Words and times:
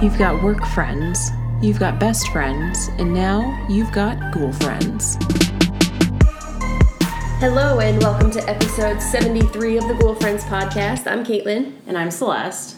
You've 0.00 0.16
got 0.18 0.42
work 0.42 0.64
friends, 0.66 1.30
you've 1.60 1.78
got 1.80 1.98
best 1.98 2.28
friends, 2.28 2.88
and 2.98 3.12
now 3.12 3.66
you've 3.68 3.90
got 3.92 4.32
ghoul 4.32 4.52
friends. 4.52 5.16
Hello 7.40 7.80
and 7.80 8.00
welcome 8.02 8.30
to 8.32 8.48
episode 8.48 9.00
73 9.02 9.78
of 9.78 9.88
the 9.88 9.94
Ghoul 9.94 10.14
Friends 10.14 10.44
podcast. 10.44 11.10
I'm 11.10 11.24
Caitlin. 11.24 11.72
And 11.86 11.96
I'm 11.98 12.10
Celeste. 12.10 12.76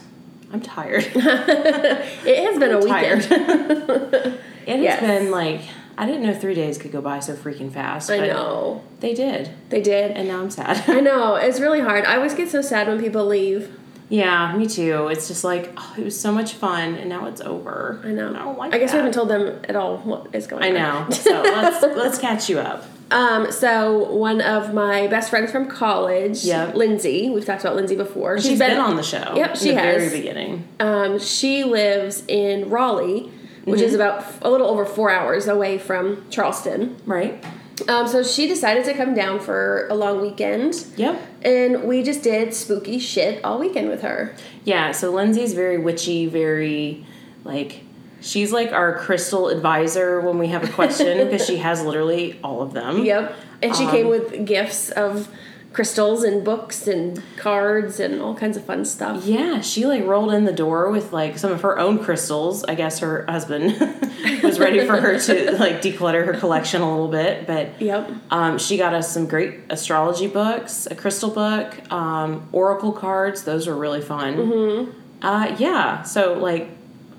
I'm 0.51 0.61
tired. 0.61 1.05
It 1.15 2.45
has 2.45 2.59
been 2.59 2.71
a 2.75 2.81
tired. 2.81 3.19
weekend. 3.19 4.39
It 4.67 4.75
has 4.77 4.81
Yes. 4.83 4.99
been 5.01 5.31
like 5.31 5.61
I 5.97 6.05
didn't 6.05 6.23
know 6.23 6.33
three 6.33 6.53
days 6.55 6.77
could 6.77 6.91
go 6.91 7.01
by 7.01 7.19
so 7.19 7.33
freaking 7.35 7.71
fast. 7.71 8.09
I 8.09 8.17
know. 8.19 8.83
They 8.99 9.13
did. 9.13 9.49
They 9.69 9.81
did. 9.81 10.11
And 10.11 10.27
now 10.27 10.39
I'm 10.41 10.49
sad. 10.49 10.83
I 10.89 10.99
know. 11.01 11.35
It's 11.35 11.59
really 11.59 11.81
hard. 11.81 12.05
I 12.05 12.15
always 12.15 12.33
get 12.33 12.49
so 12.49 12.61
sad 12.61 12.87
when 12.87 12.99
people 12.99 13.25
leave. 13.25 13.75
Yeah, 14.11 14.55
me 14.57 14.67
too. 14.67 15.07
It's 15.07 15.27
just 15.27 15.43
like 15.43 15.73
oh, 15.77 15.95
it 15.97 16.03
was 16.03 16.19
so 16.19 16.31
much 16.31 16.53
fun 16.53 16.95
and 16.95 17.09
now 17.09 17.25
it's 17.27 17.41
over. 17.41 17.99
I 18.03 18.09
know. 18.09 18.27
And 18.27 18.37
I 18.37 18.43
don't 18.43 18.57
like 18.57 18.73
I 18.75 18.77
guess 18.77 18.91
we 18.91 18.97
haven't 18.97 19.13
told 19.13 19.29
them 19.29 19.59
at 19.67 19.75
all 19.75 19.97
what 19.99 20.35
is 20.35 20.45
going 20.47 20.63
on. 20.63 20.75
I 20.77 20.89
on. 20.89 21.09
know. 21.09 21.15
So 21.15 21.41
let's 21.41 21.81
let's 21.81 22.17
catch 22.19 22.49
you 22.49 22.59
up. 22.59 22.83
Um, 23.09 23.51
so 23.51 24.09
one 24.13 24.39
of 24.39 24.73
my 24.73 25.07
best 25.07 25.29
friends 25.29 25.51
from 25.51 25.67
college, 25.67 26.45
Yep. 26.45 26.75
Lindsay, 26.75 27.29
we've 27.29 27.43
talked 27.45 27.61
about 27.61 27.75
Lindsay 27.75 27.95
before. 27.97 28.39
She's 28.39 28.57
been, 28.59 28.77
on 28.77 28.95
the 28.95 29.03
show. 29.03 29.33
Yep, 29.35 29.49
in 29.51 29.55
she 29.57 29.69
the 29.71 29.75
has. 29.81 29.95
very 29.97 30.09
beginning. 30.21 30.67
Um, 30.79 31.19
she 31.19 31.65
lives 31.65 32.23
in 32.29 32.69
Raleigh, 32.69 33.29
which 33.65 33.79
Mm-hmm. 33.81 33.85
is 33.89 33.93
about 33.95 34.23
a 34.41 34.49
little 34.49 34.67
over 34.67 34.85
four 34.85 35.09
hours 35.09 35.47
away 35.49 35.77
from 35.77 36.23
Charleston. 36.29 36.95
Right? 37.05 37.43
Um, 37.87 38.07
so 38.07 38.23
she 38.23 38.47
decided 38.47 38.85
to 38.85 38.93
come 38.93 39.13
down 39.13 39.39
for 39.39 39.87
a 39.89 39.95
long 39.95 40.21
weekend. 40.21 40.85
Yep. 40.97 41.21
And 41.43 41.83
we 41.83 42.03
just 42.03 42.21
did 42.23 42.53
spooky 42.53 42.99
shit 42.99 43.43
all 43.43 43.59
weekend 43.59 43.89
with 43.89 44.01
her. 44.01 44.35
Yeah, 44.63 44.91
so 44.91 45.11
Lindsay's 45.11 45.53
very 45.53 45.77
witchy, 45.77 46.27
very 46.27 47.05
like 47.43 47.81
she's 48.19 48.51
like 48.51 48.71
our 48.71 48.97
crystal 48.99 49.47
advisor 49.49 50.21
when 50.21 50.37
we 50.37 50.47
have 50.47 50.63
a 50.63 50.71
question 50.71 51.25
because 51.27 51.45
she 51.45 51.57
has 51.67 51.83
literally 51.83 52.39
all 52.43 52.61
of 52.61 52.73
them. 52.73 53.03
Yep. 53.03 53.35
And 53.63 53.75
she 53.75 53.85
Um, 53.85 53.91
came 53.91 54.07
with 54.07 54.45
gifts 54.45 54.89
of 54.91 55.27
crystals 55.73 56.23
and 56.23 56.43
books 56.43 56.85
and 56.85 57.23
cards 57.37 57.99
and 57.99 58.21
all 58.21 58.35
kinds 58.35 58.57
of 58.57 58.63
fun 58.65 58.83
stuff. 58.83 59.23
Yeah, 59.25 59.61
she 59.61 59.85
like 59.85 60.03
rolled 60.05 60.33
in 60.33 60.43
the 60.43 60.51
door 60.51 60.91
with 60.91 61.13
like 61.13 61.37
some 61.37 61.51
of 61.51 61.61
her 61.61 61.79
own 61.79 61.99
crystals. 62.03 62.63
I 62.65 62.75
guess 62.75 62.99
her 62.99 63.25
husband 63.29 63.79
was 64.43 64.59
ready 64.59 64.85
for 64.85 64.99
her 64.99 65.17
to 65.17 65.51
like 65.59 65.81
declutter 65.81 66.25
her 66.25 66.33
collection 66.33 66.81
a 66.81 66.91
little 66.91 67.07
bit, 67.07 67.47
but 67.47 67.81
Yep. 67.81 68.11
um, 68.31 68.57
she 68.57 68.75
got 68.77 68.93
us 68.93 69.11
some 69.13 69.27
great 69.27 69.59
astrology 69.69 70.27
books, 70.27 70.87
a 70.91 70.95
crystal 70.95 71.29
book, 71.29 71.73
um, 71.91 72.47
oracle 72.51 72.91
cards. 72.91 73.43
Those 73.43 73.67
were 73.67 73.75
really 73.75 74.01
fun. 74.01 74.35
Mm-hmm. 74.35 74.91
Uh, 75.25 75.55
yeah, 75.57 76.01
so 76.03 76.33
like 76.33 76.67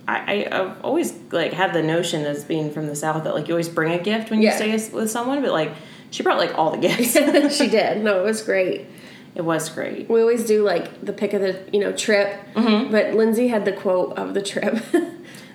I, 0.06 0.44
I, 0.50 0.60
I've 0.60 0.84
always 0.84 1.14
like 1.30 1.52
had 1.52 1.72
the 1.72 1.82
notion 1.82 2.24
as 2.26 2.44
being 2.44 2.70
from 2.72 2.86
the 2.88 2.96
south 2.96 3.24
that 3.24 3.34
like 3.34 3.48
you 3.48 3.54
always 3.54 3.68
bring 3.68 3.92
a 3.92 4.02
gift 4.02 4.30
when 4.30 4.42
you 4.42 4.48
Yeah. 4.48 4.56
stay 4.56 4.72
with 4.92 5.10
someone, 5.10 5.40
but 5.40 5.52
like 5.52 5.72
she 6.12 6.22
brought 6.22 6.38
like 6.38 6.56
all 6.56 6.70
the 6.70 6.78
gifts. 6.78 7.12
she 7.58 7.68
did. 7.68 8.02
No, 8.04 8.20
it 8.20 8.24
was 8.24 8.40
great. 8.42 8.86
it 9.34 9.42
was 9.42 9.68
great. 9.68 10.08
We 10.08 10.20
always 10.20 10.46
do 10.46 10.62
like 10.62 11.04
the 11.04 11.12
pick 11.12 11.32
of 11.32 11.40
the 11.40 11.58
you 11.72 11.80
know 11.80 11.90
trip, 11.92 12.38
Mm-hmm. 12.54 12.92
but 12.92 13.14
Lindsay 13.14 13.48
had 13.48 13.64
the 13.64 13.72
quote 13.72 14.16
of 14.16 14.34
the 14.34 14.42
trip. 14.42 14.78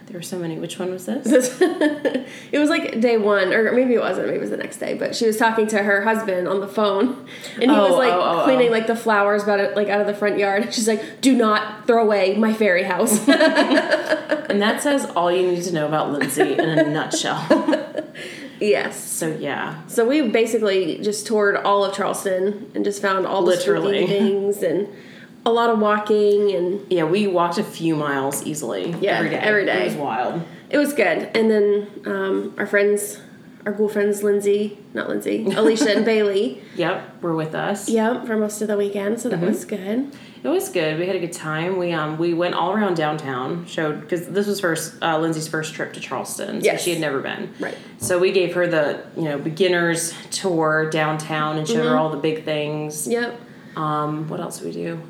There 0.07 0.17
were 0.17 0.23
so 0.23 0.39
many. 0.39 0.57
Which 0.57 0.79
one 0.79 0.89
was 0.91 1.05
this? 1.05 1.27
it 1.61 2.57
was 2.57 2.69
like 2.69 3.01
day 3.01 3.17
one, 3.17 3.51
or 3.53 3.73
maybe 3.73 3.93
it 3.93 3.99
wasn't. 3.99 4.27
Maybe 4.27 4.37
it 4.37 4.39
was 4.39 4.51
the 4.51 4.55
next 4.55 4.77
day. 4.77 4.93
But 4.93 5.13
she 5.17 5.27
was 5.27 5.35
talking 5.35 5.67
to 5.67 5.83
her 5.83 6.01
husband 6.01 6.47
on 6.47 6.61
the 6.61 6.67
phone, 6.69 7.27
and 7.55 7.63
he 7.63 7.67
Oh, 7.77 7.89
was 7.89 7.97
like 7.97 8.13
oh, 8.13 8.39
oh, 8.39 8.43
cleaning 8.45 8.69
oh. 8.69 8.71
like 8.71 8.87
the 8.87 8.95
flowers 8.95 9.43
about 9.43 9.59
it, 9.59 9.75
like 9.75 9.89
out 9.89 9.99
of 9.99 10.07
the 10.07 10.13
front 10.13 10.37
yard. 10.39 10.73
She's 10.73 10.87
like, 10.87 11.19
"Do 11.19 11.35
not 11.35 11.87
throw 11.87 12.01
away 12.01 12.35
my 12.37 12.53
fairy 12.53 12.83
house." 12.83 13.19
And 13.27 14.61
that 14.61 14.81
says 14.81 15.05
all 15.13 15.29
you 15.29 15.45
need 15.51 15.63
to 15.65 15.73
know 15.73 15.85
about 15.85 16.09
Lindsay 16.13 16.53
in 16.53 16.61
a 16.61 16.89
nutshell. 16.89 17.45
Yes. 18.59 19.01
So 19.01 19.27
yeah, 19.35 19.85
So 19.87 20.07
we 20.07 20.21
basically 20.29 20.99
just 20.99 21.27
toured 21.27 21.55
all 21.57 21.83
of 21.85 21.95
Charleston 21.95 22.71
and 22.75 22.83
just 22.85 23.01
found 23.01 23.25
all 23.25 23.41
the 23.43 23.51
Literally. 23.55 24.05
spooky 24.05 24.19
things 24.19 24.63
and 24.63 24.87
a 25.45 25.51
lot 25.51 25.69
of 25.69 25.79
walking 25.79 26.51
and 26.53 26.85
yeah, 26.91 27.03
we 27.05 27.27
walked 27.27 27.57
a 27.57 27.63
few 27.63 27.95
miles 27.95 28.43
easily. 28.45 28.91
Yeah, 28.99 29.17
every 29.17 29.29
day. 29.29 29.37
every 29.37 29.65
day. 29.65 29.81
It 29.81 29.85
was 29.85 29.95
wild. 29.95 30.41
it 30.69 30.77
was 30.77 30.93
good. 30.93 31.29
And 31.35 31.49
then 31.49 31.87
um, 32.05 32.53
our 32.57 32.65
friends, 32.67 33.19
our 33.65 33.73
cool 33.73 33.87
friends, 33.89 34.23
Lindsay, 34.23 34.77
not 34.93 35.07
Lindsay, 35.09 35.45
Alicia 35.45 35.95
and 35.95 36.05
Bailey, 36.13 36.61
Yep, 36.75 37.21
were 37.21 37.35
with 37.35 37.53
us. 37.55 37.87
yep, 37.89 38.25
for 38.25 38.35
most 38.37 38.61
of 38.61 38.67
the 38.67 38.77
weekend. 38.77 39.19
So 39.21 39.29
that 39.29 39.37
Mm-hmm. 39.37 39.45
was 39.45 39.65
good. 39.65 40.11
It 40.47 40.51
was 40.51 40.69
good. 40.69 40.97
We 40.97 41.05
had 41.07 41.15
a 41.15 41.19
good 41.19 41.33
time. 41.33 41.77
We 41.77 41.91
um 41.91 42.17
we 42.17 42.33
went 42.33 42.55
all 42.55 42.71
around 42.71 42.95
downtown. 42.95 43.65
Showed 43.65 43.99
because 44.01 44.27
this 44.27 44.47
was 44.47 44.61
first 44.61 44.95
uh, 45.03 45.19
Lindsay's 45.19 45.47
first 45.47 45.73
trip 45.73 45.91
to 45.93 45.99
Charleston. 45.99 46.61
So 46.61 46.65
Yes. 46.65 46.81
she 46.83 46.91
had 46.91 47.01
never 47.01 47.19
been. 47.19 47.53
Right. 47.59 47.77
So 47.97 48.17
we 48.17 48.31
gave 48.31 48.53
her 48.55 48.65
the 48.65 49.03
you 49.17 49.23
know 49.23 49.37
beginners 49.37 50.13
tour 50.31 50.89
downtown 50.89 51.57
and 51.57 51.67
showed 51.67 51.79
Mm-hmm. 51.79 51.87
her 51.89 51.97
all 51.97 52.09
the 52.09 52.17
big 52.17 52.45
things. 52.45 53.07
Yep. 53.07 53.39
Um, 53.75 54.27
what 54.29 54.39
else 54.39 54.59
did 54.59 54.67
we 54.67 54.71
do? 54.71 55.01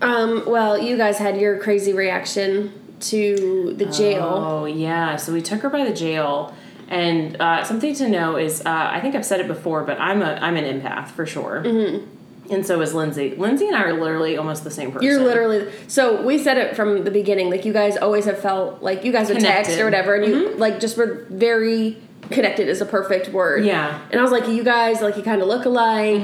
Um, 0.00 0.44
well, 0.46 0.78
you 0.80 0.96
guys 0.96 1.18
had 1.18 1.40
your 1.40 1.58
crazy 1.58 1.92
reaction 1.92 2.72
to 3.00 3.74
the 3.76 3.86
jail. 3.86 4.22
Oh 4.24 4.64
yeah, 4.64 5.16
so 5.16 5.32
we 5.32 5.42
took 5.42 5.60
her 5.62 5.70
by 5.70 5.84
the 5.84 5.92
jail, 5.92 6.54
and 6.88 7.36
uh, 7.40 7.64
something 7.64 7.94
to 7.96 8.08
know 8.08 8.36
is 8.36 8.60
uh, 8.64 8.88
I 8.92 9.00
think 9.00 9.14
I've 9.16 9.26
said 9.26 9.40
it 9.40 9.48
before, 9.48 9.82
but 9.82 10.00
I'm 10.00 10.22
a 10.22 10.34
I'm 10.40 10.56
an 10.56 10.64
empath 10.80 11.08
for 11.08 11.26
sure, 11.26 11.62
mm-hmm. 11.64 12.06
And 12.50 12.66
so 12.66 12.80
is 12.80 12.94
Lindsay. 12.94 13.34
Lindsay 13.36 13.66
and 13.66 13.76
I 13.76 13.82
are 13.84 13.92
literally 13.92 14.36
almost 14.36 14.64
the 14.64 14.70
same 14.70 14.90
person. 14.92 15.06
You're 15.06 15.20
literally 15.22 15.70
so 15.86 16.22
we 16.22 16.38
said 16.38 16.58
it 16.58 16.74
from 16.76 17.04
the 17.04 17.10
beginning. 17.10 17.50
Like 17.50 17.64
you 17.64 17.72
guys 17.72 17.96
always 17.96 18.24
have 18.24 18.38
felt 18.38 18.82
like 18.82 19.04
you 19.04 19.12
guys 19.12 19.28
would 19.28 19.40
text 19.40 19.70
Connected. 19.70 19.80
or 19.80 19.84
whatever, 19.84 20.14
and 20.14 20.26
you 20.26 20.54
like 20.56 20.80
just 20.80 20.96
were 20.96 21.26
very 21.30 21.96
connected 22.30 22.68
is 22.68 22.80
a 22.82 22.86
perfect 22.86 23.28
word. 23.30 23.64
Yeah. 23.64 24.00
And 24.10 24.20
I 24.20 24.22
was 24.22 24.32
like, 24.32 24.48
you 24.48 24.62
guys 24.62 25.00
like 25.00 25.16
you 25.16 25.22
kind 25.22 25.40
of 25.40 25.48
look 25.48 25.64
alike. 25.64 26.22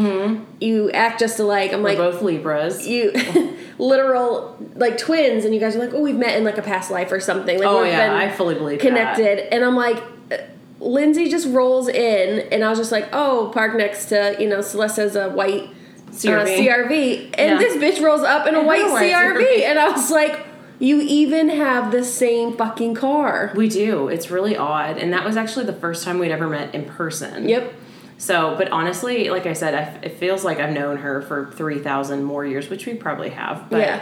You 0.61 0.91
act 0.91 1.21
just 1.21 1.39
alike. 1.39 1.73
I'm 1.73 1.83
We're 1.83 1.91
like 1.91 1.99
both 1.99 2.21
Libras. 2.23 2.87
you. 2.87 3.13
literal 3.79 4.57
like 4.77 4.97
twins 4.99 5.45
and 5.45 5.53
you 5.53 5.59
guys 5.61 5.75
are 5.75 5.81
like 5.81 5.93
oh 5.93 6.01
we've 6.01 6.15
met 6.17 6.37
in 6.39 6.45
like 6.45 6.57
a 6.59 6.63
past 6.63 6.91
life 6.93 7.11
or 7.11 7.19
something 7.21 7.59
like 7.59 7.67
Oh 7.67 7.83
we've 7.83 7.91
yeah, 7.91 8.07
been 8.09 8.17
I 8.17 8.31
fully 8.33 8.55
believe 8.55 8.79
that. 8.81 8.87
connected 8.87 9.53
and 9.53 9.65
i'm 9.65 9.75
like 9.75 10.01
uh, 10.31 10.37
lindsay 10.79 11.29
just 11.29 11.49
rolls 11.49 11.89
in 11.89 12.47
and 12.53 12.63
i 12.65 12.71
was 12.71 12.79
just 12.79 12.93
like 12.93 13.09
oh 13.13 13.51
park 13.53 13.77
next 13.77 14.07
to 14.07 14.37
you 14.39 14.49
know 14.49 14.61
celeste 14.61 14.97
has 14.99 15.17
a 15.17 15.29
white 15.31 15.71
CRV. 16.15 16.43
uh, 16.43 16.47
CRV, 16.47 17.31
and 17.39 17.51
Yeah. 17.51 17.59
this 17.59 17.77
bitch 17.77 18.03
rolls 18.05 18.23
up 18.23 18.47
in 18.47 18.55
a 18.55 18.63
white 18.63 18.89
white 18.91 19.11
CRV, 19.13 19.37
CRV. 19.37 19.65
and 19.65 19.79
I 19.79 19.89
was 19.91 20.11
like, 20.11 20.41
"You 20.79 21.01
even 21.01 21.49
have 21.51 21.91
the 21.93 22.05
same 22.05 22.57
fucking 22.57 22.95
car." 22.95 23.53
We 23.55 23.69
do. 23.69 24.09
It's 24.09 24.31
really 24.31 24.57
odd, 24.57 24.97
and 24.99 25.13
that 25.13 25.25
was 25.25 25.37
actually 25.37 25.67
the 25.67 25.73
first 25.73 26.05
time 26.05 26.19
we'd 26.19 26.31
ever 26.33 26.49
met 26.49 26.75
in 26.75 26.85
person. 26.85 27.49
Yep. 27.49 27.73
So, 28.17 28.55
but 28.57 28.71
honestly, 28.71 29.29
like 29.29 29.45
I 29.47 29.53
said, 29.55 29.75
I, 29.75 29.99
it 30.07 30.19
feels 30.19 30.45
like 30.45 30.61
I've 30.61 30.73
known 30.73 30.99
her 30.99 31.21
for 31.23 31.51
three 31.57 31.79
thousand 31.81 32.23
more 32.25 32.45
years, 32.47 32.71
which 32.71 32.87
we 32.87 32.95
probably 32.95 33.31
have. 33.31 33.69
But 33.69 33.81
Yeah. 33.81 34.01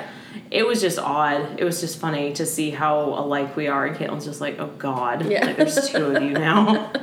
it 0.50 0.66
was 0.66 0.80
just 0.82 0.98
odd. 0.98 1.40
It 1.58 1.64
was 1.64 1.80
just 1.80 1.98
funny 1.98 2.32
to 2.34 2.44
see 2.44 2.70
how 2.70 2.98
alike 3.00 3.56
we 3.56 3.68
are, 3.68 3.86
and 3.86 3.96
Caitlin's 3.96 4.26
just 4.26 4.40
like, 4.40 4.60
"Oh 4.60 4.70
God, 4.78 5.24
Yeah. 5.30 5.46
like 5.46 5.56
there's 5.56 5.88
two 5.88 6.14
of 6.14 6.22
you 6.22 6.30
now." 6.34 6.90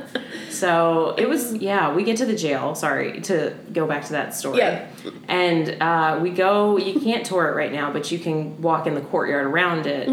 so 0.50 1.14
it 1.16 1.28
was, 1.28 1.54
yeah. 1.56 1.94
We 1.94 2.04
get 2.04 2.16
to 2.18 2.26
the 2.26 2.34
jail. 2.36 2.74
Sorry 2.74 3.20
to 3.22 3.54
go 3.72 3.86
back 3.86 4.04
to 4.06 4.12
that 4.12 4.34
story. 4.34 4.58
Yeah. 4.58 4.86
And 5.28 5.80
uh, 5.82 6.18
we 6.22 6.30
go. 6.30 6.76
You 6.76 7.00
can't 7.00 7.24
tour 7.24 7.48
it 7.48 7.54
right 7.54 7.72
now, 7.72 7.92
but 7.92 8.10
you 8.12 8.18
can 8.18 8.60
walk 8.60 8.86
in 8.86 8.94
the 8.94 9.00
courtyard 9.00 9.46
around 9.46 9.86
it. 9.86 10.08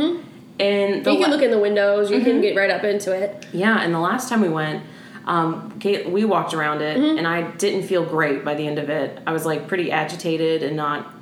And 0.59 1.03
the 1.05 1.11
You 1.11 1.17
can 1.19 1.29
la- 1.29 1.35
look 1.35 1.41
in 1.43 1.51
the 1.51 1.59
windows. 1.59 2.09
You 2.09 2.17
Mm-hmm. 2.17 2.25
can 2.25 2.41
get 2.41 2.55
right 2.55 2.69
up 2.71 2.83
into 2.83 3.11
it. 3.11 3.45
yeah, 3.53 3.81
and 3.81 3.93
the 3.93 3.99
last 3.99 4.27
time 4.29 4.41
we 4.41 4.49
went, 4.49 4.83
um, 5.25 5.77
we 6.07 6.23
walked 6.25 6.53
around 6.53 6.81
it, 6.81 6.97
Mm-hmm. 6.97 7.17
and 7.19 7.27
I 7.27 7.41
didn't 7.57 7.83
feel 7.83 8.03
great 8.05 8.43
by 8.45 8.53
the 8.55 8.65
end 8.65 8.79
of 8.79 8.89
it. 8.89 9.19
I 9.27 9.33
was 9.33 9.45
like 9.45 9.67
pretty 9.67 9.91
agitated 9.91 10.63
and 10.63 10.75
not 10.75 11.13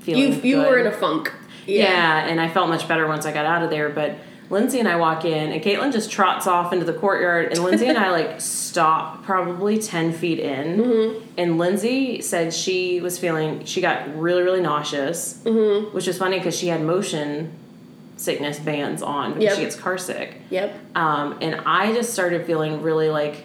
feeling. 0.00 0.22
You 0.34 0.40
you 0.42 0.56
good. 0.56 0.68
were 0.70 0.78
in 0.78 0.86
a 0.86 0.92
funk. 0.92 1.32
yeah. 1.66 2.26
and 2.26 2.40
I 2.40 2.48
felt 2.48 2.68
much 2.68 2.88
better 2.88 3.06
once 3.06 3.26
I 3.26 3.32
got 3.32 3.44
out 3.46 3.62
of 3.62 3.70
there. 3.70 3.88
But 3.90 4.14
Lindsay 4.50 4.78
and 4.78 4.88
I 4.88 4.96
walk 4.96 5.24
in, 5.24 5.52
and 5.52 5.62
Caitlin 5.62 5.92
just 5.92 6.10
trots 6.10 6.46
off 6.46 6.72
into 6.72 6.84
the 6.86 6.92
courtyard, 6.94 7.52
and 7.52 7.62
Lindsay 7.62 7.86
and 7.86 7.98
I 7.98 8.10
like 8.10 8.40
stop 8.40 9.22
probably 9.24 9.78
ten 9.78 10.12
feet 10.12 10.38
in, 10.38 10.78
Mm-hmm. 10.78 11.24
and 11.36 11.58
Lindsay 11.58 12.20
said 12.22 12.54
she 12.54 13.00
was 13.00 13.18
feeling 13.18 13.64
she 13.64 13.80
got 13.80 14.18
really 14.18 14.42
really 14.42 14.60
nauseous, 14.62 15.40
Mm-hmm. 15.44 15.94
which 15.94 16.06
was 16.06 16.16
funny 16.18 16.38
because 16.38 16.56
she 16.56 16.68
had 16.68 16.80
motion 16.82 17.52
sickness 18.16 18.58
bands 18.58 19.00
on 19.02 19.30
because 19.34 19.44
Yep. 19.44 19.54
she 19.56 19.62
gets 19.62 19.76
car 19.76 19.96
sick. 19.98 20.34
Yep. 20.50 20.74
Um, 20.96 21.36
and 21.40 21.60
I 21.66 21.92
just 21.94 22.12
started 22.12 22.46
feeling 22.46 22.82
really 22.82 23.10
like 23.10 23.44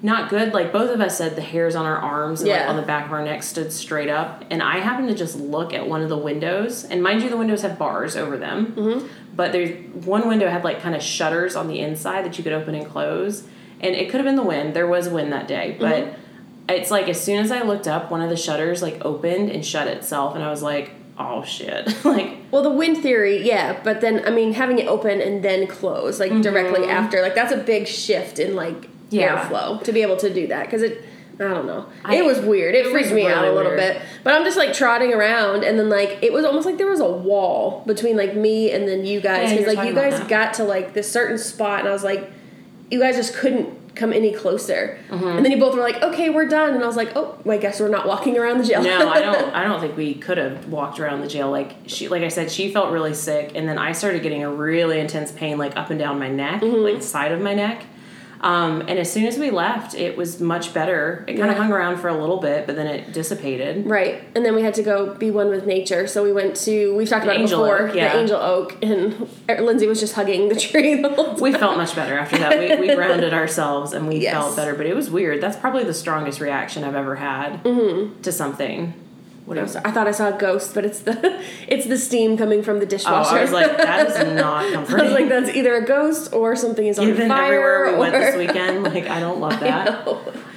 not 0.00 0.30
good. 0.30 0.52
Like 0.54 0.72
both 0.72 0.90
of 0.90 1.00
us 1.00 1.18
said, 1.18 1.34
the 1.34 1.40
hairs 1.42 1.74
on 1.74 1.84
our 1.86 1.96
arms 1.96 2.40
and 2.40 2.50
like 2.50 2.60
Yeah. 2.60 2.68
on 2.70 2.76
the 2.76 2.82
back 2.82 3.06
of 3.06 3.12
our 3.12 3.24
neck 3.24 3.42
stood 3.42 3.72
straight 3.72 4.08
up. 4.08 4.44
And 4.50 4.62
I 4.62 4.78
happened 4.78 5.08
to 5.08 5.14
just 5.14 5.36
look 5.36 5.74
at 5.74 5.88
one 5.88 6.02
of 6.02 6.08
the 6.08 6.16
windows, 6.18 6.84
and 6.84 7.02
mind 7.02 7.22
you, 7.22 7.30
the 7.30 7.36
windows 7.36 7.62
have 7.62 7.78
bars 7.78 8.14
over 8.14 8.36
them. 8.36 8.74
Mm-hmm. 8.76 9.06
But 9.38 9.52
there's 9.52 9.70
one 10.04 10.28
window 10.28 10.48
had 10.50 10.64
like 10.64 10.82
kind 10.82 10.94
of 10.94 11.02
shutters 11.02 11.56
on 11.56 11.68
the 11.68 11.78
inside 11.80 12.24
that 12.26 12.36
you 12.36 12.44
could 12.44 12.52
open 12.52 12.74
and 12.74 12.86
close. 12.86 13.44
And 13.80 13.94
it 13.94 14.10
could 14.10 14.18
have 14.20 14.24
been 14.26 14.36
the 14.36 14.42
wind. 14.42 14.74
There 14.74 14.86
was 14.86 15.08
wind 15.08 15.32
that 15.32 15.48
day, 15.48 15.76
but. 15.78 16.04
Mm-hmm. 16.04 16.22
It's 16.70 16.90
like 16.90 17.08
as 17.08 17.18
soon 17.18 17.38
as 17.42 17.50
I 17.50 17.62
looked 17.62 17.88
up, 17.88 18.10
one 18.10 18.20
of 18.20 18.28
the 18.28 18.36
shutters 18.36 18.82
like 18.82 19.02
opened 19.02 19.48
and 19.48 19.64
shut 19.64 19.88
itself, 19.88 20.34
and 20.34 20.44
I 20.44 20.50
was 20.50 20.62
like, 20.62 20.90
oh 21.18 21.42
shit, 21.42 21.82
like 22.04 22.36
Well, 22.50 22.62
the 22.62 22.68
wind 22.68 22.98
theory, 22.98 23.42
yeah, 23.42 23.80
but 23.82 24.02
then 24.02 24.22
I 24.26 24.30
mean, 24.30 24.52
having 24.52 24.78
it 24.78 24.86
open 24.86 25.22
and 25.22 25.42
then 25.42 25.66
close, 25.66 26.20
like 26.20 26.30
directly 26.42 26.84
after, 26.86 27.22
like 27.22 27.34
that's 27.34 27.54
a 27.54 27.56
big 27.56 27.86
shift 27.86 28.38
in 28.38 28.54
like 28.54 28.76
Mm-hmm. 28.82 29.16
Yeah. 29.16 29.48
airflow 29.48 29.82
to 29.84 29.92
be 29.92 30.02
able 30.02 30.18
to 30.18 30.28
do 30.28 30.46
that 30.48 30.66
because 30.66 30.82
it. 30.82 31.02
I 31.40 31.44
don't 31.44 31.66
know. 31.66 31.86
I- 32.04 32.16
it 32.16 32.24
was 32.24 32.40
weird. 32.40 32.74
It, 32.74 32.86
it 32.86 32.90
freaked 32.90 33.12
me 33.12 33.26
out 33.28 33.44
a 33.44 33.52
little 33.52 33.70
weird. 33.72 33.94
bit. 33.94 34.02
But 34.24 34.34
I'm 34.34 34.44
just 34.44 34.56
like 34.56 34.72
trotting 34.72 35.12
around, 35.14 35.64
and 35.64 35.78
then 35.78 35.88
like 35.88 36.18
it 36.22 36.32
was 36.32 36.44
almost 36.44 36.66
like 36.66 36.78
there 36.78 36.88
was 36.90 37.00
a 37.00 37.08
wall 37.10 37.82
between 37.86 38.16
like 38.16 38.34
me 38.34 38.70
and 38.72 38.88
then 38.88 39.04
you 39.06 39.20
guys 39.20 39.50
Yeah, 39.52 39.58
because 39.58 39.76
were 39.76 39.82
like 39.82 39.88
you 39.88 39.94
guys 39.94 40.18
got 40.28 40.54
to 40.54 40.64
like 40.64 40.94
this 40.94 41.10
certain 41.10 41.38
spot, 41.38 41.80
and 41.80 41.88
I 41.88 41.92
was 41.92 42.02
like, 42.04 42.30
you 42.90 42.98
guys 42.98 43.16
just 43.16 43.34
couldn't 43.34 43.76
come 43.94 44.12
any 44.12 44.32
closer. 44.32 44.96
Mm-hmm. 45.10 45.26
And 45.26 45.44
then 45.44 45.50
you 45.50 45.58
both 45.58 45.74
were 45.74 45.80
like, 45.80 46.00
okay, 46.02 46.30
we're 46.30 46.46
done, 46.46 46.74
and 46.74 46.82
I 46.84 46.86
was 46.86 46.94
like, 46.96 47.12
oh, 47.16 47.36
well, 47.44 47.56
I 47.56 47.60
guess 47.60 47.80
we're 47.80 47.88
not 47.88 48.06
walking 48.06 48.38
around 48.38 48.58
the 48.58 48.64
jail. 48.64 48.80
no, 48.82 49.08
I 49.08 49.20
don't. 49.26 49.54
I 49.54 49.64
don't 49.64 49.80
think 49.80 49.96
we 49.96 50.14
could 50.14 50.38
have 50.38 50.68
walked 50.68 50.98
around 51.00 51.20
the 51.20 51.26
jail. 51.28 51.50
Like 51.50 51.74
she, 51.86 52.08
like 52.08 52.22
I 52.22 52.28
said, 52.28 52.50
she 52.50 52.72
felt 52.72 52.90
really 52.92 53.14
sick, 53.14 53.52
and 53.54 53.68
then 53.68 53.78
I 53.78 53.92
started 53.92 54.22
getting 54.22 54.42
a 54.42 54.50
really 54.50 54.98
intense 54.98 55.30
pain, 55.32 55.56
like 55.58 55.76
up 55.76 55.90
and 55.90 55.98
down 55.98 56.18
my 56.18 56.28
neck, 56.28 56.62
Mm-hmm. 56.62 56.82
like 56.82 56.96
the 56.96 57.02
side 57.02 57.30
of 57.32 57.40
my 57.40 57.54
neck. 57.54 57.84
Um, 58.40 58.82
and 58.82 58.98
as 58.98 59.12
soon 59.12 59.26
as 59.26 59.36
we 59.38 59.50
left, 59.50 59.94
it 59.94 60.16
was 60.16 60.40
much 60.40 60.72
better. 60.72 61.24
It 61.26 61.34
kind 61.36 61.50
of 61.50 61.56
Yeah. 61.56 61.62
hung 61.62 61.72
around 61.72 61.96
for 61.98 62.08
a 62.08 62.16
little 62.16 62.36
bit, 62.38 62.66
but 62.66 62.76
then 62.76 62.86
it 62.86 63.12
dissipated. 63.12 63.84
Right, 63.86 64.22
and 64.36 64.44
then 64.44 64.54
we 64.54 64.62
had 64.62 64.74
to 64.74 64.82
go 64.82 65.14
be 65.14 65.30
one 65.30 65.48
with 65.50 65.66
nature. 65.66 66.06
So 66.06 66.22
we 66.22 66.32
went 66.32 66.54
to 66.64 66.94
we've 66.96 67.08
talked 67.08 67.24
about 67.24 67.36
it 67.36 67.42
before, 67.48 67.88
Oak, 67.88 67.94
yeah. 67.96 68.12
the 68.12 68.20
angel 68.20 68.38
oak, 68.40 68.76
and 68.82 69.28
Lindsay 69.60 69.86
was 69.86 69.98
just 70.00 70.14
hugging 70.14 70.48
the 70.48 70.56
tree 70.56 71.00
the 71.02 71.08
whole 71.08 71.34
time. 71.34 71.40
We 71.40 71.52
felt 71.52 71.76
much 71.76 71.96
better 71.96 72.16
after 72.18 72.38
that. 72.38 72.58
We, 72.58 72.88
we 72.88 72.94
grounded 72.96 73.34
ourselves 73.34 73.92
and 73.92 74.06
we 74.08 74.18
Yes. 74.18 74.34
felt 74.34 74.56
better, 74.56 74.74
but 74.74 74.86
it 74.86 74.94
was 74.94 75.10
weird. 75.10 75.40
That's 75.40 75.56
probably 75.56 75.84
the 75.84 75.94
strongest 75.94 76.40
reaction 76.40 76.84
I've 76.84 76.94
ever 76.94 77.16
had 77.16 77.62
to 77.64 78.30
something. 78.32 78.94
What 79.48 79.56
else? 79.56 79.76
I 79.76 79.90
thought 79.90 80.06
I 80.06 80.10
saw 80.10 80.28
a 80.28 80.38
ghost, 80.38 80.74
but 80.74 80.84
it's 80.84 81.00
the 81.00 81.42
it's 81.68 81.86
the 81.86 81.96
steam 81.96 82.36
coming 82.36 82.62
from 82.62 82.80
the 82.80 82.86
dishwasher. 82.86 83.34
Oh. 83.34 83.38
I 83.38 83.42
was 83.42 83.50
like, 83.50 83.76
that 83.78 84.06
is 84.08 84.34
not 84.36 84.66
I 84.66 84.72
comforting. 84.72 85.06
was 85.06 85.14
like, 85.14 85.28
that's 85.30 85.56
either 85.56 85.74
a 85.76 85.84
ghost 85.86 86.34
or 86.34 86.54
something 86.54 86.86
is 86.86 86.98
on 86.98 87.06
Given 87.06 87.28
fire. 87.28 87.44
everywhere 87.44 87.92
we 87.94 87.98
went 87.98 88.12
this 88.12 88.36
weekend, 88.36 88.82
like 88.84 89.06
I 89.08 89.20
don't 89.20 89.40
love 89.40 89.54
I 89.62 89.70
that. 89.70 90.08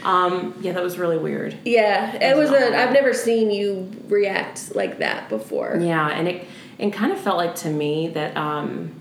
Um, 0.04 0.54
yeah, 0.62 0.74
that 0.74 0.84
was 0.84 0.98
really 0.98 1.18
weird. 1.18 1.58
Yeah, 1.64 2.16
it 2.16 2.36
was 2.36 2.52
not 2.52 2.62
a. 2.62 2.78
I've 2.78 2.92
never 2.94 3.14
seen 3.14 3.50
you 3.50 3.90
react 4.10 4.76
like 4.76 5.00
that 5.00 5.30
before. 5.30 5.78
Yeah, 5.80 6.08
and 6.10 6.28
it 6.28 6.46
it 6.78 6.92
kind 6.92 7.12
of 7.14 7.20
felt 7.20 7.38
like 7.38 7.56
to 7.56 7.70
me 7.70 8.10
that 8.10 8.36
um, 8.36 8.92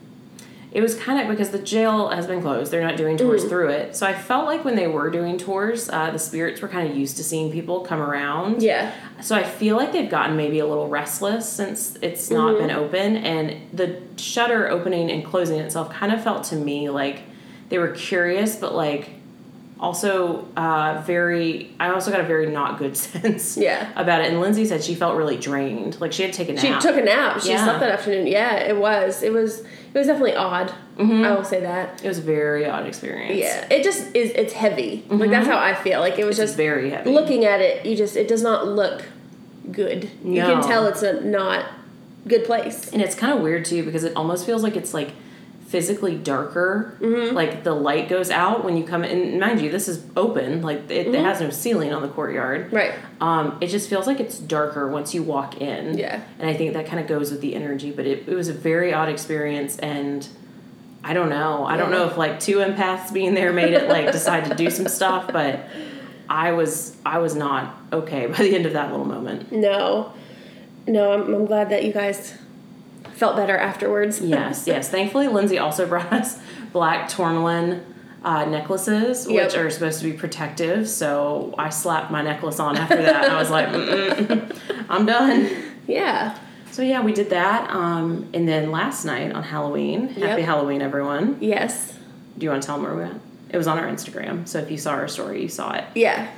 it 0.72 0.80
was 0.80 0.94
kind 0.94 1.20
of 1.20 1.28
because 1.28 1.50
the 1.50 1.58
jail 1.58 2.08
has 2.08 2.26
been 2.26 2.40
closed; 2.40 2.70
they're 2.70 2.82
not 2.82 2.96
doing 2.96 3.16
tours 3.16 3.44
through 3.44 3.68
it. 3.70 3.96
So 3.96 4.06
I 4.06 4.14
felt 4.14 4.46
like 4.46 4.64
when 4.64 4.76
they 4.76 4.86
were 4.86 5.10
doing 5.10 5.36
tours, 5.36 5.88
uh, 5.90 6.10
the 6.10 6.18
spirits 6.18 6.60
were 6.60 6.68
kind 6.68 6.88
of 6.88 6.96
used 6.96 7.16
to 7.16 7.24
seeing 7.24 7.50
people 7.50 7.80
come 7.80 8.00
around. 8.00 8.62
Yeah, 8.62 8.92
So 9.20 9.34
I 9.34 9.42
feel 9.42 9.76
like 9.76 9.92
they've 9.92 10.10
gotten 10.10 10.36
maybe 10.36 10.58
a 10.60 10.66
little 10.66 10.88
restless 10.88 11.48
since 11.48 11.96
it's 12.02 12.30
not 12.30 12.58
been 12.58 12.70
open, 12.70 13.16
and 13.16 13.56
the 13.76 14.00
shutter 14.16 14.68
opening 14.68 15.10
and 15.10 15.24
closing 15.24 15.58
itself 15.58 15.92
kind 15.92 16.12
of 16.12 16.22
felt 16.22 16.44
to 16.44 16.56
me 16.56 16.88
like 16.88 17.22
they 17.68 17.78
were 17.78 17.92
curious, 17.92 18.56
but 18.56 18.74
like 18.74 19.10
also 19.80 20.46
uh, 20.56 21.02
very. 21.06 21.74
I 21.80 21.88
also 21.90 22.10
got 22.10 22.20
a 22.20 22.24
very 22.24 22.46
not 22.50 22.78
good 22.78 22.96
sense 23.06 23.56
Yeah. 23.56 23.90
about 23.96 24.20
it. 24.20 24.30
And 24.30 24.40
Lindsay 24.40 24.64
said 24.66 24.84
she 24.84 24.94
felt 24.94 25.16
really 25.16 25.36
drained, 25.38 26.00
like 26.00 26.12
she 26.12 26.22
had 26.22 26.32
taken 26.32 26.52
a 26.52 26.56
nap. 26.56 26.62
she 26.64 26.70
nap. 26.70 26.80
took 26.82 26.96
a 26.96 27.02
nap. 27.02 27.40
She 27.40 27.48
Yeah. 27.50 27.64
slept 27.64 27.80
that 27.80 27.90
afternoon. 27.90 28.26
Yeah, 28.26 28.56
it 28.56 28.76
was. 28.76 29.22
It 29.22 29.32
was. 29.32 29.60
It 29.60 29.98
was 29.98 30.06
definitely 30.06 30.36
odd. 30.36 30.72
I 30.98 31.32
will 31.32 31.44
say 31.44 31.60
that. 31.62 32.04
it 32.04 32.08
was 32.08 32.18
a 32.18 32.22
very 32.22 32.66
odd 32.66 32.86
experience. 32.86 33.38
Yeah, 33.38 33.66
it 33.70 33.82
just 33.82 34.14
is. 34.14 34.30
It's 34.32 34.52
heavy. 34.52 35.02
Like 35.08 35.30
that's 35.30 35.46
how 35.46 35.56
I 35.58 35.74
feel. 35.74 35.98
Like 36.00 36.18
it 36.18 36.24
was 36.26 36.38
it's 36.38 36.50
just 36.50 36.56
very 36.58 36.90
heavy. 36.90 37.10
looking 37.10 37.44
at 37.46 37.60
it. 37.62 37.86
You 37.86 37.96
just 37.96 38.16
it 38.16 38.28
does 38.28 38.42
not 38.42 38.68
look 38.68 39.06
good. 39.72 40.10
You 40.22 40.42
can 40.42 40.62
tell 40.62 40.86
it's 40.86 41.02
a 41.02 41.20
not 41.22 41.64
good 42.28 42.44
place. 42.44 42.90
And 42.92 43.00
it's 43.00 43.14
kind 43.14 43.32
of 43.32 43.40
weird 43.40 43.64
too 43.64 43.82
because 43.82 44.04
it 44.04 44.12
almost 44.14 44.44
feels 44.44 44.62
like 44.62 44.76
it's 44.76 44.92
like 44.92 45.12
physically 45.70 46.16
darker. 46.16 46.96
Mm-hmm. 47.00 47.34
Like 47.34 47.62
the 47.62 47.72
light 47.74 48.08
goes 48.08 48.28
out 48.30 48.64
when 48.64 48.76
you 48.76 48.82
come 48.84 49.04
in. 49.04 49.18
And 49.30 49.40
mind 49.40 49.60
you, 49.60 49.70
this 49.70 49.86
is 49.88 50.04
open. 50.16 50.62
Like 50.62 50.90
it, 50.90 51.06
Mm-hmm. 51.06 51.14
it 51.14 51.24
has 51.24 51.40
no 51.40 51.50
ceiling 51.50 51.92
on 51.92 52.02
the 52.02 52.08
courtyard. 52.08 52.72
Right. 52.72 52.92
Um, 53.20 53.56
it 53.60 53.68
just 53.68 53.88
feels 53.88 54.06
like 54.08 54.18
it's 54.18 54.38
darker 54.38 54.88
once 54.88 55.14
you 55.14 55.22
walk 55.22 55.60
in. 55.60 55.96
Yeah. 55.96 56.22
And 56.40 56.50
I 56.50 56.54
think 56.54 56.74
that 56.74 56.86
kind 56.86 56.98
of 57.00 57.06
goes 57.06 57.30
with 57.30 57.40
the 57.40 57.54
energy. 57.54 57.92
But 57.92 58.06
it, 58.06 58.28
it 58.28 58.34
was 58.34 58.48
a 58.48 58.52
very 58.52 58.92
odd 58.92 59.08
experience 59.08 59.78
and. 59.78 60.26
I 61.02 61.14
don't 61.14 61.30
know. 61.30 61.64
I 61.64 61.78
don't 61.78 61.90
know 61.90 62.06
if 62.08 62.18
like 62.18 62.40
two 62.40 62.56
empaths 62.58 63.10
being 63.10 63.32
there 63.32 63.54
made 63.54 63.72
it 63.72 63.88
like 63.88 64.12
decide 64.12 64.44
to 64.50 64.54
do 64.54 64.68
some 64.68 64.86
stuff, 64.86 65.32
but 65.32 65.64
I 66.28 66.52
was 66.52 66.94
I 67.06 67.16
was 67.20 67.34
not 67.34 67.74
okay 67.90 68.26
by 68.34 68.34
the 68.36 68.54
end 68.54 68.66
of 68.66 68.74
that 68.74 68.90
little 68.90 69.06
moment. 69.06 69.50
No, 69.50 70.12
no. 70.86 71.12
I'm, 71.14 71.32
I'm 71.34 71.46
glad 71.46 71.70
that 71.70 71.84
you 71.86 71.92
guys 71.94 72.34
felt 73.20 73.36
better 73.36 73.56
afterwards. 73.56 74.20
yes, 74.36 74.66
yes. 74.66 74.88
Thankfully, 74.88 75.28
Lindsay 75.28 75.58
also 75.58 75.86
brought 75.86 76.12
us 76.12 76.38
black 76.72 77.08
tourmaline 77.08 77.82
uh, 78.24 78.44
necklaces, 78.46 79.26
Yep. 79.28 79.46
which 79.46 79.56
are 79.56 79.70
supposed 79.70 80.00
to 80.00 80.04
be 80.10 80.12
protective. 80.12 80.88
So 80.88 81.54
I 81.58 81.68
slapped 81.70 82.10
my 82.10 82.22
necklace 82.22 82.58
on 82.58 82.76
after 82.76 83.00
that, 83.02 83.24
and 83.24 83.32
I 83.32 83.38
was 83.38 83.50
like, 83.50 83.68
"I'm 84.90 85.06
done." 85.06 85.48
Yeah. 85.86 86.36
So 86.72 86.82
yeah, 86.82 87.02
we 87.02 87.12
did 87.12 87.30
that. 87.30 87.68
Um, 87.70 88.28
and 88.32 88.46
then 88.48 88.70
last 88.70 89.04
night 89.04 89.32
on 89.32 89.42
Halloween, 89.42 90.08
Yep. 90.16 90.28
happy 90.28 90.42
Halloween, 90.42 90.82
everyone. 90.82 91.36
Yes. 91.40 91.96
Do 92.38 92.44
you 92.44 92.50
want 92.50 92.62
to 92.62 92.66
tell 92.66 92.76
them 92.76 92.84
where 92.86 92.94
we 92.94 93.02
went? 93.02 93.20
It 93.50 93.56
was 93.56 93.66
on 93.66 93.78
our 93.78 93.86
Instagram, 93.88 94.46
so 94.46 94.58
if 94.60 94.70
you 94.70 94.78
saw 94.78 94.92
our 94.92 95.08
story, 95.08 95.42
you 95.42 95.48
saw 95.48 95.72
it. 95.72 95.84
Yeah. 95.94 96.30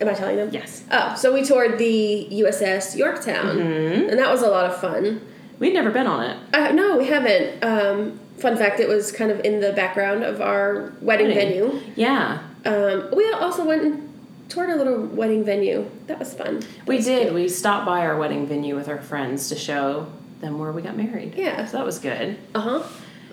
Am 0.00 0.08
I 0.08 0.14
telling 0.14 0.36
them? 0.36 0.50
Yes. 0.52 0.82
Oh, 0.90 1.14
so 1.16 1.32
we 1.32 1.42
toured 1.44 1.78
the 1.78 2.28
USS 2.30 2.96
Yorktown, 2.96 3.56
Mm-hmm. 3.56 4.10
and 4.10 4.18
that 4.18 4.30
was 4.30 4.42
a 4.42 4.48
lot 4.48 4.66
of 4.66 4.80
fun. 4.80 5.20
We'd 5.60 5.74
never 5.74 5.90
been 5.90 6.06
on 6.08 6.24
it. 6.24 6.36
Uh, 6.52 6.72
no, 6.72 6.96
we 6.96 7.06
haven't. 7.06 7.62
Um, 7.62 8.18
fun 8.38 8.56
fact: 8.56 8.80
it 8.80 8.88
was 8.88 9.12
kind 9.12 9.30
of 9.30 9.40
in 9.40 9.60
the 9.60 9.72
background 9.72 10.24
of 10.24 10.40
our 10.40 10.92
wedding, 11.00 11.28
Wedding. 11.28 11.34
venue. 11.70 11.80
Yeah, 11.94 12.38
Um, 12.64 13.10
we 13.14 13.30
also 13.32 13.64
went 13.64 13.82
and 13.82 14.06
toured 14.48 14.70
our 14.70 14.76
little 14.76 15.06
wedding 15.06 15.44
venue. 15.44 15.88
That 16.08 16.18
was 16.18 16.34
fun. 16.34 16.60
That 16.60 16.86
we 16.86 16.96
was 16.96 17.04
did. 17.04 17.22
cute. 17.22 17.34
We 17.34 17.48
stopped 17.48 17.86
by 17.86 18.00
our 18.00 18.16
wedding 18.16 18.46
venue 18.46 18.74
with 18.74 18.88
our 18.88 19.00
friends 19.00 19.48
to 19.50 19.54
show 19.54 20.06
them 20.40 20.58
where 20.58 20.72
we 20.72 20.82
got 20.82 20.96
married. 20.96 21.34
Yeah. 21.36 21.64
So 21.66 21.76
that 21.76 21.86
was 21.86 21.98
good. 21.98 22.36
Uh 22.54 22.60
huh. 22.60 22.82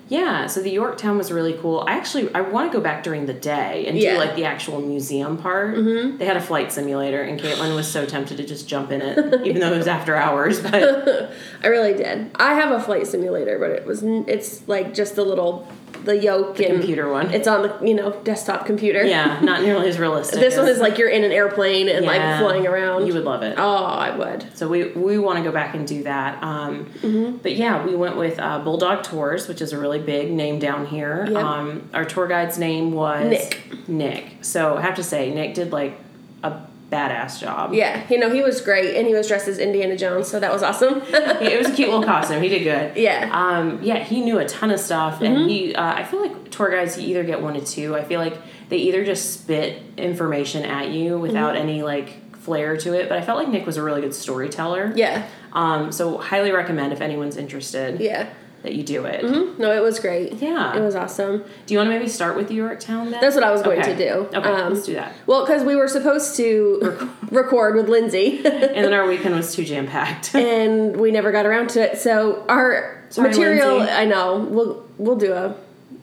Yeah, 0.08 0.46
so 0.46 0.62
the 0.62 0.70
Yorktown 0.70 1.18
was 1.18 1.30
really 1.30 1.52
cool. 1.52 1.84
I 1.86 1.92
actually 1.92 2.32
I 2.34 2.40
want 2.40 2.72
to 2.72 2.76
go 2.78 2.82
back 2.82 3.02
during 3.02 3.26
the 3.26 3.34
day 3.34 3.86
and 3.86 3.96
Yeah. 3.98 4.12
do 4.14 4.18
like 4.18 4.36
the 4.36 4.44
actual 4.44 4.80
museum 4.80 5.36
part. 5.36 5.76
Mm-hmm. 5.76 6.16
They 6.16 6.24
had 6.24 6.36
a 6.36 6.40
flight 6.40 6.72
simulator, 6.72 7.22
and 7.22 7.38
Caitlin 7.38 7.74
was 7.76 7.86
so 7.90 8.06
tempted 8.06 8.38
to 8.38 8.44
just 8.44 8.66
jump 8.68 8.90
in 8.90 9.02
it, 9.02 9.46
even 9.46 9.60
though 9.60 9.72
it 9.72 9.76
was 9.76 9.86
after 9.88 10.16
hours. 10.16 10.60
But 10.60 10.74
I 11.62 11.66
really 11.66 11.92
did. 11.94 12.30
I 12.36 12.54
have 12.54 12.70
a 12.72 12.80
flight 12.82 13.06
simulator, 13.06 13.58
but 13.58 13.70
it 13.70 13.84
was 13.86 14.02
it's 14.02 14.66
like 14.66 14.94
just 14.94 15.18
a 15.18 15.22
little 15.22 15.66
the 16.04 16.16
yoke 16.16 16.58
and 16.60 16.78
computer 16.78 17.10
one. 17.10 17.30
It's 17.32 17.46
on 17.48 17.62
the 17.62 17.78
you 17.86 17.94
know 17.94 18.12
desktop 18.24 18.66
computer. 18.66 19.02
yeah, 19.04 19.40
not 19.40 19.62
nearly 19.62 19.88
as 19.88 19.98
realistic. 19.98 20.40
This 20.40 20.56
one 20.56 20.68
is 20.68 20.78
like 20.78 20.98
you're 20.98 21.08
in 21.10 21.24
an 21.24 21.32
airplane 21.32 21.88
and 21.88 22.04
like 22.06 22.20
flying 22.40 22.66
around. 22.66 23.06
You 23.06 23.14
would 23.14 23.24
love 23.24 23.42
it. 23.42 23.56
oh, 23.58 23.84
I 23.84 24.16
would. 24.16 24.56
So 24.56 24.68
we 24.68 24.88
we 24.92 25.18
want 25.18 25.38
to 25.38 25.44
go 25.44 25.52
back 25.52 25.74
and 25.74 25.86
do 25.86 26.02
that. 26.04 26.42
Um, 26.42 26.86
Mm-hmm. 26.98 27.36
But 27.38 27.56
yeah, 27.56 27.84
we 27.84 27.94
went 27.94 28.16
with 28.16 28.38
uh, 28.38 28.58
Bulldog 28.60 29.02
Tours, 29.02 29.48
which 29.48 29.60
is 29.60 29.72
a 29.72 29.78
really 29.78 29.98
big 29.98 30.30
name 30.30 30.58
down 30.58 30.86
here. 30.86 31.26
Yep. 31.28 31.36
Um, 31.44 31.88
our 31.94 32.04
tour 32.04 32.26
guide's 32.26 32.58
name 32.58 32.92
was 32.92 33.28
Nick. 33.30 33.88
Nick. 33.88 34.24
So 34.42 34.76
I 34.76 34.80
have 34.82 34.96
to 34.96 35.02
say, 35.04 35.32
Nick 35.32 35.54
did 35.54 35.72
like 35.72 35.98
a 36.42 36.60
badass 36.90 37.40
job. 37.40 37.74
Yeah, 37.74 38.02
you 38.08 38.18
know 38.18 38.30
he 38.30 38.42
was 38.42 38.60
great, 38.60 38.96
and 38.96 39.06
he 39.06 39.14
was 39.14 39.28
dressed 39.28 39.48
as 39.48 39.58
Indiana 39.58 39.96
Jones, 39.96 40.28
so 40.28 40.40
that 40.40 40.52
was 40.52 40.62
awesome. 40.62 41.02
it 41.08 41.58
was 41.58 41.68
a 41.68 41.72
cute 41.74 41.88
little 41.88 42.04
costume. 42.04 42.42
He 42.42 42.48
did 42.48 42.64
good. 42.64 42.96
Yeah. 42.96 43.28
Um, 43.32 43.80
yeah, 43.82 43.98
he 44.02 44.20
knew 44.20 44.38
a 44.38 44.46
ton 44.46 44.70
of 44.70 44.80
stuff, 44.80 45.20
and 45.20 45.48
he. 45.50 45.74
Uh, 45.74 45.94
I 45.94 46.04
feel 46.04 46.20
like 46.22 46.50
tour 46.50 46.70
guides 46.70 46.98
you 46.98 47.08
either 47.08 47.24
get 47.24 47.42
one 47.42 47.56
or 47.56 47.60
two. 47.60 47.94
I 47.96 48.04
feel 48.04 48.20
like 48.20 48.36
they 48.68 48.78
either 48.78 49.04
just 49.04 49.32
spit 49.40 49.82
information 49.96 50.64
at 50.64 50.88
you 50.90 51.18
without 51.18 51.56
any 51.56 51.82
like 51.82 52.36
flair 52.36 52.76
to 52.78 52.94
it. 52.94 53.08
But 53.08 53.18
I 53.18 53.22
felt 53.22 53.38
like 53.38 53.48
Nick 53.48 53.66
was 53.66 53.76
a 53.76 53.82
really 53.82 54.00
good 54.00 54.14
storyteller. 54.14 54.92
yeah, 54.96 55.26
Um, 55.52 55.92
so 55.92 56.16
highly 56.18 56.50
recommend 56.52 56.92
if 56.94 57.00
anyone's 57.02 57.36
interested 57.36 58.00
yeah. 58.00 58.30
That 58.62 58.74
you 58.74 58.82
do 58.82 59.04
it. 59.04 59.24
Mhm. 59.24 59.58
No, 59.58 59.72
it 59.72 59.82
was 59.82 60.00
great. 60.00 60.34
Yeah. 60.34 60.76
it 60.76 60.80
was 60.80 60.96
awesome. 60.96 61.44
Do 61.66 61.74
you 61.74 61.78
want 61.78 61.90
to 61.90 61.94
maybe 61.96 62.08
start 62.08 62.36
with 62.36 62.50
Yorktown 62.50 63.10
then? 63.10 63.20
That's 63.20 63.34
what 63.36 63.44
I 63.44 63.50
was 63.52 63.62
going 63.62 63.80
Okay. 63.80 63.94
to 63.94 63.98
do. 63.98 64.36
Okay, 64.36 64.48
Um, 64.50 64.72
let's 64.74 64.84
do 64.86 64.94
that. 64.94 65.12
Well, 65.26 65.46
because 65.46 65.62
we 65.62 65.76
were 65.76 65.86
supposed 65.88 66.36
to 66.36 67.08
record 67.30 67.76
with 67.76 67.88
Lindsay, 67.88 68.40
And 68.44 68.84
then 68.84 68.92
our 68.92 69.06
weekend 69.06 69.34
was 69.36 69.54
too 69.54 69.64
jam 69.64 69.86
packed. 69.86 70.34
and 70.34 70.96
we 70.96 71.10
never 71.12 71.30
got 71.32 71.46
around 71.46 71.70
to 71.70 71.80
it. 71.92 71.98
So 71.98 72.44
our 72.48 72.96
Sorry, 73.10 73.28
material, 73.28 73.76
Lindsay. 73.78 73.92
I 73.92 74.04
know, 74.04 74.46
we'll 74.50 74.84
we'll 74.98 75.16
do 75.16 75.32
a 75.32 75.54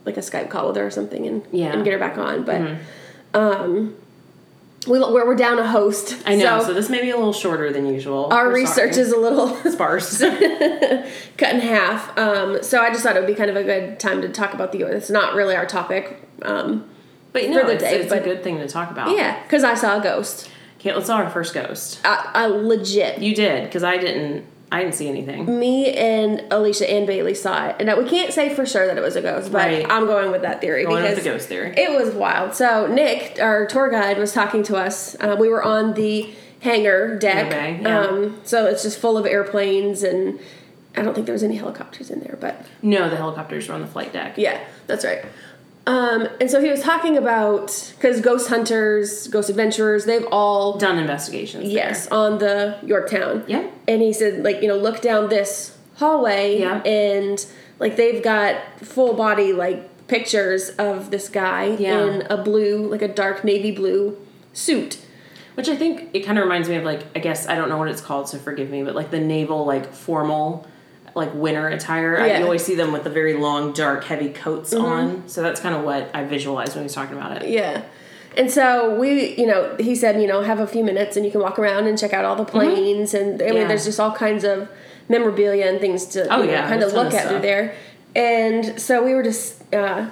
like 0.05 0.17
a 0.17 0.21
Skype 0.21 0.49
call 0.49 0.67
with 0.67 0.77
her 0.77 0.85
or 0.85 0.91
something, 0.91 1.25
and 1.27 1.41
Yeah. 1.51 1.67
Mm-hmm. 1.67 1.75
and 1.75 1.83
get 1.83 1.93
her 1.93 1.99
back 1.99 2.17
on. 2.17 2.43
But 2.43 2.61
um, 3.33 3.95
we 4.87 4.99
we're, 4.99 5.25
we're 5.25 5.35
down 5.35 5.59
a 5.59 5.67
host. 5.67 6.15
I 6.25 6.35
know, 6.35 6.59
so, 6.61 6.67
So, 6.67 6.73
this 6.73 6.89
may 6.89 7.01
be 7.01 7.09
a 7.09 7.15
little 7.17 7.33
shorter 7.33 7.71
than 7.73 7.85
usual. 7.87 8.27
our 8.31 8.47
We're 8.47 8.55
research 8.55 8.93
sorry. 8.93 9.05
is 9.05 9.11
a 9.11 9.17
little 9.17 9.55
sparse. 9.71 10.19
cut 10.19 11.53
in 11.55 11.59
half. 11.61 12.17
Um, 12.17 12.61
so 12.63 12.81
I 12.81 12.89
just 12.89 13.03
thought 13.03 13.15
it 13.15 13.19
would 13.19 13.27
be 13.27 13.35
kind 13.35 13.49
of 13.49 13.55
a 13.55 13.63
good 13.63 13.99
time 13.99 14.21
to 14.21 14.29
talk 14.29 14.53
about 14.53 14.71
the. 14.71 14.83
It's 14.83 15.09
not 15.09 15.33
really 15.35 15.55
our 15.55 15.65
topic. 15.65 16.21
Um, 16.41 16.87
but 17.33 17.43
you 17.43 17.49
know, 17.49 17.65
the 17.65 17.73
it's, 17.73 17.83
day, 17.83 17.99
it's 17.99 18.09
but- 18.09 18.21
a 18.21 18.23
good 18.23 18.43
thing 18.43 18.57
to 18.59 18.67
talk 18.67 18.91
about. 18.91 19.15
yeah, 19.15 19.41
because 19.43 19.63
I 19.63 19.73
saw 19.75 19.99
a 19.99 20.03
ghost. 20.03 20.49
Let's 20.83 21.07
saw 21.07 21.17
our 21.17 21.29
first 21.31 21.55
ghost. 21.55 21.99
I, 22.05 22.29
I 22.35 22.45
legit. 22.45 23.19
You 23.19 23.33
did, 23.33 23.63
because 23.63 23.83
I 23.83 23.97
didn't. 23.97 24.45
I 24.71 24.81
didn't 24.81 24.95
see 24.95 25.07
anything. 25.07 25.59
me 25.59 25.93
and 25.93 26.43
Alicia 26.51 26.89
and 26.91 27.05
Bailey 27.07 27.33
saw 27.35 27.67
it, 27.67 27.75
and 27.79 28.03
we 28.03 28.09
can't 28.09 28.33
say 28.33 28.53
for 28.53 28.65
sure 28.65 28.87
that 28.87 28.97
it 28.97 29.01
was 29.01 29.15
a 29.15 29.21
ghost, 29.21 29.51
but 29.51 29.67
Right. 29.67 29.85
I'm 29.89 30.05
going 30.07 30.31
with 30.31 30.41
that 30.41 30.59
theory 30.59 30.83
Going 30.85 31.03
because 31.03 31.15
with 31.15 31.23
the 31.23 31.29
ghost 31.29 31.47
theory. 31.47 31.73
it 31.77 31.91
was 31.91 32.13
wild. 32.15 32.53
So 32.55 32.87
Nick, 32.87 33.37
our 33.41 33.65
tour 33.67 33.89
guide, 33.89 34.17
was 34.17 34.33
talking 34.33 34.63
to 34.63 34.75
us. 34.75 35.15
Uh, 35.21 35.35
we 35.39 35.49
were 35.49 35.63
on 35.63 35.93
the 35.93 36.33
hangar 36.61 37.17
deck, 37.19 37.49
bay, 37.51 37.79
yeah. 37.81 37.99
um, 38.01 38.39
so 38.43 38.65
it's 38.65 38.81
just 38.83 38.97
full 38.99 39.17
of 39.17 39.25
airplanes, 39.27 40.01
and 40.01 40.39
I 40.97 41.03
don't 41.03 41.13
think 41.13 41.27
there 41.27 41.33
was 41.33 41.43
any 41.43 41.55
helicopters 41.57 42.09
in 42.09 42.21
there, 42.21 42.37
but 42.41 42.65
No, 42.81 43.07
the 43.09 43.17
helicopters 43.17 43.67
were 43.69 43.75
on 43.75 43.81
the 43.81 43.87
flight 43.87 44.13
deck. 44.13 44.33
yeah, 44.37 44.59
that's 44.87 45.05
right. 45.05 45.23
Um, 45.87 46.27
and 46.41 46.49
so 46.49 46.59
he 46.61 46.69
was 46.71 46.81
talking 46.81 47.15
about 47.15 47.93
because 47.95 48.19
ghost 48.21 48.49
hunters, 48.49 49.27
ghost 49.27 49.49
adventurers, 49.49 50.05
they've 50.05 50.25
all 50.31 50.77
Done 50.77 50.97
investigations. 50.97 51.65
yes 51.65 52.07
on 52.07 52.39
the 52.39 52.77
Yorktown. 52.83 53.43
Yeah. 53.47 53.67
And 53.87 54.01
he 54.01 54.11
said, 54.11 54.43
like, 54.43 54.61
you 54.61 54.67
know, 54.67 54.77
look 54.77 55.01
down 55.01 55.29
this 55.29 55.77
hallway 55.97 56.59
Yeah. 56.59 56.81
and 56.83 57.45
like 57.79 57.97
they've 57.97 58.23
got 58.23 58.55
full 58.79 59.13
body 59.13 59.53
like 59.53 60.07
pictures 60.07 60.69
of 60.71 61.11
this 61.11 61.29
guy 61.29 61.65
Yeah. 61.77 61.99
in 62.03 62.21
a 62.31 62.37
blue, 62.37 62.87
like 62.87 63.01
a 63.03 63.07
dark 63.07 63.43
navy 63.43 63.71
blue 63.71 64.17
suit. 64.53 64.97
Which 65.53 65.69
I 65.69 65.75
think 65.75 66.09
it 66.13 66.21
kind 66.25 66.37
of 66.37 66.43
reminds 66.43 66.67
me 66.67 66.75
of 66.77 66.83
like 66.83 67.03
I 67.15 67.19
guess 67.19 67.47
I 67.47 67.55
don't 67.55 67.69
know 67.69 67.77
what 67.77 67.87
it's 67.89 68.01
called, 68.01 68.27
so 68.27 68.37
forgive 68.39 68.69
me, 68.71 68.81
but 68.83 68.95
like 68.95 69.11
the 69.11 69.19
naval 69.21 69.65
like 69.65 69.93
formal 69.93 70.67
like 71.15 71.33
winter 71.33 71.67
attire. 71.69 72.19
I, 72.19 72.27
Yeah. 72.27 72.37
you 72.39 72.43
always 72.45 72.63
see 72.63 72.75
them 72.75 72.91
with 72.91 73.03
the 73.05 73.09
very 73.09 73.33
long, 73.33 73.71
dark, 73.73 74.03
heavy 74.03 74.29
coats 74.29 74.73
on. 74.73 75.23
So 75.27 75.41
that's 75.41 75.59
kind 75.61 75.73
of 75.73 75.83
what 75.83 76.11
I 76.13 76.23
visualized 76.25 76.75
when 76.75 76.83
he 76.83 76.85
was 76.85 76.93
talking 76.93 77.17
about 77.17 77.41
it. 77.41 77.49
Yeah. 77.49 77.83
And 78.37 78.51
so 78.51 78.99
we, 78.99 79.33
you 79.37 79.47
know, 79.47 79.75
he 79.79 79.95
said, 79.95 80.21
you 80.21 80.27
know, 80.27 80.41
have 80.41 80.59
a 80.59 80.67
few 80.67 80.83
minutes 80.83 81.15
and 81.15 81.25
you 81.25 81.31
can 81.31 81.39
walk 81.41 81.57
around 81.57 81.87
and 81.87 81.97
check 81.97 82.11
out 82.13 82.25
all 82.25 82.35
the 82.35 82.43
planes. 82.43 83.13
And 83.13 83.41
I 83.41 83.45
mean, 83.45 83.47
Mm-hmm. 83.47 83.57
Yeah. 83.61 83.67
there's 83.69 83.85
just 83.85 83.99
all 83.99 84.11
kinds 84.11 84.43
of 84.43 84.67
memorabilia 85.07 85.67
and 85.67 85.79
things 85.79 86.05
to 86.07 86.27
Oh, 86.33 86.41
you 86.41 86.47
know, 86.47 86.51
yeah, 86.53 86.67
kind 86.67 86.83
of 86.83 86.91
there's 86.91 86.93
a 86.93 86.95
ton 86.95 87.05
look 87.05 87.13
at 87.13 87.27
through 87.29 87.39
there. 87.41 87.75
And 88.13 88.79
so 88.81 89.03
we 89.05 89.13
were 89.13 89.23
just 89.23 89.61
uh, 89.73 90.09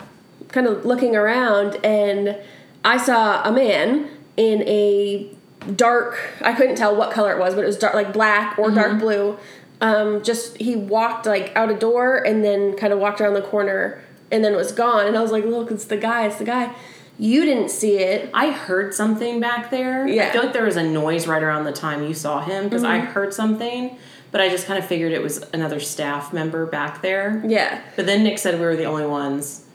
kind 0.49 0.67
of 0.67 0.85
looking 0.85 1.15
around 1.17 1.83
and 1.85 2.37
I 2.85 2.97
saw 2.97 3.43
a 3.43 3.51
man 3.51 4.09
in 4.37 4.61
a 4.63 5.29
dark, 5.75 6.17
I 6.41 6.53
couldn't 6.53 6.75
tell 6.75 6.95
what 6.95 7.11
color 7.11 7.31
it 7.33 7.39
was, 7.39 7.55
but 7.55 7.63
it 7.63 7.67
was 7.67 7.77
dark, 7.77 7.93
like 7.93 8.13
black 8.13 8.57
or 8.57 8.67
Mm-hmm. 8.67 8.75
dark 8.75 8.99
blue. 8.99 9.37
Um, 9.83 10.23
just 10.23 10.57
he 10.57 10.75
walked 10.77 11.25
like 11.25 11.51
out 11.55 11.69
a 11.69 11.75
door 11.75 12.17
and 12.17 12.43
then 12.43 12.75
kind 12.77 12.93
of 12.93 12.99
walked 12.99 13.19
around 13.19 13.33
the 13.33 13.41
corner 13.41 14.01
and 14.31 14.43
then 14.43 14.55
was 14.55 14.71
gone. 14.71 15.05
And 15.07 15.17
I 15.17 15.21
was 15.21 15.31
like, 15.31 15.43
look, 15.45 15.69
it's 15.71 15.85
the 15.85 15.97
guy, 15.97 16.25
it's 16.25 16.37
the 16.37 16.45
guy. 16.45 16.73
You 17.19 17.43
didn't 17.45 17.69
see 17.69 17.97
it. 17.99 18.29
I 18.33 18.49
heard 18.51 18.93
something 18.93 19.39
back 19.39 19.69
there. 19.69 20.07
Yeah. 20.07 20.29
I 20.29 20.31
feel 20.31 20.43
like 20.43 20.53
there 20.53 20.63
was 20.63 20.77
a 20.77 20.83
noise 20.83 21.27
right 21.27 21.43
around 21.43 21.65
the 21.65 21.71
time 21.73 22.01
you 22.03 22.13
saw 22.13 22.41
him 22.41 22.63
because 22.63 22.83
I 22.83 22.99
Mm-hmm. 22.99 23.11
heard 23.11 23.33
something, 23.33 23.97
but 24.31 24.41
I 24.41 24.49
just 24.49 24.65
kind 24.65 24.79
of 24.79 24.85
figured 24.85 25.11
it 25.11 25.21
was 25.21 25.45
another 25.53 25.79
staff 25.79 26.33
member 26.33 26.65
back 26.65 27.01
there. 27.01 27.43
Yeah. 27.45 27.81
But 27.95 28.05
then 28.07 28.23
Nick 28.23 28.39
said 28.39 28.55
we 28.55 28.65
were 28.65 28.75
the 28.77 28.85
only 28.85 29.05
ones 29.05 29.65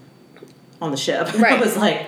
on 0.80 0.90
the 0.90 0.96
ship. 0.96 1.28
I 1.44 1.60
was 1.60 1.76
like, 1.76 2.06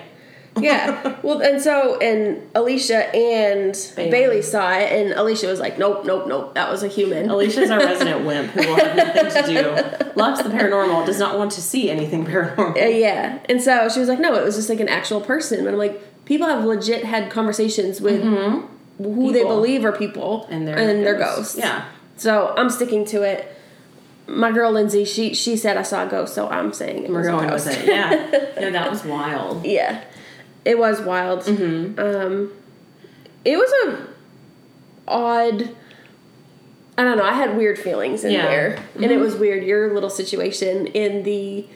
Yeah. 0.61 1.17
well, 1.23 1.41
and 1.41 1.63
so, 1.63 1.99
and 2.01 2.43
Alicia 2.55 3.15
and 3.15 3.73
Bailey. 3.97 4.11
Bailey. 4.11 4.43
saw 4.43 4.73
it, 4.73 4.93
and 4.93 5.13
Alicia 5.13 5.47
was 5.47 5.61
like, 5.61 5.79
nope, 5.79 6.05
nope, 6.05 6.27
nope, 6.27 6.55
that 6.55 6.69
was 6.71 6.83
a 6.83 6.89
human. 6.89 7.31
Alicia's 7.31 7.71
our 7.71 7.79
resident 7.79 8.27
wimp 8.27 8.51
who 8.51 8.61
will 8.69 8.77
have 8.77 8.97
nothing 8.97 9.45
to 9.45 10.03
do. 10.03 10.11
Loves 10.17 10.43
the 10.43 10.49
paranormal, 10.51 11.07
does 11.07 11.19
not 11.21 11.39
want 11.39 11.53
to 11.53 11.63
see 11.63 11.89
anything 11.89 12.27
paranormal. 12.27 12.77
Uh, 12.77 12.87
yeah. 12.89 13.39
And 13.49 13.63
so 13.63 13.89
she 13.89 14.01
was 14.01 14.09
like, 14.09 14.19
no, 14.21 14.35
it 14.35 14.45
was 14.45 14.57
just 14.57 14.69
like 14.69 14.81
an 14.81 14.89
actual 14.89 15.21
person. 15.21 15.61
And 15.61 15.69
I'm 15.69 15.77
like, 15.79 16.25
people 16.25 16.47
have 16.49 16.65
legit 16.65 17.05
had 17.05 17.31
conversations 17.31 18.01
with 18.01 18.23
who 18.23 18.31
they 19.01 19.05
Mm-hmm. 19.05 19.33
People. 19.33 19.49
believe 19.49 19.85
are 19.87 19.93
people 19.93 20.47
And 20.51 20.69
they're, 20.69 20.77
and 20.77 21.07
they're 21.07 21.17
ghosts. 21.17 21.57
Yeah. 21.57 21.87
So 22.17 22.53
I'm 22.59 22.69
sticking 22.69 23.05
to 23.07 23.23
it. 23.23 23.57
My 24.27 24.53
girl 24.53 24.71
Lindsay, 24.71 25.05
she 25.05 25.35
she 25.35 25.57
said 25.57 25.77
I 25.77 25.83
saw 25.83 26.07
a 26.07 26.09
ghost, 26.09 26.35
so 26.35 26.49
I'm 26.49 26.73
saying 26.73 27.05
it 27.05 27.11
We're 27.11 27.19
was 27.35 27.45
a 27.45 27.49
ghost. 27.49 27.67
with 27.67 27.79
it. 27.79 27.87
Yeah. 27.89 28.47
No, 28.61 28.71
that 28.71 28.91
was 28.91 29.03
wild. 29.05 29.65
Yeah, 29.65 30.05
it 30.65 30.79
was 30.79 31.01
wild. 31.01 31.41
Mm-hmm. 31.41 31.99
Um, 31.99 32.53
it 33.45 33.57
was 33.57 33.71
a 33.87 34.07
odd. 35.09 35.75
I 36.99 37.05
don't 37.05 37.17
know. 37.17 37.25
I 37.25 37.33
had 37.33 37.57
weird 37.57 37.79
feelings 37.79 38.25
in 38.25 38.33
Yeah. 38.33 38.41
Mm-hmm. 38.43 38.49
there, 38.51 38.85
and 38.97 39.05
it 39.13 39.19
was 39.19 39.35
weird. 39.37 39.65
Your 39.65 39.95
little 39.95 40.11
situation 40.11 40.87
in 40.89 41.23
the 41.23 41.67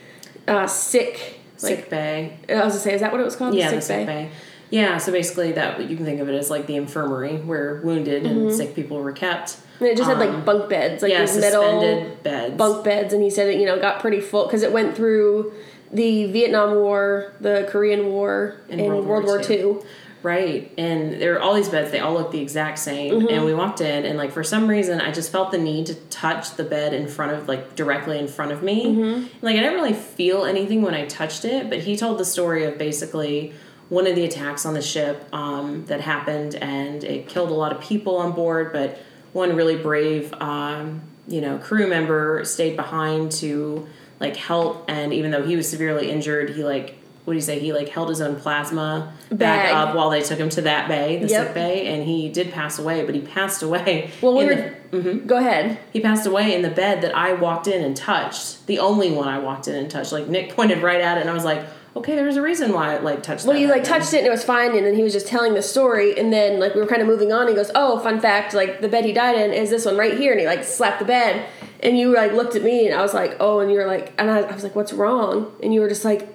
uh, 0.47 0.67
sick, 0.67 1.41
like 1.63 1.77
Sick 1.77 1.91
bay. 1.91 2.37
I 2.49 2.55
was 2.55 2.61
gonna 2.63 2.73
say, 2.73 2.95
is 2.95 3.01
that 3.01 3.11
what 3.13 3.21
it 3.21 3.25
was 3.25 3.37
called? 3.37 3.55
Yeah, 3.55 3.71
the 3.71 3.77
the 3.77 3.83
sick 3.83 4.07
bay. 4.07 4.31
Yeah, 4.71 4.99
so 4.99 5.13
basically 5.13 5.53
that 5.53 5.89
you 5.89 5.97
can 5.97 6.05
think 6.05 6.21
of 6.21 6.29
it 6.29 6.35
as 6.35 6.51
like 6.51 6.67
the 6.67 6.75
infirmary 6.77 7.37
where 7.37 7.81
wounded 7.85 8.27
and 8.27 8.53
sick 8.53 8.75
people 8.75 8.99
were 8.99 9.13
kept. 9.13 9.59
And 9.79 9.89
it 9.89 9.97
just 9.97 10.09
had 10.09 10.21
Um, 10.21 10.35
like 10.35 10.45
bunk 10.45 10.69
beds, 10.69 11.03
like 11.03 11.13
yeah, 11.13 11.21
these 11.21 11.37
metal 11.39 11.63
suspended 11.63 12.23
beds. 12.23 12.57
bunk 12.57 12.85
beds, 12.85 13.15
and 13.15 13.23
he 13.23 13.31
said 13.31 13.49
it, 13.49 13.61
you 13.61 13.67
know, 13.67 13.79
got 13.79 14.01
pretty 14.01 14.21
full 14.21 14.47
because 14.47 14.63
it 14.63 14.73
went 14.73 14.97
through 14.97 15.53
the 15.95 16.27
Vietnam 16.27 16.75
War, 16.75 17.33
the 17.41 17.67
Korean 17.71 18.09
War, 18.09 18.57
and, 18.69 18.81
World, 18.81 19.25
War, 19.25 19.41
II. 19.49 19.77
Right. 20.25 20.73
And 20.79 21.21
there 21.21 21.35
were 21.35 21.41
all 21.41 21.55
these 21.55 21.69
beds, 21.69 21.91
they 21.91 22.01
all 22.01 22.15
looked 22.15 22.33
the 22.33 22.41
exact 22.41 22.79
same. 22.79 23.13
Mm-hmm. 23.13 23.29
And 23.29 23.45
we 23.45 23.53
walked 23.53 23.83
in 23.83 24.07
and 24.07 24.17
like 24.17 24.33
for 24.33 24.43
some 24.43 24.67
reason 24.69 24.99
I 24.99 25.13
just 25.13 25.31
felt 25.31 25.51
the 25.51 25.59
need 25.59 25.85
to 25.87 25.95
touch 25.95 26.57
the 26.57 26.65
bed 26.65 26.95
in 26.95 27.09
front 27.09 27.33
of 27.33 27.47
like 27.47 27.77
directly 27.77 28.19
in 28.19 28.27
front 28.27 28.51
of 28.51 28.63
me. 28.63 28.87
Mm-hmm. 28.87 29.27
Like 29.43 29.57
I 29.57 29.61
didn't 29.61 29.75
really 29.75 29.93
feel 29.93 30.47
anything 30.47 30.81
when 30.81 30.95
I 30.95 31.05
touched 31.05 31.45
it, 31.45 31.69
but 31.69 31.81
he 31.81 31.95
told 31.95 32.19
the 32.19 32.25
story 32.25 32.65
of 32.65 32.79
basically 32.79 33.53
one 33.91 34.07
of 34.07 34.17
the 34.17 34.25
attacks 34.25 34.65
on 34.65 34.73
the 34.73 34.81
ship 34.81 35.29
um, 35.35 35.85
that 35.87 36.01
happened 36.01 36.55
and 36.55 37.05
it 37.05 37.29
killed 37.29 37.51
a 37.51 37.55
lot 37.55 37.71
of 37.71 37.83
people 37.83 38.17
on 38.17 38.33
board, 38.33 38.73
but 38.73 38.99
one 39.35 39.55
really 39.55 39.77
brave 39.77 40.33
um, 40.41 41.03
you 41.27 41.43
know, 41.43 41.59
crew 41.59 41.87
member 41.87 42.45
stayed 42.47 42.77
behind 42.77 43.31
to 43.33 43.87
like 44.21 44.37
help 44.37 44.85
and 44.89 45.13
even 45.13 45.31
though 45.31 45.43
he 45.43 45.57
was 45.57 45.69
severely 45.69 46.11
injured, 46.11 46.51
he 46.51 46.65
like 46.65 46.97
what 47.25 47.33
do 47.33 47.39
you 47.39 47.43
say? 47.43 47.59
He 47.59 47.73
like 47.73 47.89
held 47.89 48.11
his 48.11 48.21
own 48.21 48.37
plasma 48.37 49.15
back 49.33 49.73
up 49.75 49.95
while 49.95 50.11
they 50.11 50.21
took 50.21 50.39
him 50.39 50.51
to 50.51 50.61
that 50.61 50.89
bay, 50.89 51.17
the 51.17 51.27
Yep. 51.27 51.47
sick 51.47 51.55
bay, 51.55 51.87
and 51.87 52.05
he 52.05 52.29
did 52.29 52.53
pass 52.53 52.79
away. 52.79 53.03
But 53.03 53.15
he 53.15 53.23
passed 53.23 53.63
away. 53.63 54.11
Well, 54.21 54.37
we 54.37 54.45
were. 54.45 54.55
the, 54.55 54.71
Mhm. 54.99 55.27
Go 55.27 55.39
ahead. 55.39 55.79
He 55.91 56.01
passed 56.01 56.27
away 56.27 56.55
in 56.55 56.61
the 56.61 56.69
bed 56.69 57.01
that 57.01 57.17
I 57.17 57.33
walked 57.33 57.67
in 57.67 57.83
and 57.83 57.97
touched. 57.97 58.67
The 58.67 58.79
only 58.79 59.11
one 59.11 59.27
I 59.27 59.39
walked 59.39 59.67
in 59.69 59.75
and 59.75 59.91
touched. 59.91 60.13
Like 60.13 60.29
Nick 60.29 60.55
pointed 60.55 60.83
right 60.83 61.01
at 61.01 61.17
it, 61.17 61.23
and 61.23 61.31
I 61.31 61.33
was 61.33 61.45
like, 61.47 61.63
"Okay, 61.97 62.15
there's 62.15 62.37
a 62.37 62.43
reason 62.43 62.75
why 62.75 62.95
I 62.95 62.99
like 62.99 63.23
touched." 63.23 63.47
Well, 63.47 63.57
you 63.57 63.69
like 63.69 63.85
touched 63.85 64.13
it 64.13 64.19
and 64.19 64.27
it 64.27 64.31
was 64.31 64.45
fine, 64.45 64.77
and 64.77 64.85
then 64.87 64.95
he 64.95 65.03
was 65.03 65.15
just 65.15 65.27
telling 65.27 65.55
the 65.55 65.63
story, 65.63 66.19
and 66.19 66.31
then 66.31 66.61
like 66.61 66.75
we 66.75 66.81
were 66.83 66.87
kind 66.87 67.01
of 67.01 67.09
moving 67.09 67.33
on. 67.33 67.49
He 67.49 67.55
goes, 67.55 67.71
"Oh, 67.75 67.99
fun 68.01 68.21
fact! 68.21 68.53
Like 68.53 68.83
the 68.83 68.89
bed 68.89 69.07
he 69.07 69.15
died 69.15 69.37
in 69.37 69.51
is 69.55 69.71
this 69.71 69.87
one 69.87 69.97
right 69.97 70.17
here," 70.19 70.33
and 70.33 70.41
he 70.41 70.47
like 70.47 70.63
slapped 70.63 70.99
the 70.99 71.07
bed, 71.07 71.47
and 71.85 71.99
you 71.99 72.15
like 72.15 72.33
looked 72.33 72.57
at 72.57 72.63
me, 72.63 72.87
and 72.87 72.95
I 72.95 73.03
was 73.03 73.15
like, 73.15 73.37
"Oh," 73.41 73.61
and 73.61 73.71
you 73.71 73.79
were 73.79 73.87
like, 73.87 74.13
and 74.19 74.31
I, 74.31 74.41
I 74.41 74.53
was 74.55 74.63
like, 74.65 74.75
"What's 74.75 74.93
wrong?" 74.93 75.53
And 75.63 75.73
you 75.75 75.81
were 75.81 75.89
just 75.89 76.05
like, 76.05 76.27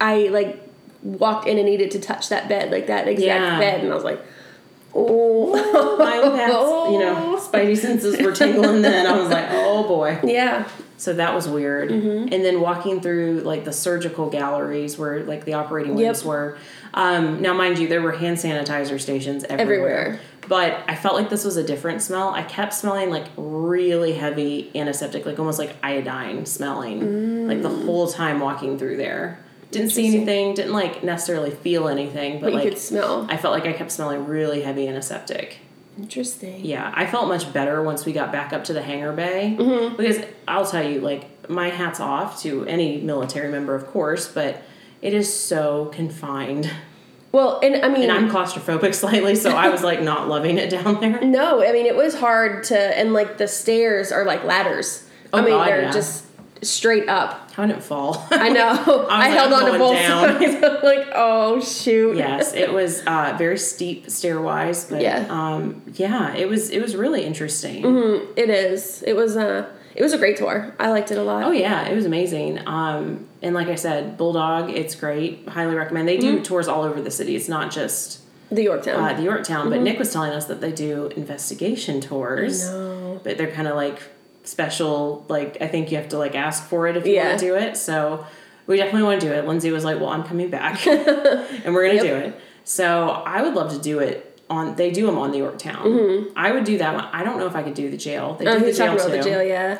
"I 0.00 0.28
like 0.28 0.60
walked 1.02 1.46
in 1.48 1.56
and 1.58 1.66
needed 1.66 1.90
to 1.92 2.00
touch 2.00 2.28
that 2.28 2.48
bed, 2.48 2.70
like 2.70 2.86
that 2.88 3.08
exact 3.08 3.24
Yeah. 3.42 3.58
bed," 3.58 3.80
and 3.82 3.90
I 3.92 3.94
was 3.94 4.04
like, 4.04 4.20
"Oh, 4.94 5.96
My 5.98 6.20
pats, 6.36 6.92
you 6.92 6.98
know, 6.98 7.38
spidey 7.40 7.76
senses 7.76 8.20
were 8.20 8.32
tingling. 8.32 8.82
Then 8.82 9.06
I 9.06 9.18
was 9.18 9.28
like, 9.30 9.46
"Oh 9.50 9.84
boy." 9.86 10.18
yeah." 10.24 10.68
So 10.96 11.12
that 11.12 11.32
was 11.32 11.46
weird. 11.48 11.90
Mm-hmm. 11.90 12.32
And 12.34 12.44
then 12.44 12.60
walking 12.60 13.00
through 13.00 13.42
like 13.44 13.64
the 13.64 13.72
surgical 13.72 14.28
galleries 14.30 14.98
where 14.98 15.22
like 15.22 15.44
the 15.44 15.54
operating 15.54 15.96
Yep. 15.96 16.06
rooms 16.06 16.24
were. 16.24 16.58
Um, 16.92 17.40
now, 17.40 17.54
mind 17.54 17.78
you, 17.78 17.86
there 17.86 18.02
were 18.02 18.10
hand 18.12 18.38
sanitizer 18.38 19.00
stations 19.00 19.44
everywhere. 19.44 19.60
Everywhere. 20.00 20.20
But 20.48 20.82
I 20.88 20.94
felt 20.94 21.14
like 21.14 21.28
this 21.30 21.44
was 21.44 21.56
a 21.56 21.62
different 21.62 22.00
smell. 22.02 22.30
I 22.30 22.42
kept 22.42 22.72
smelling 22.74 23.10
like 23.10 23.26
really 23.36 24.12
heavy 24.14 24.70
antiseptic, 24.74 25.26
like 25.26 25.38
almost 25.38 25.58
like 25.58 25.76
iodine 25.82 26.46
smelling, 26.46 27.46
like 27.48 27.62
the 27.62 27.68
whole 27.68 28.08
time 28.08 28.40
walking 28.40 28.78
through 28.78 28.96
there. 28.96 29.44
Didn't 29.70 29.90
see 29.90 30.08
Mm. 30.08 30.14
Anything. 30.14 30.54
Didn't 30.54 30.72
like 30.72 31.04
necessarily 31.04 31.50
feel 31.50 31.88
anything, 31.88 32.40
but, 32.40 32.52
But 32.52 32.64
like 32.64 32.78
smell. 32.78 33.26
I 33.28 33.36
felt 33.36 33.52
like 33.52 33.66
I 33.66 33.74
kept 33.74 33.92
smelling 33.92 34.26
really 34.26 34.62
heavy 34.62 34.88
antiseptic. 34.88 35.58
Interesting. 35.98 36.64
Yeah, 36.64 36.90
I 36.94 37.06
felt 37.06 37.28
much 37.28 37.52
better 37.52 37.82
once 37.82 38.06
we 38.06 38.12
got 38.12 38.30
back 38.32 38.52
up 38.52 38.64
to 38.64 38.72
the 38.72 38.80
hangar 38.82 39.12
bay 39.12 39.56
Mm-hmm. 39.58 39.96
because 39.96 40.24
I'll 40.46 40.64
tell 40.64 40.88
you, 40.88 41.00
like, 41.00 41.50
my 41.50 41.68
hat's 41.70 41.98
off 42.00 42.40
to 42.42 42.64
any 42.66 43.00
military 43.00 43.50
member, 43.50 43.74
of 43.74 43.86
course, 43.88 44.28
but 44.28 44.62
it 45.02 45.12
is 45.12 45.32
so 45.32 45.86
confined, 45.92 46.70
Well, 47.30 47.60
and 47.62 47.84
I 47.84 47.88
mean, 47.88 48.04
and 48.04 48.12
I'm 48.12 48.30
claustrophobic 48.30 48.94
slightly, 49.04 49.34
so 49.34 49.50
I 49.50 49.68
was 49.68 49.82
like 49.82 50.00
not 50.02 50.28
loving 50.28 50.56
it 50.58 50.70
down 50.70 51.00
there. 51.00 51.20
No, 51.22 51.62
I 51.62 51.72
mean 51.72 51.86
it 51.86 51.96
was 51.96 52.14
hard 52.14 52.64
to, 52.64 52.78
and 52.78 53.12
like 53.12 53.38
the 53.38 53.48
stairs 53.48 54.10
are 54.12 54.24
like 54.24 54.44
ladders. 54.44 55.06
I 55.32 55.38
Oh, 55.40 55.42
mean 55.42 55.50
God, 55.50 55.68
they're 55.68 55.82
yeah. 55.82 55.92
just 55.92 56.24
straight 56.64 57.08
up. 57.08 57.52
How 57.52 57.66
did 57.66 57.76
it 57.76 57.82
fall? 57.82 58.26
I 58.30 58.48
know. 58.48 59.06
I, 59.10 59.28
like, 59.28 59.32
held 59.32 59.52
on 59.52 59.72
to 59.72 59.78
both 59.78 59.98
sides. 59.98 60.54
I'm 60.64 60.82
like, 60.82 61.08
oh 61.14 61.60
shoot. 61.60 62.16
yes, 62.16 62.54
it 62.54 62.72
was 62.72 63.02
uh, 63.06 63.34
very 63.36 63.58
steep 63.58 64.06
stairwise, 64.06 64.88
but 64.88 65.02
Yeah. 65.02 65.26
um, 65.28 65.82
yeah, 65.94 66.34
it 66.34 66.48
was 66.48 66.70
it 66.70 66.80
was 66.80 66.96
really 66.96 67.24
interesting. 67.24 67.84
It 68.36 68.48
is. 68.48 69.02
It 69.06 69.14
was 69.14 69.36
uh 69.36 69.68
it 69.98 70.02
was 70.02 70.12
a 70.12 70.18
great 70.18 70.36
tour. 70.36 70.74
I 70.78 70.90
liked 70.90 71.10
it 71.10 71.18
a 71.18 71.22
lot. 71.22 71.42
Oh 71.44 71.50
yeah, 71.50 71.86
it 71.88 71.94
was 71.94 72.06
amazing. 72.06 72.60
Um, 72.66 73.26
and 73.42 73.54
like 73.54 73.68
I 73.68 73.74
said, 73.74 74.16
Bulldog, 74.16 74.70
it's 74.70 74.94
great. 74.94 75.48
Highly 75.48 75.74
recommend. 75.74 76.06
They 76.08 76.16
do 76.18 76.40
tours 76.42 76.68
all 76.68 76.82
over 76.84 77.02
the 77.02 77.10
city. 77.10 77.34
It's 77.36 77.48
not 77.48 77.70
just 77.72 78.20
The 78.50 78.62
Yorktown. 78.62 79.02
uh, 79.04 79.14
the 79.14 79.22
Yorktown, 79.24 79.68
but 79.70 79.80
Nick 79.80 79.98
was 79.98 80.12
telling 80.12 80.32
us 80.32 80.46
that 80.46 80.60
they 80.60 80.72
do 80.72 81.08
investigation 81.08 82.00
tours. 82.00 82.64
no. 82.70 83.20
But 83.24 83.36
they're 83.38 83.50
kind 83.50 83.66
of 83.68 83.74
like 83.74 83.98
special. 84.44 85.24
Like 85.28 85.58
I 85.60 85.66
think 85.66 85.90
you 85.90 85.96
have 85.98 86.08
to 86.10 86.18
like 86.18 86.34
ask 86.34 86.64
for 86.68 86.86
it 86.86 86.96
if 86.96 87.06
you 87.06 87.14
Yeah. 87.14 87.28
want 87.28 87.40
to 87.40 87.46
do 87.46 87.54
it. 87.56 87.76
So 87.76 88.24
we 88.66 88.76
definitely 88.76 89.02
want 89.02 89.20
to 89.20 89.26
do 89.26 89.32
it. 89.32 89.46
Lindsay 89.46 89.70
was 89.70 89.84
like, 89.84 89.98
"Well, 89.98 90.10
I'm 90.10 90.24
coming 90.24 90.50
back, 90.50 90.86
and 90.86 91.74
we're 91.74 91.86
gonna 91.86 92.02
Yep. 92.02 92.02
do 92.04 92.14
it." 92.16 92.40
So 92.64 93.08
I 93.10 93.42
would 93.42 93.54
love 93.54 93.72
to 93.72 93.78
do 93.80 93.98
it 93.98 94.27
on. 94.50 94.76
They 94.76 94.90
do 94.90 95.06
them 95.06 95.18
on 95.18 95.30
the 95.30 95.38
Yorktown. 95.38 96.28
I 96.36 96.52
would 96.52 96.64
do 96.64 96.78
that 96.78 96.94
one. 96.94 97.04
I 97.12 97.24
don't 97.24 97.38
know 97.38 97.46
if 97.46 97.54
I 97.56 97.62
could 97.62 97.74
do 97.74 97.90
the 97.90 97.96
jail. 97.96 98.34
They 98.34 98.44
Mm-hmm. 98.44 98.56
Oh, 98.56 98.58
do 98.60 98.72
the 98.72 98.78
jail 98.78 98.92
about 98.94 99.06
too. 99.10 99.16
the 99.16 99.22
jail, 99.22 99.42
yeah. 99.42 99.78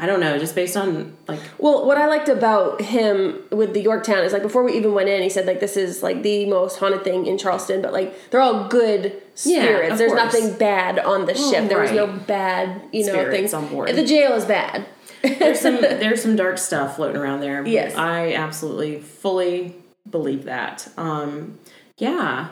I 0.00 0.06
don't 0.06 0.20
know, 0.20 0.38
just 0.38 0.54
based 0.54 0.76
on 0.76 1.16
like 1.26 1.40
Well, 1.58 1.84
what 1.84 1.98
I 1.98 2.06
liked 2.06 2.28
about 2.28 2.80
him 2.80 3.42
with 3.50 3.74
the 3.74 3.80
Yorktown 3.80 4.18
is 4.22 4.32
like 4.32 4.42
before 4.42 4.62
we 4.62 4.74
even 4.74 4.94
went 4.94 5.08
in, 5.08 5.24
he 5.24 5.28
said 5.28 5.44
like 5.44 5.58
this 5.58 5.76
is 5.76 6.04
like 6.04 6.22
the 6.22 6.46
most 6.46 6.78
haunted 6.78 7.02
thing 7.02 7.26
in 7.26 7.36
Charleston, 7.36 7.82
but 7.82 7.92
like 7.92 8.30
they're 8.30 8.40
all 8.40 8.68
good 8.68 9.20
Yeah, 9.44 9.62
spirits. 9.64 9.92
of 9.92 9.98
There's 9.98 10.12
course. 10.12 10.22
nothing 10.34 10.56
bad 10.56 11.00
on 11.00 11.26
the 11.26 11.34
ship. 11.34 11.68
There 11.68 11.80
was 11.80 11.90
no 11.90 12.06
bad, 12.06 12.80
you 12.92 13.06
know, 13.06 13.12
Spirits 13.12 13.36
things 13.36 13.54
on 13.54 13.66
board. 13.68 13.88
The 13.92 14.04
jail 14.06 14.34
is 14.34 14.44
bad. 14.44 14.86
there's 15.22 15.58
some 15.58 15.80
there's 15.80 16.22
some 16.22 16.36
dark 16.36 16.58
stuff 16.58 16.94
floating 16.94 17.16
around 17.20 17.40
there. 17.40 17.66
Yes. 17.66 17.96
I 17.96 18.34
absolutely 18.34 19.00
fully 19.00 19.74
believe 20.08 20.44
that. 20.44 20.86
Um, 20.96 21.58
yeah. 21.96 22.50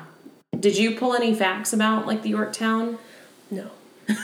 Did 0.61 0.77
you 0.79 0.97
pull 0.97 1.15
any 1.15 1.35
facts 1.35 1.73
about 1.73 2.07
like 2.07 2.23
the 2.23 2.31
Yorktown? 2.31 2.99
No. 3.51 3.71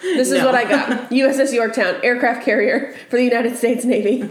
This 0.00 0.30
is 0.30 0.38
No. 0.38 0.46
what 0.46 0.54
I 0.54 0.62
got. 0.62 1.10
USS 1.10 1.52
Yorktown, 1.52 1.96
aircraft 2.04 2.44
carrier 2.44 2.94
for 3.10 3.16
the 3.16 3.24
United 3.24 3.56
States 3.56 3.84
Navy. 3.84 4.22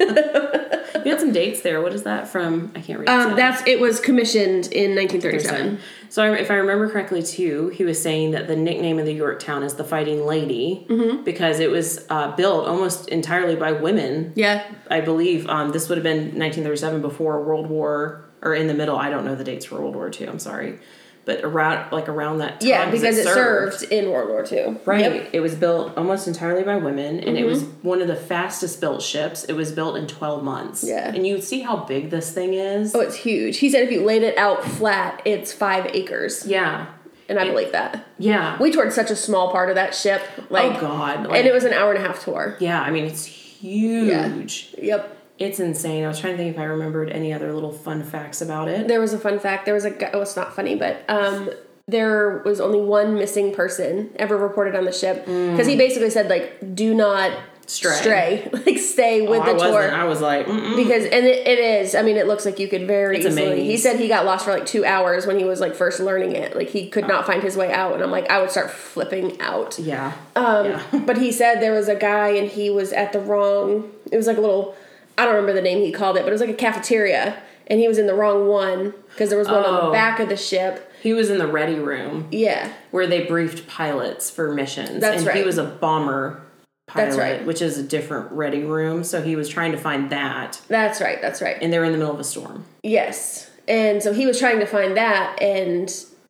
You 1.05 1.11
had 1.13 1.21
some 1.21 1.31
dates 1.31 1.61
there. 1.61 1.79
What 1.81 1.93
is 1.93 2.03
that 2.03 2.27
from? 2.27 2.71
I 2.75 2.81
can't 2.81 2.99
read. 2.99 3.07
um, 3.07 3.35
that's 3.37 3.65
it 3.67 3.79
was 3.79 3.99
commissioned 4.01 4.67
in 4.73 4.93
1937. 4.95 5.79
So 6.09 6.23
I, 6.23 6.35
if 6.37 6.51
I 6.51 6.55
remember 6.55 6.89
correctly, 6.89 7.21
too, 7.23 7.69
he 7.69 7.85
was 7.85 8.01
saying 8.01 8.31
that 8.31 8.47
the 8.47 8.55
nickname 8.57 8.99
of 8.99 9.05
the 9.05 9.13
Yorktown 9.13 9.63
is 9.63 9.75
the 9.75 9.83
Fighting 9.85 10.25
Lady 10.25 10.85
Mm-hmm. 10.89 11.23
because 11.23 11.59
it 11.61 11.69
was 11.69 12.05
uh, 12.09 12.35
built 12.35 12.67
almost 12.67 13.07
entirely 13.09 13.55
by 13.55 13.71
women. 13.73 14.33
Yeah. 14.35 14.65
I 14.89 14.99
believe 15.01 15.47
um, 15.47 15.71
this 15.71 15.87
would 15.87 15.97
have 15.97 16.03
been 16.03 16.17
1937 16.39 17.01
before 17.01 17.41
World 17.43 17.67
War 17.67 18.25
or 18.41 18.53
in 18.53 18.67
the 18.67 18.73
middle. 18.73 18.97
I 18.97 19.09
don't 19.09 19.23
know 19.23 19.35
the 19.35 19.45
dates 19.45 19.65
for 19.65 19.79
World 19.79 19.95
War 19.95 20.09
II. 20.11 20.27
I'm 20.27 20.39
sorry, 20.39 20.79
but 21.27 21.41
around 21.43 21.91
like 21.91 22.07
around 22.07 22.38
that 22.38 22.62
time. 22.62 22.69
Yeah, 22.69 22.89
because 22.89 23.17
it 23.17 23.25
served. 23.25 23.84
in 23.84 24.10
World 24.10 24.29
War 24.29 24.46
II. 24.50 24.77
Right. 24.86 25.01
Yep. 25.01 25.12
Mm-hmm. 25.12 25.29
It 25.34 25.39
was 25.41 25.55
built 25.55 25.96
almost 25.98 26.25
entirely 26.27 26.63
by 26.63 26.77
women, 26.77 27.19
and 27.19 27.38
it 27.38 27.46
was 27.46 27.63
one 27.84 28.01
of 28.01 28.07
the 28.07 28.15
fastest 28.15 28.79
built 28.79 29.01
ships. 29.01 29.43
It 29.43 29.53
was 29.53 29.74
built 29.74 29.98
in 29.98 30.07
12 30.07 30.41
months. 30.41 30.86
Yeah. 30.86 31.13
And 31.13 31.27
you 31.27 31.41
see 31.41 31.60
how 31.60 31.84
big 31.84 32.10
this 32.10 32.31
thing 32.31 32.53
is. 32.53 32.96
Oh, 32.96 33.01
it's 33.01 33.17
huge. 33.17 33.57
He 33.57 33.69
said 33.69 33.84
if 33.84 33.91
you 33.91 34.03
laid 34.03 34.24
it 34.24 34.38
out 34.38 34.63
flat, 34.63 35.22
it's 35.25 35.51
five 35.51 35.86
acres. 35.93 36.48
Yeah. 36.48 36.88
And 37.29 37.38
I 37.38 37.46
believe 37.46 37.74
that. 37.74 38.05
Yeah. 38.17 38.57
We 38.57 38.72
toured 38.72 38.93
such 38.93 39.12
a 39.12 39.15
small 39.15 39.51
part 39.51 39.67
of 39.67 39.75
that 39.75 39.93
ship. 39.93 40.22
Like 40.50 40.77
oh 40.77 40.79
God. 40.79 41.27
Like, 41.27 41.39
and 41.39 41.48
it 41.48 41.53
was 41.53 41.65
an 41.65 41.74
hour 41.74 41.93
and 41.93 42.01
a 42.01 42.07
half 42.07 42.24
tour. 42.24 42.55
yeah. 42.62 42.81
I 42.81 42.89
mean, 42.89 43.03
it's 43.03 43.25
huge. 43.25 44.74
Yep. 44.77 45.16
It's 45.39 45.60
insane. 45.60 46.03
I 46.03 46.08
was 46.08 46.20
trying 46.20 46.34
to 46.34 46.38
think 46.38 46.56
if 46.56 46.60
I 46.60 46.65
remembered 46.65 47.10
any 47.12 47.32
other 47.34 47.53
little 47.53 47.72
fun 47.72 48.03
facts 48.03 48.41
about 48.41 48.67
it. 48.70 48.88
There 48.88 49.00
was 49.00 49.13
a 49.13 49.20
fun 49.20 49.39
fact. 49.39 49.65
There 49.65 49.74
was 49.74 49.86
a 49.86 49.91
guy, 49.91 50.10
oh, 50.13 50.22
it's 50.22 50.36
not 50.36 50.56
funny, 50.56 50.75
but 50.75 51.03
um, 51.10 51.50
there 51.88 52.41
was 52.44 52.60
only 52.60 52.82
one 52.82 53.15
missing 53.15 53.53
person 53.53 54.10
ever 54.17 54.36
reported 54.38 54.75
on 54.75 54.86
the 54.86 54.91
ship 54.91 55.25
because 55.25 55.67
he 55.67 55.75
basically 55.75 56.10
said 56.10 56.29
like, 56.29 56.75
do 56.75 56.94
not 56.94 57.32
Mm. 57.32 57.70
Stray. 57.70 57.96
stray, 57.98 58.50
like 58.65 58.77
stay 58.77 59.27
with 59.27 59.41
Oh, 59.41 59.44
the 59.44 59.50
I 59.51 59.53
wasn't. 59.72 59.94
I 59.94 60.03
was 60.06 60.22
like, 60.22 60.46
Mm-mm. 60.46 60.77
because 60.77 61.03
and 61.03 61.25
it, 61.25 61.46
it 61.46 61.60
is. 61.60 61.96
I 61.96 62.01
mean, 62.01 62.15
it 62.15 62.25
looks 62.25 62.46
like 62.46 62.60
you 62.60 62.70
could 62.70 62.88
very 62.88 63.17
It's 63.17 63.25
easily. 63.25 63.65
He 63.65 63.75
said 63.75 64.00
he 64.00 64.08
got 64.08 64.24
lost 64.25 64.46
for 64.46 64.51
like 64.51 64.65
two 64.65 64.86
hours 64.86 65.25
when 65.27 65.38
he 65.38 65.44
was 65.44 65.60
like 65.60 65.75
first 65.75 66.00
learning 66.00 66.32
it. 66.32 66.56
Like 66.56 66.70
he 66.70 66.88
could 66.88 67.10
not 67.10 67.27
find 67.27 67.44
his 67.44 67.58
way 67.58 67.74
out, 67.74 67.94
and 67.96 68.01
I'm 68.01 68.10
like, 68.10 68.29
I 68.29 68.39
would 68.39 68.51
start 68.51 68.72
flipping 68.72 69.41
out. 69.41 69.77
yeah. 69.79 70.13
Um, 70.38 70.65
yeah. 70.67 70.84
But 71.06 71.17
he 71.17 71.29
said 71.34 71.60
there 71.60 71.74
was 71.74 71.89
a 71.89 71.96
guy 71.96 72.29
and 72.29 72.48
he 72.50 72.70
was 72.70 72.94
at 72.94 73.12
the 73.12 73.20
wrong. 73.20 73.91
It 74.13 74.15
was 74.15 74.28
like 74.28 74.38
a 74.38 74.41
little. 74.41 74.73
I 75.17 75.25
don't 75.25 75.36
remember 75.36 75.53
the 75.53 75.62
name 75.62 75.80
he 75.80 75.91
called 75.91 76.17
it, 76.17 76.21
but 76.21 76.30
it 76.30 76.32
was 76.32 76.41
like 76.41 76.49
a 76.49 76.53
cafeteria, 76.53 77.41
and 77.67 77.80
he 77.80 77.88
was 77.88 77.97
in 77.97 78.06
the 78.08 78.13
wrong 78.13 78.47
one 78.47 78.93
because 79.10 79.30
there 79.30 79.39
was 79.39 79.47
one 79.47 79.65
on 79.65 79.82
Oh. 79.82 79.86
the 79.88 79.91
back 79.91 80.19
of 80.19 80.30
the 80.30 80.38
ship. 80.38 80.91
He 81.01 81.13
was 81.13 81.30
in 81.30 81.38
the 81.38 81.47
ready 81.47 81.75
room 81.75 82.27
Yeah, 82.32 82.71
where 82.91 83.08
they 83.08 83.25
briefed 83.25 83.67
pilots 83.67 84.30
for 84.30 84.53
missions. 84.53 85.01
That's 85.01 85.21
and 85.23 85.32
he 85.32 85.39
right. 85.39 85.45
was 85.45 85.58
a 85.58 85.63
bomber 85.63 86.41
pilot, 86.88 87.06
That's 87.06 87.17
right. 87.17 87.45
which 87.45 87.62
is 87.62 87.77
a 87.77 87.84
different 87.84 88.32
ready 88.32 88.63
room. 88.63 89.03
So 89.03 89.21
he 89.21 89.36
was 89.36 89.49
trying 89.49 89.71
to 89.73 89.77
find 89.77 90.10
that. 90.12 90.62
that's 90.67 91.01
right. 91.01 91.21
That's 91.21 91.41
right. 91.41 91.58
And 91.62 91.71
they 91.73 91.80
were 91.80 91.86
in 91.86 91.91
the 91.91 91.97
middle 91.97 92.13
of 92.13 92.19
a 92.19 92.23
storm. 92.23 92.65
Yes, 92.84 93.49
and 93.67 94.01
so 94.01 94.13
he 94.13 94.25
was 94.25 94.39
trying 94.39 94.60
to 94.60 94.65
find 94.65 94.95
that, 94.97 95.41
and 95.41 95.88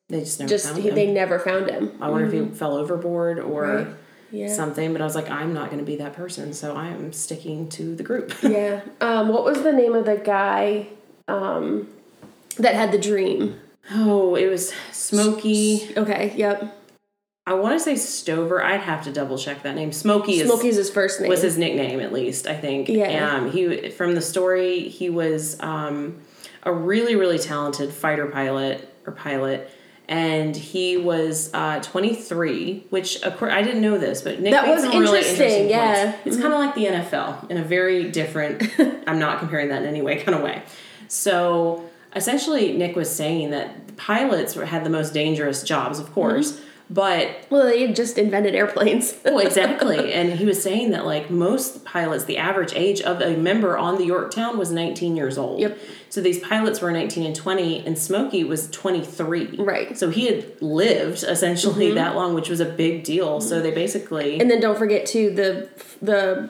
They 0.09 0.21
just 0.21 0.39
never 0.39 0.49
just 0.49 0.65
found 0.67 0.81
he, 0.81 0.89
him. 0.89 0.95
they 0.95 1.11
never 1.11 1.39
found 1.39 1.69
him. 1.69 1.91
I 2.01 2.09
wonder 2.09 2.25
if 2.27 2.33
he 2.33 2.39
mm-hmm. 2.39 2.53
fell 2.53 2.75
overboard 2.77 3.39
or 3.39 3.61
Right. 3.63 3.87
Yeah. 4.31 4.47
something. 4.53 4.91
But 4.91 5.01
I 5.01 5.05
was 5.05 5.15
like, 5.15 5.29
I'm 5.29 5.53
not 5.53 5.67
going 5.71 5.79
to 5.79 5.85
be 5.85 5.95
that 5.97 6.13
person. 6.13 6.53
So 6.53 6.75
I 6.75 6.87
am 6.87 7.13
sticking 7.13 7.69
to 7.69 7.95
the 7.95 8.03
group. 8.03 8.33
Yeah. 8.43 8.81
Um, 9.01 9.29
what 9.29 9.43
was 9.43 9.63
the 9.63 9.71
name 9.73 9.93
of 9.95 10.05
the 10.05 10.17
guy 10.17 10.87
um, 11.27 11.87
that 12.57 12.75
had 12.75 12.91
the 12.91 12.97
dream? 12.99 13.59
oh, 13.91 14.35
it 14.35 14.47
was 14.47 14.73
Smokey. 14.91 15.93
Okay. 15.95 16.33
Yep. 16.35 16.73
I 17.45 17.53
want 17.53 17.75
to 17.75 17.79
say 17.79 17.95
Stover. 17.95 18.61
I'd 18.61 18.81
have 18.81 19.05
to 19.05 19.11
double 19.13 19.37
check 19.37 19.63
that 19.63 19.75
name. 19.75 19.93
Smokey 19.93 20.41
is 20.41 20.47
Smokey's 20.49 20.75
his 20.75 20.89
first 20.89 21.21
name. 21.21 21.29
was 21.29 21.41
his 21.41 21.57
nickname 21.57 22.01
at 22.01 22.11
least 22.11 22.45
i 22.45 22.53
think 22.53 22.89
Yeah. 22.89 23.35
um 23.37 23.49
he 23.51 23.89
from 23.89 24.15
the 24.15 24.21
story 24.21 24.89
he 24.89 25.09
was 25.09 25.57
um 25.61 26.19
a 26.63 26.73
really 26.73 27.15
really 27.15 27.39
talented 27.39 27.93
fighter 27.93 28.25
pilot 28.27 28.93
or 29.05 29.13
pilot 29.13 29.71
and 30.09 30.55
he 30.55 30.97
was 30.97 31.49
uh 31.53 31.79
23 31.81 32.85
which 32.89 33.21
of 33.23 33.37
course 33.37 33.51
i 33.51 33.61
didn't 33.61 33.81
know 33.81 33.97
this 33.97 34.21
but 34.21 34.39
Nick 34.39 34.51
That 34.51 34.67
was 34.67 34.83
some 34.83 34.91
really 34.91 35.19
interesting, 35.19 35.45
interesting 35.45 35.69
yeah. 35.69 36.11
points. 36.11 36.27
it's 36.27 36.37
kind 36.37 36.53
of 36.53 36.59
like 36.59 36.75
the 36.75 36.85
nfl 36.85 37.49
in 37.49 37.57
a 37.57 37.63
very 37.63 38.09
different 38.09 38.63
i'm 39.07 39.19
not 39.19 39.39
comparing 39.39 39.69
that 39.69 39.81
in 39.81 39.87
any 39.87 40.01
way 40.01 40.21
kind 40.21 40.35
of 40.35 40.43
way 40.43 40.63
so 41.07 41.89
essentially 42.15 42.77
nick 42.77 42.95
was 42.95 43.13
saying 43.13 43.51
that 43.51 43.97
pilots 43.97 44.53
had 44.53 44.83
the 44.83 44.89
most 44.89 45.13
dangerous 45.13 45.63
jobs 45.63 45.99
of 45.99 46.11
course 46.13 46.53
Mm-hmm. 46.53 46.67
But 46.89 47.45
well, 47.49 47.63
they 47.63 47.85
had 47.85 47.95
just 47.95 48.17
invented 48.17 48.55
airplanes. 48.55 49.15
well, 49.25 49.39
exactly. 49.39 50.13
And 50.17 50.33
he 50.33 50.45
was 50.45 50.61
saying 50.61 50.91
that 50.91 51.05
like 51.05 51.29
most 51.29 51.85
pilots, 51.85 52.23
the 52.23 52.37
average 52.37 52.73
age 52.73 53.01
of 53.01 53.21
a 53.21 53.35
member 53.35 53.77
on 53.77 53.97
the 53.97 54.05
Yorktown 54.05 54.57
was 54.57 54.71
19 54.71 55.15
years 55.15 55.37
old. 55.37 55.59
Yep. 55.59 55.77
So 56.09 56.21
these 56.21 56.39
pilots 56.39 56.81
were 56.81 56.91
19 56.91 57.25
and 57.25 57.35
20, 57.35 57.85
and 57.85 57.97
Smokey 57.97 58.43
was 58.43 58.69
23. 58.71 59.57
Right. 59.57 59.87
Mm-hmm. 59.87 59.95
So 59.95 60.09
he 60.09 60.27
had 60.27 60.61
lived 60.61 61.23
essentially 61.23 61.91
that 61.91 62.15
long, 62.15 62.33
which 62.33 62.49
was 62.49 62.59
a 62.59 62.65
big 62.65 63.03
deal. 63.03 63.41
So 63.41 63.61
they 63.61 63.71
basically. 63.71 64.39
And 64.39 64.49
then 64.49 64.59
don't 64.59 64.77
forget 64.77 65.05
too 65.05 65.31
the 65.31 65.69
the 66.01 66.49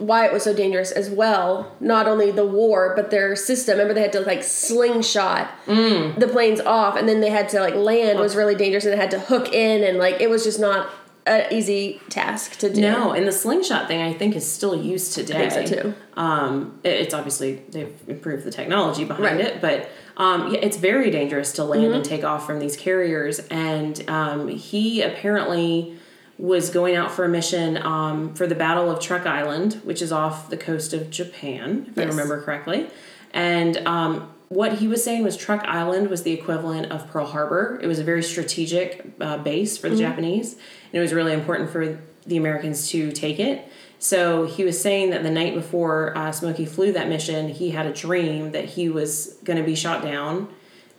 why 0.00 0.26
it 0.26 0.32
was 0.32 0.42
so 0.42 0.52
dangerous 0.54 0.90
as 0.90 1.08
well. 1.10 1.72
Not 1.80 2.08
only 2.08 2.30
the 2.30 2.44
war, 2.46 2.94
but 2.96 3.10
their 3.10 3.36
system. 3.36 3.74
Remember 3.74 3.94
they 3.94 4.02
had 4.02 4.12
to 4.12 4.20
like 4.20 4.42
slingshot 4.42 5.48
Mm. 5.66 6.18
the 6.18 6.28
planes 6.28 6.60
off, 6.60 6.96
and 6.96 7.08
then 7.08 7.20
they 7.20 7.30
had 7.30 7.48
to 7.50 7.60
like 7.60 7.74
land 7.74 8.18
was 8.18 8.34
really 8.36 8.54
dangerous, 8.54 8.84
and 8.84 8.92
they 8.92 8.96
had 8.98 9.10
to 9.12 9.20
hook 9.20 9.52
in, 9.52 9.84
and 9.84 9.98
like 9.98 10.20
it 10.20 10.30
was 10.30 10.42
just 10.44 10.58
not 10.60 10.88
an 11.26 11.44
easy 11.52 12.00
task 12.08 12.56
to 12.58 12.72
do. 12.72 12.80
no, 12.80 13.12
and 13.12 13.28
the 13.28 13.32
slingshot 13.32 13.86
thing 13.86 14.00
I 14.00 14.12
think 14.14 14.34
is 14.34 14.50
still 14.50 14.74
used 14.74 15.12
today. 15.14 15.50
think 15.50 15.68
so, 15.68 15.82
too. 15.82 15.94
Um, 16.16 16.78
it- 16.82 16.98
it's 17.02 17.14
obviously 17.14 17.62
they've 17.70 17.92
improved 18.08 18.44
the 18.44 18.50
technology 18.50 19.04
behind 19.04 19.24
Right. 19.36 19.40
it, 19.46 19.60
but 19.60 19.88
um, 20.16 20.52
yeah, 20.52 20.60
it's 20.60 20.76
very 20.78 21.10
dangerous 21.10 21.52
to 21.52 21.64
land 21.64 21.84
Mm-hmm. 21.84 21.94
and 21.94 22.04
take 22.04 22.24
off 22.24 22.46
from 22.46 22.58
these 22.58 22.76
carriers. 22.76 23.38
And 23.50 24.02
um, 24.08 24.48
he 24.48 25.02
apparently 25.02 25.94
was 26.40 26.70
going 26.70 26.96
out 26.96 27.12
for 27.12 27.26
a 27.26 27.28
mission 27.28 27.76
um, 27.76 28.32
for 28.34 28.46
the 28.46 28.54
Battle 28.54 28.90
of 28.90 28.98
Truk 28.98 29.26
Island, 29.26 29.74
which 29.84 30.00
is 30.00 30.10
off 30.10 30.48
the 30.48 30.56
coast 30.56 30.94
of 30.94 31.10
Japan, 31.10 31.84
if 31.90 31.98
I 31.98 32.04
remember 32.04 32.40
correctly. 32.40 32.88
And 33.34 33.76
um, 33.86 34.32
what 34.48 34.78
he 34.78 34.88
was 34.88 35.04
saying 35.04 35.22
was 35.22 35.36
Truk 35.36 35.62
Island 35.64 36.08
was 36.08 36.22
the 36.22 36.32
equivalent 36.32 36.90
of 36.90 37.06
Pearl 37.08 37.26
Harbor. 37.26 37.78
It 37.82 37.86
was 37.86 37.98
a 37.98 38.04
very 38.04 38.22
strategic 38.22 39.04
uh, 39.20 39.36
base 39.36 39.76
for 39.76 39.90
the 39.90 39.96
Japanese, 39.96 40.54
and 40.54 40.94
it 40.94 41.00
was 41.00 41.12
really 41.12 41.34
important 41.34 41.68
for 41.68 42.00
the 42.26 42.38
Americans 42.38 42.88
to 42.88 43.12
take 43.12 43.38
it. 43.38 43.70
So 43.98 44.46
he 44.46 44.64
was 44.64 44.80
saying 44.80 45.10
that 45.10 45.22
the 45.22 45.30
night 45.30 45.54
before 45.54 46.16
uh, 46.16 46.32
Smokey 46.32 46.64
flew 46.64 46.90
that 46.92 47.08
mission, 47.08 47.50
he 47.50 47.70
had 47.70 47.84
a 47.84 47.92
dream 47.92 48.52
that 48.52 48.64
he 48.64 48.88
was 48.88 49.36
going 49.44 49.58
to 49.58 49.62
be 49.62 49.74
shot 49.74 50.02
down, 50.02 50.48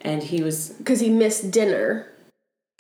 and 0.02 0.22
he 0.22 0.44
was 0.44 0.70
because 0.70 1.00
he 1.00 1.10
missed 1.10 1.50
dinner. 1.50 2.11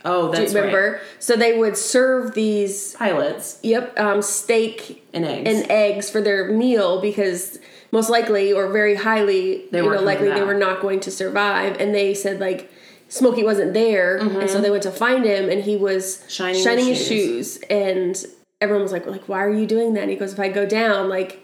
Oh, 0.05 0.31
Do 0.31 0.37
that's 0.37 0.53
you 0.53 0.59
remember? 0.59 0.91
right. 0.93 1.01
So 1.19 1.35
they 1.35 1.57
would 1.57 1.77
serve 1.77 2.33
these 2.33 2.93
Pilots 2.95 3.59
yep 3.63 3.97
um, 3.99 4.21
steak 4.21 5.03
and 5.13 5.25
eggs. 5.25 5.49
and 5.49 5.71
eggs 5.71 6.09
for 6.09 6.21
their 6.21 6.51
meal 6.51 7.01
because 7.01 7.59
most 7.91 8.09
likely 8.09 8.53
or 8.53 8.67
very 8.69 8.95
highly 8.95 9.65
They 9.71 9.79
you 9.79 9.85
weren't 9.85 10.01
know 10.01 10.05
likely 10.05 10.29
they 10.29 10.43
were 10.43 10.53
not 10.53 10.81
going 10.81 10.99
to 11.01 11.11
survive 11.11 11.77
and 11.79 11.93
they 11.93 12.13
said 12.13 12.39
like 12.39 12.71
smokey 13.09 13.43
wasn't 13.43 13.73
there 13.73 14.17
and 14.17 14.49
so 14.49 14.61
they 14.61 14.71
went 14.71 14.83
to 14.83 14.91
find 14.91 15.25
him 15.25 15.49
and 15.49 15.63
he 15.63 15.75
was 15.75 16.19
Mm-hmm. 16.27 16.63
Shining 16.63 16.85
his 16.85 16.97
his 16.99 17.07
shoes 17.07 17.57
and 17.69 18.25
everyone 18.61 18.83
was 18.83 18.91
like 18.93 19.05
like 19.05 19.27
why 19.27 19.43
are 19.43 19.51
you 19.53 19.65
doing 19.67 19.93
that 19.95 20.01
and 20.03 20.09
he 20.09 20.15
goes 20.15 20.31
if 20.33 20.39
i 20.39 20.47
go 20.47 20.65
down 20.65 21.09
like 21.09 21.43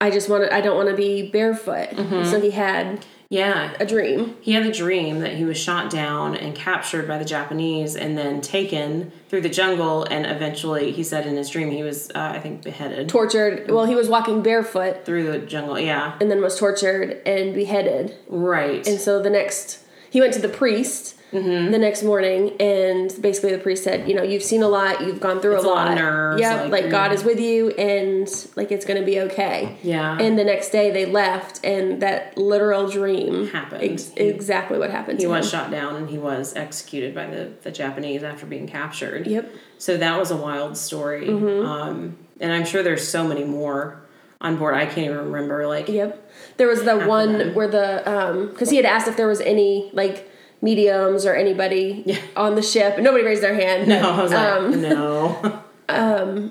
i 0.00 0.10
just 0.10 0.28
want 0.28 0.42
to 0.42 0.52
i 0.52 0.60
don't 0.60 0.76
want 0.76 0.88
to 0.88 0.96
be 0.96 1.30
barefoot 1.30 1.90
Mm-hmm. 1.90 2.24
so 2.24 2.40
he 2.40 2.50
had 2.50 3.04
Yeah. 3.28 3.74
a 3.80 3.86
dream. 3.86 4.36
He 4.40 4.52
had 4.52 4.64
the 4.64 4.72
dream 4.72 5.20
that 5.20 5.34
he 5.34 5.44
was 5.44 5.58
shot 5.58 5.90
down 5.90 6.34
and 6.36 6.54
captured 6.54 7.08
by 7.08 7.18
the 7.18 7.24
Japanese 7.24 7.96
and 7.96 8.16
then 8.16 8.40
taken 8.40 9.10
through 9.28 9.40
the 9.42 9.48
jungle. 9.48 10.04
And 10.04 10.26
eventually, 10.26 10.92
he 10.92 11.02
said 11.02 11.26
in 11.26 11.36
his 11.36 11.50
dream, 11.50 11.70
he 11.70 11.82
was, 11.82 12.10
uh, 12.10 12.32
I 12.34 12.38
think, 12.40 12.62
beheaded 12.62 13.08
Tortured. 13.08 13.70
Well, 13.70 13.84
he 13.84 13.94
was 13.94 14.08
walking 14.08 14.42
barefoot 14.42 15.04
through 15.04 15.30
the 15.32 15.38
jungle. 15.38 15.78
Yeah. 15.78 16.16
and 16.20 16.30
then 16.30 16.40
was 16.40 16.58
tortured 16.58 17.20
and 17.26 17.54
beheaded. 17.54 18.16
Right. 18.28 18.86
And 18.86 19.00
so 19.00 19.20
the 19.20 19.30
next, 19.30 19.80
he 20.10 20.20
went 20.20 20.32
to 20.34 20.40
the 20.40 20.48
priest 20.48 21.14
Mm-hmm. 21.32 21.72
the 21.72 21.78
next 21.78 22.04
morning, 22.04 22.52
and 22.60 23.12
basically 23.20 23.50
the 23.50 23.58
priest 23.58 23.82
said, 23.82 24.08
"You 24.08 24.14
know, 24.14 24.22
you've 24.22 24.44
seen 24.44 24.62
a 24.62 24.68
lot, 24.68 25.04
you've 25.04 25.18
gone 25.20 25.40
through 25.40 25.56
It's 25.56 25.64
a 25.64 25.66
lot 25.66 25.88
lot. 25.88 25.88
of 25.88 25.98
nerves, 25.98 26.40
yeah, 26.40 26.62
like, 26.62 26.84
like, 26.84 26.90
God 26.90 27.10
mm. 27.10 27.14
is 27.14 27.24
with 27.24 27.40
you, 27.40 27.70
and 27.70 28.28
like 28.54 28.70
it's 28.70 28.86
going 28.86 29.00
to 29.00 29.04
be 29.04 29.18
okay." 29.22 29.76
Yeah. 29.82 30.16
And 30.18 30.38
the 30.38 30.44
next 30.44 30.70
day 30.70 30.92
they 30.92 31.04
left, 31.04 31.62
and 31.64 32.00
that 32.00 32.38
literal 32.38 32.88
dream 32.88 33.48
Happened. 33.48 33.82
Ex- 33.82 34.12
He- 34.16 34.28
exactly 34.28 34.78
what 34.78 34.90
happened. 34.90 35.18
he 35.18 35.26
was 35.26 35.46
him. 35.46 35.50
shot 35.50 35.70
down 35.72 35.96
and 35.96 36.08
he 36.08 36.16
was 36.16 36.54
executed 36.54 37.12
by 37.12 37.26
the, 37.26 37.50
the 37.64 37.72
Japanese 37.72 38.22
after 38.22 38.46
being 38.46 38.68
captured. 38.68 39.26
Yep. 39.26 39.52
So 39.78 39.96
that 39.96 40.16
was 40.18 40.30
a 40.30 40.36
wild 40.36 40.76
story. 40.76 41.26
Mm-hmm. 41.26 41.66
Um, 41.66 42.16
and 42.40 42.52
I'm 42.52 42.64
sure 42.64 42.84
there's 42.84 43.06
so 43.06 43.26
many 43.26 43.42
more 43.44 44.00
on 44.40 44.56
board. 44.56 44.74
I 44.76 44.86
can't 44.86 44.98
even 45.10 45.18
remember. 45.32 45.66
Like, 45.66 45.88
Yep. 45.88 46.25
There 46.56 46.68
was 46.68 46.84
the 46.84 46.98
one 47.00 47.54
where 47.54 47.68
the 47.68 48.08
um 48.10 48.48
because 48.48 48.70
he 48.70 48.76
had 48.76 48.86
asked 48.86 49.08
if 49.08 49.16
there 49.16 49.28
was 49.28 49.40
any 49.40 49.90
like 49.92 50.30
mediums 50.62 51.26
or 51.26 51.34
anybody 51.34 52.02
Yeah. 52.06 52.18
on 52.36 52.54
the 52.54 52.62
ship. 52.62 52.98
Nobody 52.98 53.22
raised 53.24 53.42
their 53.42 53.54
hand. 53.54 53.88
no, 53.88 53.98
I 54.10 54.22
was 54.22 54.32
like, 54.32 54.48
Um, 54.48 54.82
no. 54.82 55.62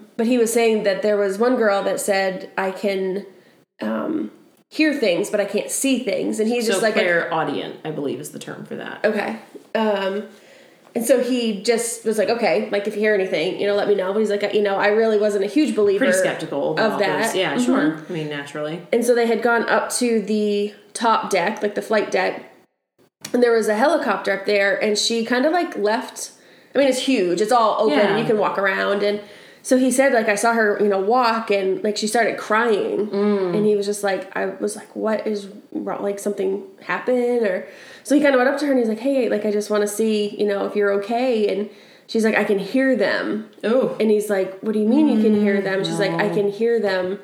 but 0.17 0.27
he 0.27 0.37
was 0.37 0.53
saying 0.53 0.83
that 0.83 1.01
there 1.01 1.17
was 1.17 1.37
one 1.37 1.55
girl 1.55 1.83
that 1.83 1.99
said 1.99 2.49
I 2.57 2.71
can 2.71 3.25
um 3.81 4.31
hear 4.69 4.93
things 4.93 5.29
but 5.29 5.39
I 5.39 5.45
can't 5.45 5.69
see 5.71 5.99
things 6.03 6.39
and 6.39 6.47
he's 6.49 6.65
so 6.65 6.73
just 6.73 6.83
like 6.83 6.95
a, 6.95 6.99
clairaudient, 6.99 7.77
I 7.85 7.91
believe, 7.91 8.19
is 8.19 8.31
the 8.31 8.39
term 8.39 8.65
for 8.65 8.75
that. 8.75 9.03
okay. 9.03 9.39
Um 9.73 10.23
and 10.95 11.05
so 11.05 11.21
he 11.21 11.61
just 11.61 12.05
was 12.05 12.17
like, 12.17 12.29
okay, 12.29 12.69
like 12.69 12.87
if 12.87 12.93
you 12.95 13.01
hear 13.01 13.13
anything, 13.13 13.59
you 13.59 13.67
know, 13.67 13.75
let 13.75 13.87
me 13.87 13.95
know. 13.95 14.13
But 14.13 14.19
he's 14.19 14.29
like, 14.29 14.53
you 14.53 14.61
know, 14.61 14.75
I 14.77 14.87
really 14.87 15.17
wasn't 15.19 15.43
a 15.43 15.47
huge 15.47 15.75
believer 15.75 16.05
Pretty 16.05 16.17
skeptical 16.17 16.71
of 16.71 16.79
about 16.79 16.99
that. 16.99 17.35
Yeah, 17.35 17.55
Mhm. 17.55 17.65
sure. 17.65 18.05
I 18.09 18.11
mean, 18.13 18.29
naturally. 18.29 18.81
And 18.93 19.03
so 19.05 19.13
they 19.13 19.27
had 19.27 19.41
gone 19.41 19.67
up 19.67 19.89
to 19.95 20.21
the 20.21 20.73
top 20.93 21.29
deck, 21.29 21.61
like 21.61 21.75
the 21.75 21.81
flight 21.81 22.11
deck, 22.11 22.43
and 23.33 23.43
there 23.43 23.51
was 23.51 23.67
a 23.67 23.75
helicopter 23.75 24.31
up 24.31 24.45
there, 24.45 24.81
and 24.81 24.97
she 24.97 25.25
kind 25.25 25.45
of 25.45 25.51
like 25.51 25.75
left. 25.77 26.31
I 26.73 26.77
mean, 26.77 26.87
it's 26.87 26.99
huge, 26.99 27.41
it's 27.41 27.51
all 27.51 27.77
open, 27.81 27.97
Yeah. 27.97 28.09
and 28.11 28.19
you 28.19 28.25
can 28.25 28.37
walk 28.37 28.57
around. 28.57 29.01
And 29.03 29.19
so 29.63 29.77
he 29.77 29.89
said, 29.91 30.13
like, 30.13 30.29
I 30.29 30.35
saw 30.35 30.53
her, 30.53 30.77
you 30.79 30.87
know, 30.87 30.99
walk, 30.99 31.49
and 31.51 31.83
like 31.83 31.97
she 31.97 32.07
started 32.07 32.37
crying, 32.37 33.09
and 33.11 33.65
he 33.65 33.75
was 33.75 33.85
just 33.85 34.03
like, 34.03 34.29
I 34.35 34.45
was 34.45 34.75
like, 34.75 34.95
what 34.95 35.25
is 35.27 35.47
wrong? 35.73 36.03
Like 36.03 36.19
something 36.19 36.63
happened, 36.83 37.43
or 37.47 37.67
so 38.05 38.15
he 38.15 38.21
kind 38.21 38.33
of 38.33 38.39
went 38.39 38.49
up 38.49 38.57
to 38.61 38.65
her 38.67 38.71
and 38.71 38.79
he's 38.79 38.87
like, 38.87 38.99
hey, 38.99 39.27
like 39.27 39.45
I 39.45 39.51
just 39.51 39.69
want 39.69 39.81
to 39.81 39.87
see, 39.87 40.33
you 40.39 40.47
know, 40.47 40.65
if 40.65 40.75
you're 40.77 40.93
okay, 41.03 41.47
and. 41.49 41.69
She's 42.07 42.23
like, 42.23 42.35
I 42.35 42.43
can 42.43 42.59
hear 42.59 42.95
them. 42.95 43.49
Oh, 43.63 43.97
And 43.99 44.11
he's 44.11 44.29
like, 44.29 44.59
What 44.59 44.73
do 44.73 44.79
you 44.79 44.87
mean 44.87 45.07
you 45.09 45.23
can 45.23 45.33
hear 45.41 45.59
them? 45.59 45.83
She's 45.83 45.97
like, 45.97 46.11
I 46.11 46.29
can 46.29 46.51
hear 46.51 46.79
them 46.79 47.17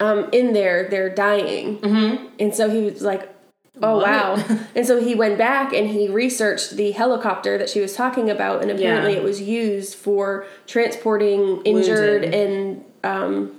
um, 0.00 0.28
in 0.32 0.52
there. 0.52 0.86
They're 0.90 1.08
dying. 1.08 1.78
Mm-hmm. 1.78 2.26
And 2.38 2.54
so 2.54 2.68
he 2.68 2.82
was 2.82 3.00
like, 3.00 3.34
Oh, 3.82 3.96
What? 3.96 4.06
wow. 4.06 4.58
and 4.76 4.86
so 4.86 5.02
he 5.02 5.14
went 5.14 5.38
back 5.38 5.72
and 5.72 5.88
he 5.88 6.10
researched 6.10 6.72
the 6.72 6.90
helicopter 6.90 7.56
that 7.56 7.70
she 7.70 7.80
was 7.80 7.94
talking 7.94 8.28
about. 8.28 8.60
And 8.60 8.70
apparently 8.70 9.12
Yeah. 9.14 9.20
it 9.20 9.24
was 9.24 9.40
used 9.40 9.94
for 9.94 10.44
transporting 10.66 11.62
injured 11.64 12.20
Wounded. 12.24 12.34
and 12.34 12.84
um, 13.02 13.58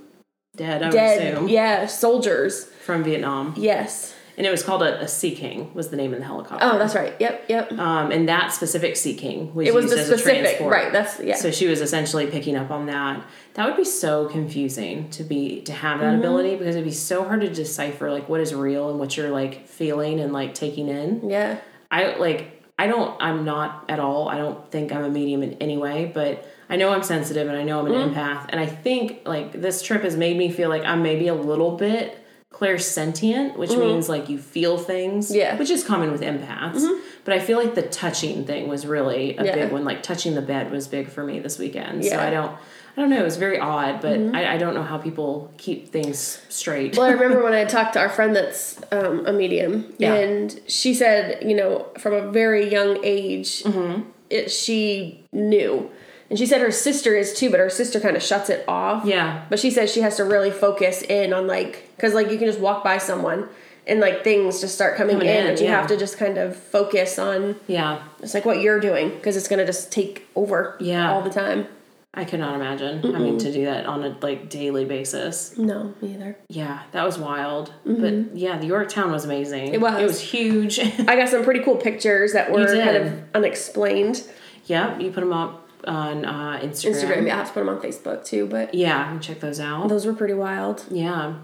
dead, 0.55 0.83
I 0.83 0.85
would 0.85 0.93
dead, 0.93 1.49
yeah, 1.49 1.87
soldiers. 1.87 2.65
From 2.85 3.03
Vietnam. 3.03 3.55
Yes. 3.57 4.13
And 4.39 4.47
it 4.47 4.51
was 4.51 4.63
called 4.63 4.81
a, 4.81 5.01
a 5.01 5.07
Sea 5.07 5.35
King, 5.35 5.69
was 5.73 5.89
the 5.89 5.97
name 5.97 6.13
of 6.13 6.19
the 6.19 6.25
helicopter. 6.25 6.65
Oh, 6.65 6.79
that's 6.79 6.95
right. 6.95 7.13
Yep, 7.19 7.45
yep. 7.49 7.71
Um, 7.73 8.09
and 8.11 8.27
that 8.29 8.53
specific 8.53 8.95
Sea 8.95 9.13
King 9.13 9.53
was 9.53 9.67
it 9.67 9.73
was 9.73 9.91
the 9.91 9.97
specific, 10.03 10.61
right? 10.61 10.91
That's, 10.93 11.19
yeah. 11.19 11.35
So 11.35 11.51
she 11.51 11.67
was 11.67 11.81
essentially 11.81 12.25
picking 12.27 12.55
up 12.55 12.71
on 12.71 12.85
that. 12.85 13.21
That 13.55 13.67
would 13.67 13.75
be 13.75 13.83
so 13.83 14.29
confusing 14.29 15.09
to 15.11 15.23
be 15.23 15.61
to 15.63 15.73
have 15.73 15.99
that 15.99 16.05
Mm-hmm. 16.13 16.19
ability 16.19 16.55
because 16.55 16.75
it'd 16.75 16.85
be 16.87 16.91
so 16.91 17.25
hard 17.25 17.41
to 17.41 17.49
decipher 17.49 18.09
like 18.09 18.29
what 18.29 18.39
is 18.39 18.55
real 18.55 18.89
and 18.89 18.97
what 18.97 19.17
you're 19.17 19.29
like 19.29 19.67
feeling 19.67 20.21
and 20.21 20.31
like 20.31 20.53
taking 20.53 20.87
in. 20.87 21.29
yeah. 21.29 21.59
I 21.91 22.15
like 22.15 22.63
I 22.79 22.87
don't 22.87 23.21
I'm 23.21 23.43
not 23.43 23.83
at 23.89 23.99
all. 23.99 24.29
I 24.29 24.37
don't 24.37 24.71
think 24.71 24.93
I'm 24.93 25.03
a 25.03 25.09
medium 25.09 25.43
in 25.43 25.53
any 25.55 25.75
way, 25.75 26.09
but 26.13 26.47
I 26.69 26.77
know 26.77 26.93
I'm 26.93 27.03
sensitive 27.03 27.49
and 27.49 27.57
I 27.57 27.63
know 27.63 27.79
I'm 27.79 27.87
an 27.87 27.91
Mm-hmm. 27.93 28.17
empath 28.17 28.45
and 28.49 28.59
I 28.61 28.67
think 28.67 29.23
like 29.25 29.51
this 29.51 29.81
trip 29.81 30.03
has 30.03 30.15
made 30.15 30.37
me 30.37 30.49
feel 30.49 30.69
like 30.69 30.85
I'm 30.85 31.03
maybe 31.03 31.27
a 31.27 31.33
little 31.35 31.75
bit 31.75 32.18
clairsentient, 32.53 33.57
which 33.57 33.71
means 33.71 34.09
like 34.09 34.29
you 34.29 34.37
feel 34.37 34.77
things. 34.77 35.27
Mm-hmm. 35.29 35.35
Yeah. 35.37 35.49
Mm-hmm. 35.51 35.59
Which 35.59 35.69
is 35.69 35.83
common 35.83 36.11
with 36.11 36.21
empaths. 36.21 36.85
But 37.23 37.33
I 37.33 37.39
feel 37.39 37.57
like 37.57 37.75
the 37.75 37.83
touching 37.83 38.45
thing 38.45 38.67
was 38.67 38.85
really 38.85 39.37
a 39.37 39.45
Yeah. 39.45 39.55
big 39.55 39.71
one. 39.71 39.85
Like 39.85 40.01
touching 40.03 40.35
the 40.35 40.41
bed 40.41 40.71
was 40.71 40.87
big 40.87 41.09
for 41.09 41.23
me 41.23 41.39
this 41.39 41.59
weekend. 41.59 42.03
So 42.03 42.11
Yeah. 42.11 42.17
Mm-hmm. 42.17 42.27
I 42.27 42.29
don't 42.31 42.57
I 42.97 43.01
don't 43.01 43.11
know, 43.11 43.19
it 43.19 43.23
was 43.23 43.37
very 43.37 43.59
odd, 43.59 44.01
but 44.01 44.19
I, 44.35 44.55
I 44.55 44.57
don't 44.57 44.73
know 44.73 44.83
how 44.83 44.97
people 44.97 45.53
keep 45.57 45.87
things 45.89 46.41
straight. 46.49 46.97
Well, 46.97 47.05
I 47.05 47.11
remember 47.19 47.41
when 47.43 47.53
I 47.53 47.63
talked 47.63 47.93
to 47.93 47.99
our 47.99 48.09
friend 48.09 48.35
that's 48.35 48.81
um, 48.91 49.25
a 49.25 49.31
medium, 49.31 49.93
Yeah. 49.99 50.15
and 50.15 50.59
she 50.67 50.93
said, 50.93 51.41
you 51.47 51.55
know, 51.55 51.87
from 51.97 52.13
a 52.13 52.29
very 52.31 52.69
young 52.69 52.99
age, 53.05 53.63
Mm-hmm. 53.63 54.01
it, 54.29 54.51
she 54.51 55.23
knew. 55.31 55.89
And 56.29 56.37
she 56.37 56.45
said 56.45 56.61
her 56.61 56.71
sister 56.71 57.15
is 57.15 57.33
too, 57.33 57.49
but 57.49 57.59
her 57.59 57.69
sister 57.69 57.99
kind 57.99 58.15
of 58.15 58.21
shuts 58.21 58.49
it 58.49 58.63
off. 58.67 59.05
yeah. 59.05 59.45
But 59.49 59.59
she 59.59 59.71
says 59.71 59.91
she 59.91 60.01
has 60.01 60.17
to 60.17 60.23
really 60.23 60.51
focus 60.51 61.01
in 61.01 61.33
on, 61.33 61.47
like, 61.47 61.89
because, 61.95 62.13
like, 62.13 62.29
you 62.31 62.37
can 62.37 62.45
just 62.47 62.59
walk 62.59 62.83
by 62.83 62.99
someone 62.99 63.47
and, 63.87 63.99
like, 63.99 64.23
things 64.23 64.61
just 64.61 64.75
start 64.75 64.95
coming, 64.95 65.15
Coming 65.15 65.27
in, 65.29 65.37
in, 65.45 65.47
and 65.47 65.59
you 65.59 65.65
yeah. 65.65 65.79
have 65.79 65.87
to 65.87 65.97
just 65.97 66.17
kind 66.19 66.37
of 66.37 66.55
focus 66.55 67.17
on, 67.17 67.55
Yeah. 67.65 68.03
it's 68.21 68.35
like 68.35 68.45
what 68.45 68.61
you're 68.61 68.79
doing, 68.79 69.09
because 69.09 69.35
it's 69.37 69.47
going 69.47 69.57
to 69.59 69.65
just 69.65 69.91
take 69.91 70.27
over 70.35 70.77
Yeah. 70.79 71.11
all 71.11 71.23
the 71.23 71.31
time. 71.31 71.65
I 72.13 72.25
could 72.25 72.39
not 72.39 72.55
imagine 72.55 73.01
having 73.03 73.37
to 73.37 73.51
do 73.53 73.65
that 73.65 73.85
on 73.85 74.03
a 74.03 74.17
like 74.21 74.49
daily 74.49 74.83
basis. 74.83 75.55
No, 75.59 75.93
either. 76.01 76.37
Yeah, 76.47 76.79
that 76.91 77.05
was 77.05 77.19
wild. 77.19 77.71
But 77.85 78.35
yeah, 78.35 78.57
the 78.57 78.65
Yorktown 78.65 79.11
was 79.11 79.25
amazing. 79.25 79.65
Mm-hmm. 79.67 79.73
It 79.75 79.81
was. 79.81 80.01
It 80.01 80.05
was 80.05 80.19
huge. 80.19 80.79
I 81.07 81.15
got 81.15 81.29
some 81.29 81.43
pretty 81.43 81.59
cool 81.61 81.75
pictures 81.75 82.33
that 82.33 82.51
were 82.51 82.65
kind 82.65 82.97
of 82.97 83.13
unexplained. 83.35 84.23
yeah, 84.65 84.97
you 84.97 85.11
put 85.11 85.21
them 85.21 85.31
up 85.33 85.68
on 85.85 86.25
uh, 86.25 86.59
Instagram. 86.63 86.91
Instagram. 86.93 87.27
Yeah, 87.27 87.33
I 87.35 87.37
have 87.37 87.47
to 87.47 87.53
put 87.53 87.59
them 87.65 87.69
on 87.69 87.81
Facebook 87.81 88.25
too, 88.25 88.45
but 88.47 88.73
Yeah, 88.73 89.05
you 89.05 89.11
can 89.13 89.21
check 89.21 89.39
those 89.39 89.59
out. 89.59 89.89
those 89.89 90.05
were 90.05 90.13
pretty 90.13 90.33
wild. 90.33 90.85
Yeah. 90.89 91.35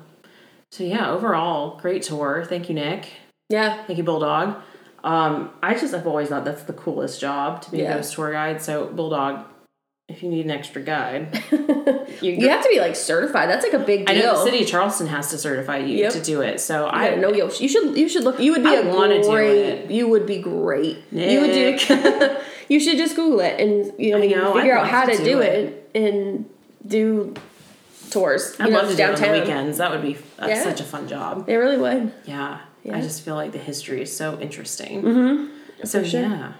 So 0.72 0.84
yeah, 0.84 1.10
overall, 1.12 1.78
great 1.80 2.02
tour. 2.04 2.46
Thank 2.48 2.68
you, 2.70 2.76
Nick. 2.76 3.08
Yeah, 3.50 3.84
Thank 3.86 3.98
you, 3.98 4.04
Bulldog. 4.04 4.56
Um, 5.04 5.52
I 5.62 5.76
just 5.76 5.94
have 5.94 6.08
always 6.08 6.30
thought 6.30 6.46
that's 6.46 6.64
the 6.64 6.74
coolest 6.74 7.22
job 7.22 7.62
to 7.64 7.72
be 7.72 7.78
Yeah. 7.80 7.94
a 7.94 7.96
ghost 7.98 8.14
tour 8.16 8.32
guide. 8.32 8.62
So 8.62 8.88
Bulldog, 8.88 9.46
if 10.10 10.22
you 10.24 10.30
need 10.30 10.46
an 10.46 10.52
extra 10.52 10.82
guide, 10.82 11.42
you, 11.52 12.32
you 12.32 12.50
have 12.50 12.64
to 12.64 12.70
be 12.70 12.80
like 12.80 12.96
certified. 12.96 13.48
That's 13.50 13.64
like 13.64 13.74
a 13.74 13.80
big 13.86 14.10
I 14.10 14.16
deal. 14.16 14.24
know 14.34 14.38
the 14.40 14.44
city 14.46 14.64
of 14.64 14.68
Charleston 14.68 15.08
has 15.08 15.30
to 15.30 15.38
certify 15.38 15.78
you 15.78 15.98
Yep. 16.00 16.14
to 16.14 16.22
do 16.22 16.42
it. 16.42 16.60
So 16.60 16.88
I 16.88 17.12
I 17.12 17.16
know 17.16 17.32
you. 17.32 17.50
You 17.60 17.68
should. 17.70 17.96
You 17.98 18.10
should 18.10 18.24
look. 18.24 18.40
You 18.40 18.52
would 18.54 18.64
be 18.64 18.70
I 18.70 18.74
a 18.78 19.24
great. 19.24 19.92
You 19.92 20.08
would 20.10 20.26
be 20.26 20.40
great. 20.40 21.04
You 21.12 21.42
would 21.42 21.52
do. 21.54 21.78
You 22.68 22.80
should 22.80 22.98
just 22.98 23.16
Google 23.16 23.40
it 23.42 23.60
and 23.60 23.92
you 24.00 24.12
know, 24.12 24.18
know, 24.20 24.54
figure 24.54 24.78
I'd 24.78 24.82
out 24.84 24.90
how 24.90 25.06
to 25.06 25.16
to 25.18 25.24
do 25.24 25.40
it. 25.40 25.90
it. 25.94 26.02
and 26.02 26.50
do 26.86 27.34
tours. 28.12 28.56
I'd 28.60 28.70
know, 28.72 28.78
love 28.80 28.90
to 28.90 28.96
do 28.96 29.04
it 29.04 29.10
on 29.16 29.22
the 29.22 29.40
weekends. 29.40 29.78
That 29.78 29.92
would 29.92 30.02
be 30.02 30.18
Yeah. 30.40 30.64
such 30.64 30.80
a 30.82 30.84
fun 30.84 31.08
job. 31.08 31.46
It 31.50 31.56
really 31.56 31.78
would. 31.78 32.12
Yeah. 32.26 32.60
Yeah. 32.84 32.98
I 32.98 33.02
just 33.02 33.22
feel 33.24 33.36
like 33.36 33.52
the 33.52 33.58
history 33.58 34.02
is 34.02 34.16
so 34.16 34.40
interesting. 34.40 35.02
Mm-hmm. 35.02 35.86
So 35.86 36.04
sure. 36.04 36.22
yeah, 36.22 36.54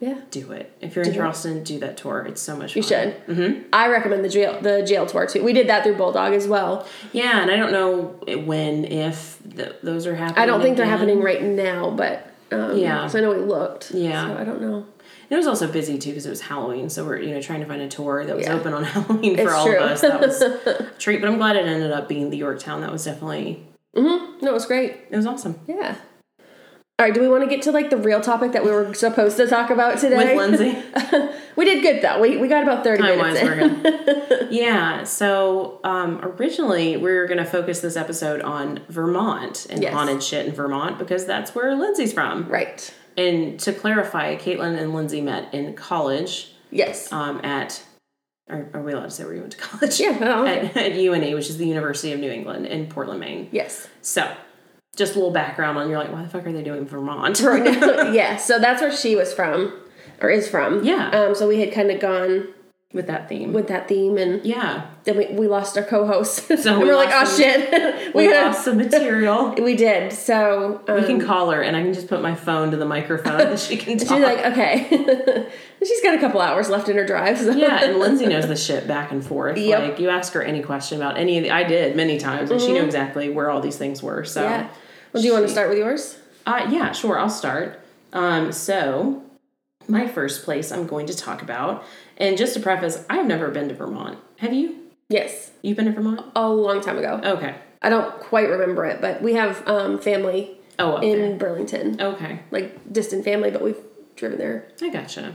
Yeah, 0.00 0.16
do 0.32 0.50
it. 0.52 0.76
If 0.80 0.96
you're 0.96 1.04
in 1.04 1.12
Do 1.12 1.16
it. 1.16 1.18
Charleston, 1.20 1.62
do 1.62 1.78
that 1.78 1.96
tour. 1.96 2.24
It's 2.28 2.42
so 2.42 2.56
much 2.56 2.72
fun. 2.72 2.76
you 2.76 2.82
should. 2.82 3.26
Mm-hmm. 3.28 3.62
I 3.72 3.88
recommend 3.88 4.24
the 4.24 4.28
jail 4.28 4.58
the 4.60 4.82
jail 4.82 5.06
tour 5.06 5.26
too. 5.26 5.44
We 5.44 5.52
did 5.52 5.68
that 5.68 5.84
through 5.84 5.94
Bulldog 5.96 6.32
as 6.34 6.48
well. 6.48 6.86
Yeah, 7.12 7.40
and 7.42 7.50
I 7.50 7.56
don't 7.56 7.70
know 7.72 8.18
when, 8.44 8.84
if 8.84 9.38
th- 9.56 9.76
those 9.82 10.06
are 10.08 10.14
happening. 10.16 10.42
I 10.42 10.46
don't 10.46 10.60
think 10.60 10.76
they're 10.76 10.86
happening 10.86 11.20
right 11.22 11.42
now, 11.42 11.90
but 11.90 12.26
um, 12.50 12.76
Yeah. 12.76 13.06
So 13.06 13.18
I 13.18 13.22
know 13.22 13.30
we 13.30 13.36
looked. 13.38 13.92
Yeah. 13.92 14.26
So 14.26 14.36
I 14.36 14.44
don't 14.44 14.60
know. 14.60 14.86
It 15.30 15.36
was 15.36 15.46
also 15.46 15.66
busy 15.70 15.98
too 15.98 16.10
because 16.10 16.26
it 16.26 16.30
was 16.30 16.42
Halloween, 16.42 16.88
so 16.90 17.04
we're 17.04 17.18
you 17.20 17.34
know 17.34 17.40
trying 17.40 17.60
to 17.60 17.66
find 17.66 17.80
a 17.82 17.88
tour 17.88 18.24
that 18.26 18.36
was 18.36 18.46
Yeah. 18.46 18.54
open 18.54 18.74
on 18.74 18.84
Halloween 18.94 19.36
for 19.36 19.42
It's 19.42 19.52
all 19.52 19.66
true. 19.66 19.76
of 19.78 19.90
us. 19.90 20.00
That 20.02 20.20
was 20.20 20.40
a 20.42 20.90
treat, 20.98 21.20
but 21.20 21.28
I'm 21.30 21.36
glad 21.38 21.56
it 21.56 21.66
ended 21.66 21.90
up 21.92 22.08
being 22.08 22.30
the 22.30 22.36
Yorktown. 22.36 22.80
That 22.80 22.92
was 22.92 23.04
definitely 23.04 23.66
Mm-hmm. 23.96 24.44
No, 24.44 24.50
it 24.50 24.54
was 24.54 24.66
great. 24.66 24.96
it 25.10 25.16
was 25.16 25.24
awesome. 25.26 25.58
Yeah. 25.68 25.96
All 26.98 27.06
right, 27.06 27.14
do 27.14 27.20
we 27.20 27.28
want 27.28 27.42
to 27.42 27.48
get 27.48 27.62
to 27.62 27.72
like 27.72 27.90
the 27.90 27.96
real 27.96 28.20
topic 28.20 28.52
that 28.52 28.64
we 28.64 28.70
were 28.70 28.94
supposed 28.94 29.36
to 29.38 29.48
talk 29.48 29.70
about 29.70 29.98
today? 29.98 30.36
With 30.36 30.58
Lindsay. 30.60 30.80
we 31.56 31.64
did 31.64 31.82
good 31.82 32.02
though. 32.02 32.20
We, 32.20 32.36
we 32.36 32.46
got 32.46 32.62
about 32.62 32.84
30 32.84 33.02
Time 33.02 33.18
minutes 33.18 33.42
we're 33.42 33.68
good. 33.68 34.52
yeah. 34.52 35.02
So 35.02 35.80
um, 35.82 36.20
originally, 36.22 36.96
we 36.96 37.10
were 37.12 37.26
going 37.26 37.38
to 37.38 37.44
focus 37.44 37.80
this 37.80 37.96
episode 37.96 38.42
on 38.42 38.80
Vermont 38.88 39.66
and 39.70 39.82
Yes. 39.82 39.92
haunted 39.92 40.22
shit 40.22 40.46
in 40.46 40.52
Vermont 40.54 40.98
because 40.98 41.26
that's 41.26 41.52
where 41.54 41.74
Lindsay's 41.74 42.12
from. 42.12 42.48
Right. 42.48 42.92
And 43.16 43.58
to 43.60 43.72
clarify, 43.72 44.36
Caitlin 44.36 44.78
and 44.78 44.94
Lindsay 44.94 45.20
met 45.20 45.52
in 45.54 45.74
college 45.74 46.52
Yes. 46.70 47.12
um, 47.12 47.40
at. 47.44 47.82
Are, 48.50 48.68
are 48.74 48.82
we 48.82 48.92
allowed 48.92 49.04
to 49.04 49.10
say 49.10 49.24
where 49.24 49.34
you 49.34 49.40
went 49.40 49.52
to 49.52 49.58
college? 49.58 49.98
Yeah, 50.00 50.18
don't. 50.18 50.46
At, 50.46 50.76
at 50.76 50.92
UNE, 50.94 51.32
which 51.34 51.48
is 51.48 51.56
the 51.56 51.66
University 51.66 52.12
of 52.12 52.20
New 52.20 52.30
England 52.30 52.66
in 52.66 52.86
Portland, 52.88 53.20
Maine. 53.20 53.48
yes. 53.52 53.88
So, 54.02 54.30
just 54.96 55.14
a 55.14 55.18
little 55.18 55.32
background 55.32 55.78
on 55.78 55.88
you're 55.88 55.98
like, 55.98 56.12
why 56.12 56.22
the 56.22 56.28
fuck 56.28 56.46
are 56.46 56.52
they 56.52 56.62
doing 56.62 56.84
Vermont? 56.86 57.40
right 57.40 57.64
now. 57.64 58.02
yeah, 58.12 58.36
so 58.36 58.58
that's 58.58 58.80
where 58.82 58.94
she 58.94 59.16
was 59.16 59.32
from, 59.32 59.72
or 60.20 60.28
is 60.30 60.48
from. 60.48 60.84
Yeah. 60.84 61.08
Um, 61.10 61.34
so 61.34 61.48
we 61.48 61.58
had 61.60 61.72
kind 61.72 61.90
of 61.90 62.00
gone 62.00 62.48
with 62.94 63.08
that 63.08 63.28
theme. 63.28 63.52
with 63.52 63.68
that 63.68 63.88
theme, 63.88 64.16
and 64.16 64.42
yeah. 64.46 64.86
then 65.02 65.18
we, 65.18 65.26
we 65.34 65.48
lost 65.48 65.76
our 65.76 65.82
co-host. 65.84 66.48
So 66.56 66.72
and 66.74 66.78
we 66.82 66.88
we're 66.88 66.94
like, 66.94 67.10
oh 67.12 67.24
some- 67.24 67.36
shit, 67.42 68.14
We 68.14 68.28
gotta- 68.28 68.46
lost 68.46 68.64
some 68.64 68.76
material. 68.78 69.54
We 69.60 69.74
did. 69.76 70.12
So 70.12 70.80
um, 70.88 71.00
We 71.00 71.06
can 71.06 71.20
call 71.20 71.50
her 71.50 71.60
and 71.60 71.76
I 71.76 71.82
can 71.82 71.92
just 71.92 72.08
put 72.08 72.22
my 72.22 72.34
phone 72.34 72.70
to 72.70 72.76
the 72.76 72.86
microphone 72.86 73.40
and 73.40 73.58
she 73.58 73.76
can 73.76 73.98
talk. 73.98 74.16
she's 74.16 74.24
like, 74.24 74.46
okay. 74.46 75.48
she's 75.84 76.02
got 76.02 76.14
a 76.14 76.18
couple 76.20 76.40
hours 76.40 76.70
left 76.70 76.88
in 76.88 76.96
her 76.96 77.04
drive. 77.04 77.38
So. 77.38 77.50
yeah, 77.50 77.84
and 77.84 77.98
Lindsay 77.98 78.26
knows 78.26 78.46
the 78.46 78.56
shit 78.56 78.86
back 78.86 79.10
and 79.10 79.24
forth. 79.26 79.58
Yep. 79.58 79.78
Mm-hmm. 79.78 79.90
Like 79.90 80.00
you 80.00 80.08
ask 80.10 80.32
her 80.34 80.42
any 80.42 80.62
question 80.62 80.98
about 81.00 81.18
any 81.18 81.36
of 81.38 81.44
the 81.44 81.50
I 81.50 81.64
did 81.64 81.96
many 81.96 82.18
times 82.18 82.50
and 82.50 82.60
she 82.60 82.72
knew 82.72 82.84
exactly 82.84 83.28
where 83.28 83.50
all 83.50 83.60
these 83.60 83.76
things 83.76 84.02
were. 84.02 84.24
So 84.24 84.42
Yeah. 84.42 84.68
Well, 85.12 85.22
do 85.22 85.26
you 85.28 85.34
want 85.34 85.46
to 85.46 85.52
start 85.52 85.68
with 85.68 85.78
yours? 85.78 86.18
Uh, 86.46 86.66
yeah, 86.70 86.92
sure. 86.92 87.18
I'll 87.18 87.30
start. 87.30 87.80
Um, 88.12 88.52
so, 88.52 89.22
my 89.88 90.06
first 90.06 90.44
place 90.44 90.70
I'm 90.72 90.86
going 90.86 91.06
to 91.06 91.16
talk 91.16 91.42
about, 91.42 91.84
and 92.16 92.36
just 92.38 92.54
to 92.54 92.60
preface, 92.60 93.04
I've 93.10 93.26
never 93.26 93.50
been 93.50 93.68
to 93.68 93.74
Vermont. 93.74 94.18
Have 94.38 94.52
you? 94.52 94.76
Yes. 95.08 95.50
You've 95.62 95.76
been 95.76 95.86
to 95.86 95.92
Vermont? 95.92 96.20
A 96.36 96.48
long 96.48 96.80
time 96.80 96.98
ago. 96.98 97.20
Okay. 97.22 97.54
I 97.82 97.90
don't 97.90 98.18
quite 98.20 98.48
remember 98.48 98.84
it, 98.86 99.00
but 99.00 99.22
we 99.22 99.34
have 99.34 99.66
um, 99.68 99.98
family 99.98 100.58
Oh, 100.78 100.96
in 100.96 101.18
there. 101.18 101.36
Burlington, 101.36 102.00
Okay. 102.00 102.40
like 102.50 102.92
distant 102.92 103.24
family, 103.24 103.50
but 103.50 103.62
we've 103.62 103.78
driven 104.16 104.38
there 104.38 104.66
I 104.82 104.88
gotcha. 104.90 105.34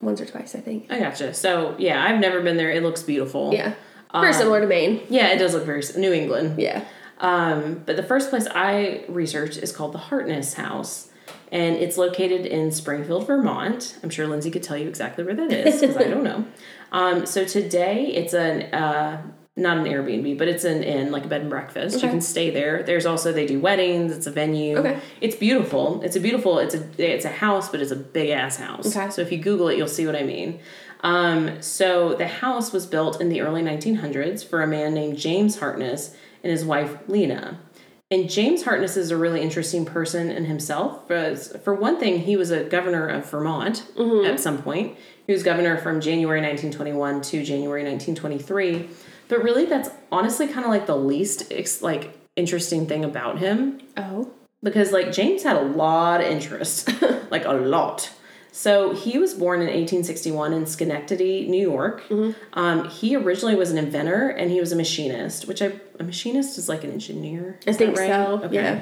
once 0.00 0.20
or 0.20 0.26
twice, 0.26 0.54
I 0.54 0.60
think. 0.60 0.90
I 0.90 0.98
gotcha. 0.98 1.32
So, 1.34 1.76
yeah, 1.78 2.02
I've 2.04 2.18
never 2.20 2.40
been 2.40 2.56
there. 2.56 2.70
It 2.72 2.82
looks 2.82 3.02
beautiful. 3.02 3.52
Yeah. 3.52 3.74
Very 4.12 4.32
similar 4.32 4.60
to 4.60 4.66
Maine. 4.66 5.02
Yeah, 5.08 5.28
it 5.32 5.38
does 5.38 5.54
look 5.54 5.64
very 5.64 5.82
New 5.96 6.12
England. 6.12 6.58
Yeah. 6.60 6.84
Um, 7.18 7.82
but 7.86 7.96
the 7.96 8.02
first 8.02 8.30
place 8.30 8.46
I 8.52 9.04
researched 9.08 9.56
is 9.58 9.72
called 9.72 9.92
the 9.92 9.98
Hartness 9.98 10.54
House, 10.54 11.10
and 11.52 11.76
it's 11.76 11.96
located 11.96 12.46
in 12.46 12.72
Springfield, 12.72 13.26
Vermont. 13.26 13.98
I'm 14.02 14.10
sure 14.10 14.26
Lindsay 14.26 14.50
could 14.50 14.62
tell 14.62 14.76
you 14.76 14.88
exactly 14.88 15.24
where 15.24 15.34
that 15.34 15.52
is 15.52 15.80
because 15.80 15.96
I 15.96 16.04
don't 16.08 16.24
know. 16.24 16.44
Um, 16.92 17.26
so 17.26 17.44
today 17.44 18.06
it's 18.06 18.34
an 18.34 18.62
uh, 18.74 19.22
not 19.56 19.78
an 19.78 19.84
Airbnb, 19.84 20.36
but 20.36 20.48
it's 20.48 20.64
an 20.64 20.82
inn, 20.82 21.12
like 21.12 21.24
a 21.24 21.28
bed 21.28 21.42
and 21.42 21.50
breakfast. 21.50 22.02
You 22.02 22.08
can 22.08 22.20
stay 22.20 22.50
there. 22.50 22.82
There's 22.82 23.06
also 23.06 23.32
they 23.32 23.46
do 23.46 23.60
weddings. 23.60 24.16
It's 24.16 24.26
a 24.26 24.32
venue. 24.32 24.78
Okay. 24.78 24.98
It's 25.20 25.36
beautiful. 25.36 26.02
It's 26.02 26.16
a 26.16 26.20
beautiful. 26.20 26.58
It's 26.58 26.74
a 26.74 26.84
it's 26.98 27.24
a 27.24 27.30
house, 27.30 27.68
but 27.68 27.80
it's 27.80 27.92
a 27.92 27.96
big 27.96 28.30
ass 28.30 28.56
house. 28.56 28.96
Okay. 28.96 29.10
So 29.10 29.22
if 29.22 29.30
you 29.30 29.38
Google 29.38 29.68
it, 29.68 29.76
you'll 29.76 29.86
see 29.86 30.06
what 30.06 30.16
I 30.16 30.24
mean. 30.24 30.58
Um, 31.04 31.60
so 31.62 32.14
the 32.14 32.26
house 32.26 32.72
was 32.72 32.86
built 32.86 33.20
in 33.20 33.28
the 33.28 33.42
early 33.42 33.62
1900s 33.62 34.44
for 34.44 34.62
a 34.62 34.66
man 34.66 34.94
named 34.94 35.18
James 35.18 35.58
Hartness 35.58 36.16
and 36.42 36.50
his 36.50 36.64
wife 36.64 36.96
Lena. 37.06 37.60
And 38.10 38.28
James 38.30 38.62
Hartness 38.62 38.96
is 38.96 39.10
a 39.10 39.16
really 39.16 39.40
interesting 39.40 39.84
person 39.84 40.30
in 40.30 40.44
himself. 40.44 41.08
For 41.08 41.74
one 41.74 41.98
thing, 41.98 42.20
he 42.20 42.36
was 42.36 42.50
a 42.50 42.64
governor 42.64 43.08
of 43.08 43.28
Vermont 43.30 43.86
mm-hmm. 43.96 44.26
at 44.26 44.38
some 44.38 44.62
point. 44.62 44.96
He 45.26 45.32
was 45.32 45.42
governor 45.42 45.78
from 45.78 46.00
January 46.00 46.40
1921 46.40 47.22
to 47.22 47.42
January 47.42 47.82
1923. 47.82 48.88
But 49.28 49.42
really, 49.42 49.64
that's 49.64 49.88
honestly 50.12 50.46
kind 50.46 50.64
of 50.64 50.70
like 50.70 50.86
the 50.86 50.96
least 50.96 51.50
like 51.82 52.16
interesting 52.36 52.86
thing 52.86 53.04
about 53.04 53.38
him 53.38 53.80
Oh. 53.96 54.30
because 54.62 54.92
like 54.92 55.12
James 55.12 55.42
had 55.42 55.56
a 55.56 55.62
lot 55.62 56.20
of 56.20 56.26
interest, 56.26 56.90
like 57.30 57.44
a 57.46 57.52
lot. 57.52 58.10
So 58.56 58.94
he 58.94 59.18
was 59.18 59.34
born 59.34 59.58
in 59.62 59.66
1861 59.66 60.52
in 60.52 60.64
Schenectady, 60.64 61.48
New 61.48 61.60
York. 61.60 62.04
Um, 62.52 62.88
he 62.88 63.16
originally 63.16 63.56
was 63.56 63.72
an 63.72 63.78
inventor 63.78 64.28
and 64.28 64.48
he 64.48 64.60
was 64.60 64.70
a 64.70 64.76
machinist, 64.76 65.48
which 65.48 65.60
I 65.60 65.72
a 65.98 66.04
machinist 66.04 66.56
is 66.56 66.68
like 66.68 66.84
an 66.84 66.92
engineer. 66.92 67.58
I 67.66 67.72
think 67.72 67.96
that 67.96 68.40
so, 68.40 68.48
yeah. 68.52 68.80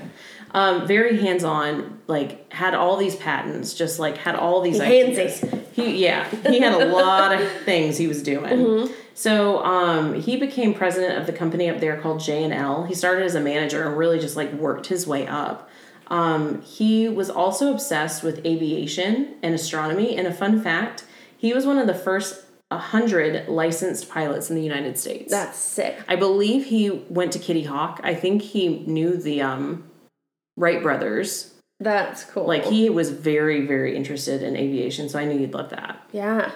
Um, 0.51 0.87
very 0.87 1.19
hands 1.19 1.43
on, 1.43 2.01
like 2.07 2.53
had 2.53 2.75
all 2.75 2.99
these 2.99 3.17
patents, 3.17 3.73
just 3.73 3.99
like 3.99 4.19
had 4.19 4.35
all 4.35 4.61
these 4.61 4.79
Handsy. 4.79 5.13
ideas. 5.13 5.45
He 5.73 6.05
yeah, 6.05 6.29
he 6.29 6.61
had 6.61 6.75
a 6.75 6.93
lot 6.93 7.41
of 7.41 7.51
things 7.65 7.97
he 7.97 8.07
was 8.07 8.23
doing. 8.23 8.91
So 9.15 9.65
um, 9.65 10.13
he 10.13 10.37
became 10.37 10.75
president 10.75 11.19
of 11.19 11.27
the 11.27 11.33
company 11.33 11.71
up 11.71 11.81
there 11.81 11.99
called 11.99 12.21
J 12.21 12.45
and 12.45 12.53
L. 12.53 12.85
He 12.85 12.95
started 12.95 13.25
as 13.25 13.35
a 13.35 13.41
manager 13.41 13.87
and 13.89 13.97
really 13.97 14.19
just 14.19 14.37
like 14.37 14.53
worked 14.53 14.89
his 14.89 15.07
way 15.07 15.27
up. 15.27 15.71
Um, 16.13 16.61
he 16.61 17.09
was 17.09 17.31
also 17.31 17.73
obsessed 17.73 18.23
with 18.23 18.45
aviation 18.45 19.35
and 19.43 19.55
astronomy. 19.55 20.15
And 20.15 20.29
a 20.29 20.33
fun 20.33 20.63
fact, 20.63 21.05
he 21.37 21.55
was 21.55 21.67
one 21.67 21.79
of 21.79 21.87
the 21.87 21.95
first 21.95 22.45
hundred 22.71 23.49
licensed 23.49 24.09
pilots 24.09 24.51
in 24.51 24.57
the 24.57 24.63
United 24.63 24.99
States. 24.99 25.31
That's 25.31 25.59
sick. 25.59 25.99
I 26.09 26.17
believe 26.17 26.67
he 26.67 26.91
went 26.91 27.33
to 27.33 27.39
Kitty 27.39 27.65
Hawk. 27.65 28.01
I 28.05 28.15
think 28.15 28.43
he 28.43 28.81
knew 28.81 29.17
the 29.17 29.41
um, 29.43 29.85
Wright 30.57 30.83
brothers. 30.83 31.55
That's 31.81 32.25
cool. 32.25 32.47
Like 32.47 32.65
he 32.65 32.91
was 32.91 33.11
very, 33.11 33.67
very 33.67 33.97
interested 33.97 34.43
in 34.43 34.57
aviation, 34.57 35.09
so 35.09 35.19
I 35.19 35.25
knew 35.25 35.39
you'd 35.39 35.55
love 35.55 35.71
that. 35.71 36.09
Yeah. 36.13 36.53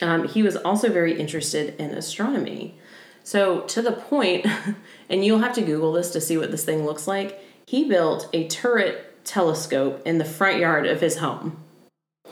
Um, 0.00 0.28
he 0.28 0.42
was 0.42 0.56
also 0.56 0.90
very 0.90 1.18
interested 1.18 1.74
in 1.80 1.90
astronomy. 1.90 2.78
So, 3.24 3.62
to 3.62 3.82
the 3.82 3.92
point, 3.92 4.46
and 5.10 5.24
you'll 5.24 5.40
have 5.40 5.54
to 5.54 5.62
Google 5.62 5.92
this 5.92 6.10
to 6.12 6.20
see 6.20 6.38
what 6.38 6.50
this 6.50 6.64
thing 6.64 6.86
looks 6.86 7.06
like, 7.08 7.42
he 7.68 7.84
built 7.84 8.30
a 8.32 8.48
turret 8.48 9.22
telescope 9.26 10.00
in 10.06 10.16
the 10.16 10.24
front 10.24 10.58
yard 10.58 10.86
of 10.86 11.02
his 11.02 11.18
home. 11.18 11.62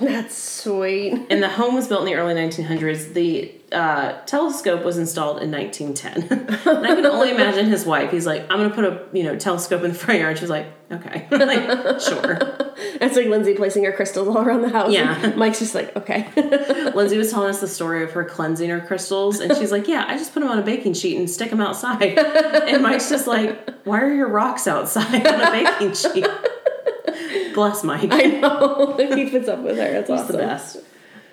That's 0.01 0.37
sweet. 0.37 1.27
And 1.31 1.43
the 1.43 1.49
home 1.49 1.75
was 1.75 1.89
built 1.89 2.01
in 2.01 2.07
the 2.07 2.15
early 2.15 2.35
1900s. 2.35 3.13
The 3.13 3.53
uh, 3.73 4.21
telescope 4.27 4.85
was 4.85 4.97
installed 4.97 5.43
in 5.43 5.51
1910. 5.51 6.67
and 6.77 6.87
I 6.87 6.95
can 6.95 7.07
only 7.07 7.31
imagine 7.31 7.67
his 7.67 7.85
wife. 7.85 8.11
He's 8.11 8.27
like, 8.27 8.43
I'm 8.43 8.59
going 8.59 8.69
to 8.69 8.75
put 8.75 8.85
a 8.85 9.05
you 9.13 9.25
know 9.25 9.37
telescope 9.37 9.83
in 9.83 9.93
the 9.93 9.99
front 9.99 10.21
yard. 10.21 10.39
She's 10.39 10.51
like, 10.51 10.67
okay, 10.91 11.27
like 11.31 12.01
sure. 12.01 12.39
That's 13.01 13.17
like 13.17 13.27
Lindsay 13.27 13.55
placing 13.55 13.85
her 13.85 13.93
crystals 13.93 14.29
all 14.29 14.39
around 14.39 14.63
the 14.63 14.69
house. 14.71 14.93
Yeah. 14.93 15.35
Mike's 15.35 15.59
just 15.59 15.75
like, 15.75 15.95
okay. 15.97 16.31
Lindsay 16.95 17.19
was 17.19 17.31
telling 17.31 17.51
us 17.51 17.61
the 17.61 17.69
story 17.69 18.05
of 18.05 18.13
her 18.13 18.25
cleansing 18.25 18.71
her 18.71 18.81
crystals, 18.81 19.41
and 19.41 19.57
she's 19.57 19.73
like, 19.73 19.89
"Yeah, 19.89 20.05
I 20.07 20.17
just 20.17 20.33
put 20.33 20.41
them 20.41 20.49
on 20.49 20.59
a 20.59 20.63
baking 20.63 20.95
sheet 20.95 21.19
and 21.19 21.29
stick 21.29 21.51
them 21.51 21.61
outside." 21.61 22.19
And 22.19 22.83
Mike's 22.83 23.09
just 23.09 23.27
like, 23.27 23.69
"Why 23.85 24.01
are 24.01 24.13
your 24.13 24.29
rocks 24.29 24.67
outside 24.67 25.27
on 25.27 25.41
a 25.41 25.51
baking 25.51 25.95
sheet?" 25.95 26.27
Bless 27.57 27.83
Mike. 27.83 28.09
I 28.12 28.23
know. 28.23 28.97
he 29.16 29.31
puts 29.31 29.49
up 29.49 29.61
with 29.61 29.79
her. 29.79 29.90
That's 29.90 30.11
He's 30.11 30.21
awesome. 30.21 30.37
the 30.37 30.42
best. 30.42 30.77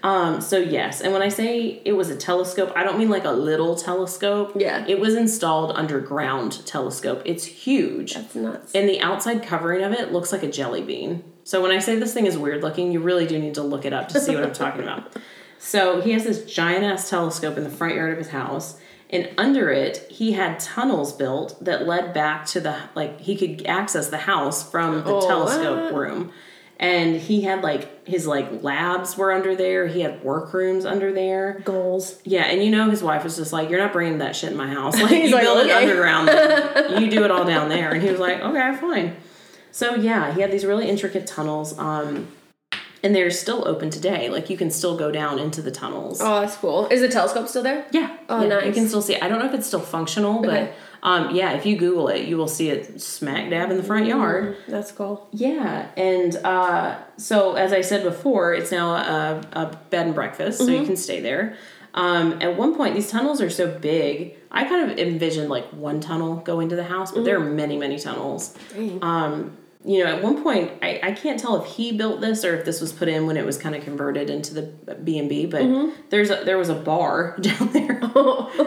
Um, 0.03 0.41
so 0.41 0.57
yes, 0.57 0.99
and 0.99 1.13
when 1.13 1.21
I 1.21 1.29
say 1.29 1.81
it 1.86 1.93
was 1.93 2.09
a 2.09 2.15
telescope, 2.15 2.73
I 2.75 2.83
don't 2.83 2.97
mean 2.97 3.09
like 3.09 3.25
a 3.25 3.31
little 3.31 3.75
telescope. 3.75 4.53
Yeah. 4.55 4.86
It 4.88 4.99
was 4.99 5.15
installed 5.15 5.71
underground 5.75 6.65
telescope. 6.65 7.21
It's 7.25 7.45
huge. 7.45 8.15
That's 8.15 8.36
nuts. 8.36 8.73
And 8.73 8.89
the 8.89 8.99
outside 9.01 9.43
covering 9.43 9.83
of 9.83 9.93
it 9.93 10.12
looks 10.12 10.31
like 10.31 10.43
a 10.43 10.51
jelly 10.51 10.81
bean. 10.81 11.23
So 11.43 11.62
when 11.62 11.71
I 11.71 11.79
say 11.79 11.97
this 11.97 12.13
thing 12.13 12.25
is 12.25 12.38
weird 12.38 12.63
looking, 12.63 12.91
you 12.91 12.99
really 13.01 13.27
do 13.27 13.38
need 13.38 13.53
to 13.55 13.63
look 13.63 13.86
it 13.86 13.93
up 13.93 14.09
to 14.09 14.19
see 14.19 14.33
what 14.33 14.43
I'm 14.43 14.53
talking 14.53 14.81
about. 14.81 15.15
So 15.65 16.01
he 16.01 16.12
has 16.12 16.25
this 16.25 16.43
giant 16.43 16.83
ass 16.83 17.09
telescope 17.09 17.57
in 17.57 17.63
the 17.63 17.69
front 17.69 17.95
yard 17.95 18.12
of 18.12 18.17
his 18.17 18.27
house, 18.27 18.77
and 19.13 19.30
under 19.38 19.69
it 19.69 20.06
he 20.10 20.34
had 20.34 20.60
tunnels 20.60 21.13
built 21.13 21.63
that 21.63 21.88
led 21.88 22.13
back 22.13 22.45
to 22.47 22.60
the 22.60 22.76
like 22.95 23.21
he 23.21 23.36
could 23.38 23.65
access 23.65 24.10
the 24.10 24.17
house 24.17 24.69
from 24.69 25.04
the 25.04 25.13
Oh, 25.13 25.26
telescope 25.26 25.91
what? 25.91 25.93
room. 25.93 26.32
And 26.80 27.15
he 27.15 27.41
had 27.41 27.62
like 27.63 28.06
his 28.06 28.28
like 28.28 28.62
labs 28.63 29.15
were 29.15 29.32
under 29.32 29.56
there. 29.56 29.88
He 29.88 30.02
had 30.02 30.21
workrooms 30.23 30.86
under 30.86 31.13
there. 31.13 31.62
Goals. 31.63 32.19
Yeah, 32.26 32.41
and 32.45 32.62
you 32.63 32.71
know 32.71 32.89
his 32.89 33.02
wife 33.02 33.23
was 33.23 33.38
just 33.38 33.54
like, 33.54 33.69
"You're 33.69 33.80
not 33.80 33.93
bringing 33.93 34.17
that 34.17 34.36
shit 34.36 34.52
in 34.52 34.58
my 34.58 34.67
house. 34.67 34.99
Like 35.02 35.12
you 35.23 35.30
like, 35.30 35.43
build 35.43 35.65
it 35.65 35.71
underground, 35.71 36.28
you 37.02 37.10
do 37.10 37.23
it 37.23 37.32
all 37.32 37.45
down 37.45 37.69
there." 37.69 37.91
And 37.93 38.02
he 38.04 38.10
was 38.10 38.19
like, 38.19 38.41
"Okay, 38.41 38.76
fine." 38.82 39.15
So 39.71 39.95
yeah, 39.95 40.34
he 40.34 40.41
had 40.41 40.52
these 40.52 40.65
really 40.65 40.89
intricate 40.89 41.26
tunnels, 41.28 41.78
um, 41.80 42.28
and 43.03 43.13
they're 43.15 43.29
still 43.31 43.67
open 43.67 43.89
today. 43.89 44.29
Like 44.29 44.49
you 44.49 44.57
can 44.57 44.71
still 44.71 44.97
go 44.97 45.11
down 45.11 45.37
into 45.39 45.61
the 45.61 45.71
tunnels. 45.71 46.19
Oh, 46.21 46.41
that's 46.41 46.55
cool. 46.55 46.87
Is 46.87 47.01
the 47.01 47.09
telescope 47.09 47.47
still 47.49 47.63
there? 47.63 47.85
Yeah. 47.91 48.15
Oh, 48.29 48.41
yeah, 48.41 48.47
nice. 48.47 48.65
You 48.65 48.71
can 48.73 48.87
still 48.87 49.01
see. 49.01 49.15
it. 49.15 49.23
I 49.23 49.27
don't 49.27 49.39
know 49.39 49.45
if 49.47 49.53
it's 49.53 49.67
still 49.67 49.81
functional, 49.81 50.41
but 50.41 50.49
Okay. 50.53 50.73
um, 51.03 51.35
yeah, 51.35 51.51
if 51.53 51.65
you 51.65 51.75
Google 51.77 52.07
it, 52.07 52.25
you 52.25 52.37
will 52.37 52.47
see 52.47 52.69
it 52.69 53.01
smack 53.01 53.49
dab 53.49 53.69
in 53.71 53.77
the 53.77 53.83
front 53.83 54.05
yard. 54.05 54.55
That's 54.67 54.91
cool. 54.93 55.27
Yeah, 55.31 55.89
and 55.97 56.35
uh, 56.37 56.97
so 57.17 57.55
as 57.55 57.73
I 57.73 57.81
said 57.81 58.03
before, 58.03 58.53
it's 58.53 58.71
now 58.71 58.93
a, 58.95 59.41
a 59.51 59.77
bed 59.89 60.05
and 60.07 60.15
breakfast, 60.15 60.59
so 60.59 60.65
Mm-hmm. 60.65 60.79
you 60.81 60.85
can 60.85 60.95
stay 60.95 61.19
there. 61.19 61.57
Um, 61.95 62.41
at 62.41 62.57
one 62.57 62.73
point, 62.75 62.95
these 62.95 63.11
tunnels 63.11 63.39
are 63.41 63.49
so 63.51 63.67
big. 63.79 64.35
I 64.49 64.63
kind 64.63 64.89
of 64.89 64.97
envisioned 64.97 65.49
like 65.49 65.65
one 65.73 65.99
tunnel 65.99 66.37
going 66.37 66.69
to 66.69 66.75
the 66.75 66.83
house, 66.85 67.11
but 67.11 67.23
there 67.25 67.37
are 67.37 67.41
Mm-hmm. 67.41 67.55
many, 67.55 67.77
many 67.77 67.99
tunnels. 67.99 68.55
Dang. 68.73 69.03
Um, 69.03 69.57
you 69.85 70.03
know, 70.03 70.09
at 70.15 70.23
one 70.23 70.41
point, 70.43 70.71
I, 70.81 70.99
I 71.03 71.11
can't 71.11 71.39
tell 71.39 71.61
if 71.61 71.67
he 71.73 71.91
built 71.91 72.21
this 72.21 72.45
or 72.45 72.55
if 72.55 72.63
this 72.65 72.79
was 72.79 72.93
put 72.93 73.07
in 73.09 73.27
when 73.27 73.35
it 73.37 73.45
was 73.45 73.57
kind 73.57 73.75
of 73.75 73.83
converted 73.83 74.29
into 74.29 74.53
the 74.53 74.95
B 74.95 75.19
and 75.19 75.27
B. 75.27 75.45
But 75.45 75.63
Mm-hmm. 75.63 75.91
there's 76.09 76.29
a, 76.29 76.43
there 76.45 76.57
was 76.57 76.69
a 76.69 76.73
bar 76.75 77.37
down 77.41 77.67
there, 77.73 77.99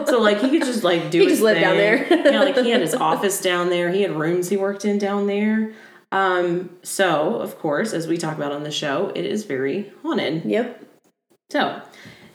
so 0.05 0.19
like 0.21 0.39
he 0.41 0.49
could 0.51 0.63
just 0.63 0.83
like 0.83 1.09
do 1.09 1.19
He 1.21 1.25
his 1.25 1.33
just 1.39 1.43
lived 1.43 1.59
down 1.61 1.75
thing. 1.77 2.09
there. 2.09 2.31
yeah, 2.33 2.39
like 2.43 2.57
he 2.57 2.69
had 2.69 2.81
his 2.81 2.93
office 3.11 3.41
down 3.41 3.69
there. 3.69 3.89
He 3.91 4.01
had 4.03 4.11
rooms 4.11 4.49
he 4.49 4.57
worked 4.57 4.85
in 4.85 4.97
down 4.99 5.27
there. 5.27 5.73
Um, 6.11 6.69
so 6.83 7.35
of 7.35 7.57
course, 7.59 7.93
as 7.93 8.07
we 8.07 8.17
talk 8.17 8.37
about 8.37 8.51
on 8.51 8.63
the 8.63 8.71
show, 8.71 9.11
it 9.15 9.25
is 9.25 9.43
very 9.43 9.91
haunted. 10.03 10.45
Yep. 10.45 10.83
So 11.49 11.81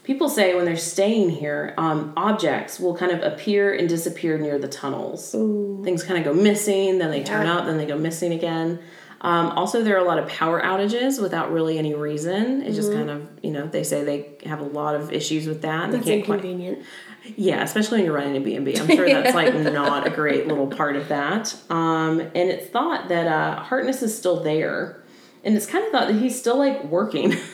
people 0.05 0.29
say 0.29 0.55
when 0.55 0.65
they're 0.65 0.77
staying 0.77 1.31
here, 1.31 1.75
um, 1.79 2.13
objects 2.17 2.81
will 2.81 2.97
kind 2.97 3.13
of 3.13 3.23
appear 3.23 3.73
and 3.75 3.89
disappear 3.89 4.39
near 4.39 4.59
the 4.59 4.69
tunnels. 4.69 5.31
Things 5.31 6.03
kind 6.03 6.19
of 6.19 6.25
go 6.25 6.35
missing, 6.41 6.99
then 6.99 7.11
they 7.11 7.23
turn 7.23 7.47
Yeah. 7.47 7.59
up, 7.59 7.67
then 7.67 7.77
they 7.79 7.87
go 7.87 7.97
missing 7.99 8.33
again. 8.33 8.79
Um, 9.21 9.51
also, 9.51 9.85
there 9.85 9.95
are 9.97 10.01
a 10.05 10.09
lot 10.09 10.19
of 10.19 10.27
power 10.29 10.61
outages 10.61 11.23
without 11.23 11.53
really 11.53 11.79
any 11.79 11.95
reason. 11.95 12.63
It 12.63 12.73
just 12.73 12.93
kind 12.93 13.09
of, 13.09 13.29
you 13.41 13.53
know, 13.53 13.69
they 13.69 13.85
say 13.85 14.03
they 14.03 14.49
have 14.49 14.61
a 14.61 14.65
lot 14.65 14.97
of 14.97 15.13
issues 15.13 15.47
with 15.47 15.63
that. 15.63 15.85
And 15.85 15.93
That's 15.95 16.05
they 16.05 16.17
can't 16.17 16.27
quite 16.27 16.37
inconvenient. 16.45 16.81
yeah, 17.37 17.63
especially 17.63 17.99
when 17.99 18.07
you're 18.07 18.15
running 18.17 18.37
a 18.37 18.41
B&B. 18.41 18.77
I'm 18.77 18.89
sure 18.89 19.09
that's 19.09 19.33
like 19.37 19.55
not 19.55 20.09
a 20.09 20.11
great 20.11 20.49
little 20.49 20.67
part 20.67 20.97
of 20.97 21.07
that. 21.09 21.55
Um, 21.71 22.19
and 22.19 22.35
it's 22.51 22.67
thought 22.71 23.09
that 23.11 23.29
uh, 23.29 23.61
Hartness 23.63 24.03
is 24.03 24.17
still 24.19 24.43
there. 24.43 25.05
And 25.45 25.57
it's 25.57 25.67
kind 25.67 25.85
of 25.85 25.93
thought 25.93 26.09
that 26.09 26.17
he's 26.21 26.37
still 26.37 26.59
like 26.59 26.83
working. 26.85 27.37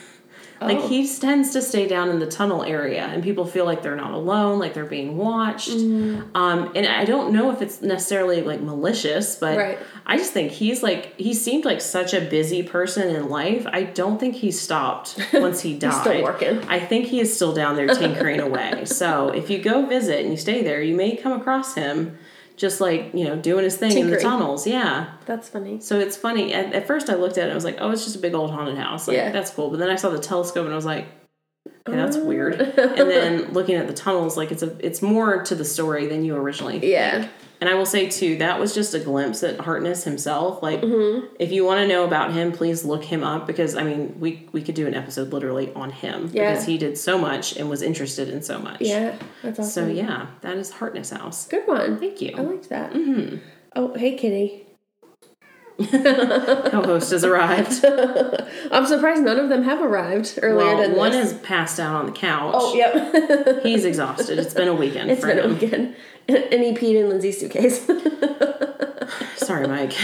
like 0.60 0.78
Oh. 0.78 0.88
he 0.88 1.06
tends 1.08 1.52
to 1.52 1.62
stay 1.62 1.86
down 1.86 2.08
in 2.10 2.18
the 2.18 2.26
tunnel 2.26 2.62
area 2.64 3.02
and 3.02 3.22
people 3.22 3.44
feel 3.46 3.64
like 3.64 3.82
they're 3.82 3.96
not 3.96 4.12
alone, 4.12 4.58
like 4.58 4.74
they're 4.74 4.84
being 4.84 5.16
watched. 5.16 5.70
Mm. 5.70 6.28
Um, 6.34 6.72
and 6.74 6.86
I 6.86 7.04
don't 7.04 7.32
know 7.32 7.50
if 7.50 7.62
it's 7.62 7.80
necessarily 7.82 8.42
like 8.42 8.60
malicious, 8.60 9.36
but 9.36 9.56
Right. 9.56 9.78
I 10.06 10.16
just 10.16 10.32
think 10.32 10.52
he's 10.52 10.82
like 10.82 11.14
he 11.18 11.34
seemed 11.34 11.64
like 11.64 11.80
such 11.80 12.14
a 12.14 12.20
busy 12.20 12.62
person 12.62 13.14
in 13.14 13.28
life. 13.28 13.66
I 13.72 13.84
don't 13.84 14.18
think 14.18 14.34
he 14.36 14.50
stopped 14.50 15.16
once 15.32 15.60
he 15.60 15.78
died. 15.78 16.00
still 16.00 16.22
working. 16.22 16.62
I 16.68 16.80
think 16.80 17.06
he 17.06 17.20
is 17.20 17.34
still 17.34 17.52
down 17.54 17.76
there 17.76 17.88
tinkering 17.88 18.40
away. 18.40 18.84
So 18.86 19.28
if 19.28 19.50
you 19.50 19.58
go 19.58 19.86
visit 19.86 20.20
and 20.22 20.30
you 20.30 20.36
stay 20.36 20.62
there, 20.62 20.82
you 20.82 20.94
may 20.96 21.14
come 21.16 21.32
across 21.32 21.74
him 21.74 22.18
just 22.58 22.80
like, 22.80 23.10
you 23.14 23.24
know, 23.24 23.36
doing 23.36 23.64
his 23.64 23.76
thing 23.76 23.96
in 23.96 24.10
the 24.10 24.18
tunnels. 24.18 24.66
Yeah. 24.66 25.12
That's 25.26 25.48
funny. 25.48 25.80
So 25.80 25.98
it's 25.98 26.16
funny. 26.16 26.52
At, 26.52 26.72
at 26.74 26.86
first 26.86 27.08
I 27.08 27.14
looked 27.14 27.38
at 27.38 27.48
it, 27.48 27.52
I 27.52 27.54
was 27.54 27.64
like, 27.64 27.76
oh, 27.80 27.90
it's 27.90 28.04
just 28.04 28.16
a 28.16 28.18
big 28.18 28.34
old 28.34 28.50
haunted 28.50 28.76
house. 28.76 29.08
Like, 29.08 29.16
Yeah. 29.16 29.30
that's 29.32 29.50
cool. 29.50 29.70
But 29.70 29.78
then 29.78 29.88
I 29.90 29.96
saw 29.96 30.10
the 30.10 30.18
telescope 30.18 30.64
and 30.64 30.72
I 30.72 30.76
was 30.76 30.84
like, 30.84 31.06
okay, 31.88 31.96
that's 31.96 32.16
Oh. 32.16 32.24
weird. 32.24 32.60
and 32.60 33.10
then 33.10 33.52
looking 33.52 33.76
at 33.76 33.86
the 33.86 33.94
tunnels, 33.94 34.36
like 34.36 34.50
it's 34.52 34.62
a 34.62 34.76
it's 34.84 35.00
more 35.00 35.42
to 35.44 35.54
the 35.54 35.64
story 35.64 36.06
than 36.06 36.24
you 36.24 36.34
originally 36.36 36.78
Yeah. 36.90 37.20
think. 37.22 37.32
And 37.60 37.68
I 37.68 37.74
will 37.74 37.86
say 37.86 38.08
too, 38.08 38.38
that 38.38 38.60
was 38.60 38.72
just 38.72 38.94
a 38.94 39.00
glimpse 39.00 39.42
at 39.42 39.58
Hartness 39.58 40.04
himself. 40.04 40.62
Like, 40.62 40.80
Mm-hmm. 40.80 41.34
if 41.40 41.50
you 41.50 41.64
want 41.64 41.80
to 41.80 41.88
know 41.88 42.04
about 42.04 42.32
him, 42.32 42.52
please 42.52 42.84
look 42.84 43.02
him 43.02 43.24
up 43.24 43.46
because 43.48 43.74
I 43.74 43.82
mean, 43.82 44.14
we 44.20 44.48
we 44.52 44.62
could 44.62 44.76
do 44.76 44.86
an 44.86 44.94
episode 44.94 45.32
literally 45.32 45.72
on 45.74 45.90
him 45.90 46.30
Yeah. 46.32 46.50
because 46.52 46.66
he 46.66 46.78
did 46.78 46.96
so 46.96 47.18
much 47.18 47.56
and 47.56 47.68
was 47.68 47.82
interested 47.82 48.28
in 48.28 48.42
so 48.42 48.60
much. 48.60 48.80
Yeah. 48.82 49.16
That's 49.42 49.58
awesome. 49.58 49.86
So 49.86 49.92
yeah, 49.92 50.28
that 50.42 50.56
is 50.56 50.70
Hartness 50.70 51.10
House. 51.10 51.48
Good 51.48 51.66
one. 51.66 51.98
Thank 51.98 52.20
you. 52.20 52.34
I 52.36 52.42
liked 52.42 52.68
that. 52.68 52.92
Mm-hmm. 52.92 53.38
Oh, 53.74 53.94
hey, 53.94 54.16
Kitty. 54.16 54.64
Co-host 55.78 57.10
has 57.12 57.24
arrived. 57.24 57.84
I'm 58.72 58.86
surprised 58.86 59.22
none 59.22 59.38
of 59.38 59.48
them 59.48 59.62
have 59.62 59.80
arrived 59.80 60.38
earlier 60.42 60.74
well, 60.74 60.76
than 60.76 60.96
one 60.96 61.12
this. 61.12 61.32
is 61.32 61.38
passed 61.38 61.78
out 61.78 61.94
on 61.94 62.06
the 62.06 62.12
couch. 62.12 62.54
Oh, 62.56 62.74
yep. 62.74 63.62
He's 63.62 63.84
exhausted. 63.84 64.38
It's 64.38 64.54
been 64.54 64.68
a 64.68 64.74
weekend 64.74 65.10
it's 65.10 65.20
for 65.20 65.28
been 65.28 65.38
a 65.38 65.48
weekend. 65.48 65.94
And 66.30 66.62
he 66.62 66.72
peed 66.74 66.94
in 67.00 67.08
Lindsay's 67.08 67.40
suitcase. 67.40 67.86
Sorry, 69.36 69.66
Mike. 69.66 69.94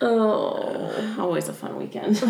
oh. 0.00 1.16
Always 1.16 1.48
a 1.48 1.52
fun 1.52 1.76
weekend. 1.76 2.20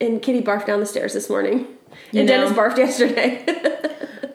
And 0.00 0.20
Kitty 0.20 0.42
barfed 0.42 0.66
down 0.66 0.80
the 0.80 0.86
stairs 0.86 1.12
this 1.12 1.30
morning. 1.30 1.68
You 2.10 2.20
and 2.20 2.28
Dennis 2.28 2.50
barfed 2.50 2.78
yesterday. 2.78 3.44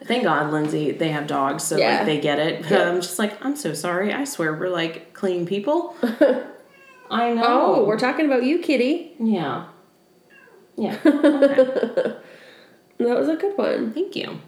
Thank 0.04 0.24
God, 0.24 0.50
Lindsay, 0.50 0.92
they 0.92 1.10
have 1.10 1.26
dogs, 1.26 1.62
so 1.64 1.76
Yeah. 1.76 1.98
like 1.98 2.06
they 2.06 2.18
get 2.18 2.38
it. 2.38 2.62
But 2.62 2.70
Yeah. 2.70 2.88
I'm 2.88 3.02
just 3.02 3.18
like, 3.18 3.44
I'm 3.44 3.56
so 3.56 3.74
sorry. 3.74 4.10
I 4.10 4.24
swear 4.24 4.54
we're 4.54 4.70
like 4.70 5.12
clean 5.12 5.44
people. 5.44 5.94
I 7.10 7.34
know. 7.34 7.76
oh, 7.76 7.84
we're 7.84 7.98
talking 7.98 8.26
about 8.26 8.44
you, 8.44 8.60
Kitty. 8.60 9.12
yeah. 9.18 9.66
Yeah. 10.76 10.96
Okay. 11.04 12.16
That 12.98 13.18
was 13.18 13.28
a 13.28 13.36
good 13.36 13.56
one. 13.56 13.92
Thank 13.94 14.14
you. 14.14 14.38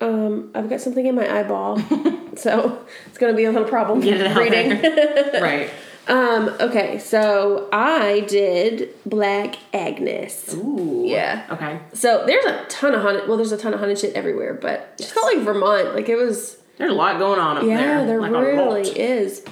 Um, 0.00 0.50
I've 0.54 0.68
got 0.68 0.80
something 0.80 1.06
in 1.06 1.14
my 1.14 1.38
eyeball, 1.40 1.78
so 2.36 2.84
it's 3.06 3.18
gonna 3.18 3.34
be 3.34 3.44
a 3.44 3.52
little 3.52 3.68
problem 3.68 4.00
Get 4.00 4.20
it 4.20 4.36
reading. 4.36 4.80
right. 5.42 5.70
Um, 6.08 6.48
okay, 6.58 6.98
so 6.98 7.68
I 7.72 8.20
did 8.20 8.88
Black 9.06 9.56
Agnes. 9.72 10.52
Ooh. 10.54 11.04
Yeah. 11.06 11.46
Okay. 11.50 11.78
So 11.92 12.24
there's 12.26 12.44
a 12.46 12.64
ton 12.68 12.94
of 12.94 13.02
haunted. 13.02 13.28
Well, 13.28 13.36
there's 13.36 13.52
a 13.52 13.58
ton 13.58 13.74
of 13.74 13.78
haunted 13.78 13.98
shit 14.00 14.14
everywhere, 14.14 14.54
but 14.54 14.96
it 14.98 15.04
felt 15.06 15.26
like 15.32 15.44
Vermont. 15.44 15.94
Like 15.94 16.08
it 16.08 16.16
was. 16.16 16.56
There's 16.78 16.90
a 16.90 16.94
lot 16.94 17.18
going 17.18 17.38
on 17.38 17.58
up 17.58 17.62
there. 17.62 17.78
Yeah, 17.78 18.04
there 18.06 18.20
like 18.20 18.32
really 18.32 18.88
is. 18.88 19.44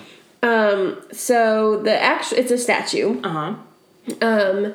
Um, 0.42 1.02
so 1.12 1.82
the 1.82 2.00
actual 2.00 2.38
it's 2.38 2.50
a 2.50 2.58
statue. 2.58 3.20
Uh 3.22 3.28
huh. 3.28 3.54
Um, 4.22 4.74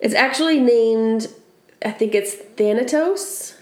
it's 0.00 0.14
actually 0.14 0.60
named. 0.60 1.28
I 1.84 1.90
think 1.92 2.14
it's 2.14 2.34
Thanatos. 2.34 3.56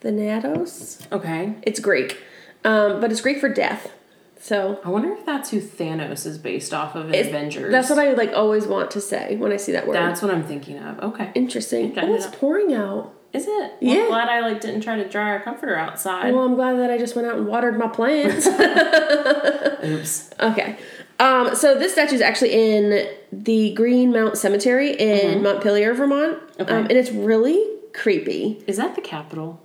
Thanatos. 0.00 1.06
Okay. 1.10 1.54
It's 1.62 1.80
Greek, 1.80 2.18
um, 2.64 3.00
but 3.00 3.10
it's 3.10 3.20
Greek 3.20 3.40
for 3.40 3.48
death. 3.48 3.92
So 4.38 4.78
I 4.84 4.90
wonder 4.90 5.10
if 5.12 5.24
that's 5.24 5.50
who 5.50 5.60
Thanos 5.60 6.26
is 6.26 6.36
based 6.36 6.74
off 6.74 6.94
of 6.94 7.12
in 7.12 7.26
Avengers. 7.26 7.72
That's 7.72 7.88
what 7.88 7.98
I 7.98 8.12
like 8.12 8.32
always 8.34 8.66
want 8.66 8.90
to 8.90 9.00
say 9.00 9.36
when 9.36 9.52
I 9.52 9.56
see 9.56 9.72
that 9.72 9.86
word. 9.86 9.94
That's 9.94 10.20
what 10.20 10.30
I'm 10.30 10.44
thinking 10.44 10.78
of. 10.78 10.98
Okay. 11.00 11.32
Interesting. 11.34 11.98
Oh, 11.98 12.14
it's 12.14 12.26
pouring 12.26 12.74
out. 12.74 13.14
Is 13.34 13.46
it? 13.48 13.50
Well, 13.50 13.70
Yeah. 13.80 14.02
I'm 14.02 14.08
glad 14.08 14.28
I 14.28 14.40
like 14.40 14.60
didn't 14.60 14.80
try 14.82 14.96
to 14.96 15.08
dry 15.08 15.30
our 15.30 15.40
comforter 15.40 15.76
outside. 15.76 16.32
Well, 16.32 16.44
I'm 16.44 16.54
glad 16.54 16.74
that 16.78 16.90
I 16.90 16.98
just 16.98 17.16
went 17.16 17.26
out 17.28 17.36
and 17.36 17.46
watered 17.48 17.76
my 17.76 17.88
plants. 17.88 18.46
Oops. 19.84 20.30
okay. 20.40 20.78
Um, 21.18 21.54
so 21.54 21.76
this 21.78 21.92
statue 21.92 22.14
is 22.14 22.20
actually 22.20 22.52
in 22.52 23.08
the 23.32 23.74
Green 23.74 24.12
Mount 24.12 24.38
Cemetery 24.38 24.92
in 24.92 25.42
Montpelier, 25.42 25.94
Vermont. 25.94 26.38
Mm-hmm. 26.38 26.62
Okay. 26.62 26.72
Um, 26.74 26.82
and 26.86 26.92
it's 26.92 27.10
really 27.10 27.60
creepy. 27.92 28.62
Is 28.68 28.76
that 28.76 28.94
the 28.94 29.00
capital? 29.00 29.60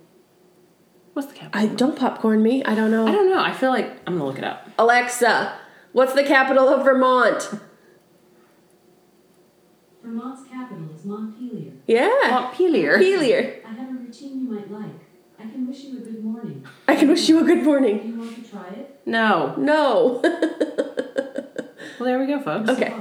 What's 1.12 1.28
the 1.28 1.34
capital? 1.34 1.60
I 1.60 1.72
don't 1.74 1.96
popcorn 1.96 2.42
me. 2.42 2.64
I 2.64 2.74
don't 2.74 2.90
know. 2.90 3.06
I 3.06 3.12
don't 3.12 3.28
know. 3.30 3.40
I 3.40 3.52
feel 3.52 3.70
like 3.70 3.86
I'm 4.06 4.14
gonna 4.14 4.26
look 4.26 4.38
it 4.38 4.44
up. 4.44 4.68
Alexa, 4.78 5.56
what's 5.92 6.12
the 6.14 6.22
capital 6.24 6.68
of 6.68 6.84
Vermont? 6.84 7.50
Vermont's 10.02 10.42
capital 10.48 10.49
is 10.49 10.49
Montpelier. 10.49 10.49
Yeah. 11.90 12.08
Montpelier. 12.30 12.98
Montpelier. 12.98 13.62
I 13.66 13.70
have 13.72 13.88
a 13.88 13.92
routine 13.92 14.44
you 14.46 14.52
might 14.52 14.70
like. 14.70 14.90
I 15.40 15.42
can 15.42 15.66
wish 15.66 15.80
you 15.84 15.98
a 15.98 16.00
good 16.02 16.22
morning. 16.24 16.64
I 16.86 16.94
can 16.94 17.08
wish 17.08 17.28
you 17.28 17.40
a 17.40 17.44
good 17.44 17.58
Do 17.58 17.64
morning. 17.64 18.06
you 18.06 18.18
want 18.18 18.44
to 18.44 18.48
try 18.50 18.68
it? 18.68 19.00
No. 19.06 19.54
No. 19.56 20.22
Well, 21.98 22.06
there 22.08 22.18
we 22.18 22.26
go, 22.26 22.40
folks. 22.40 22.70
Okay. 22.70 22.94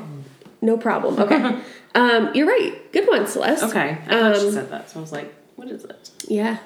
No 0.61 0.77
problem. 0.77 1.17
Okay. 1.21 1.61
um, 1.95 2.31
you're 2.35 2.47
right. 2.47 2.91
Good 2.91 3.07
one, 3.07 3.25
Celeste. 3.27 3.63
Okay. 3.63 3.97
I 4.07 4.09
thought 4.09 4.35
she 4.41 4.47
Um, 4.47 4.51
said 4.53 4.69
that, 4.71 4.89
so 4.89 4.99
I 4.99 5.01
was 5.01 5.13
like, 5.13 5.33
what 5.55 5.69
is 5.69 5.85
it? 5.85 6.11
Yeah. 6.27 6.57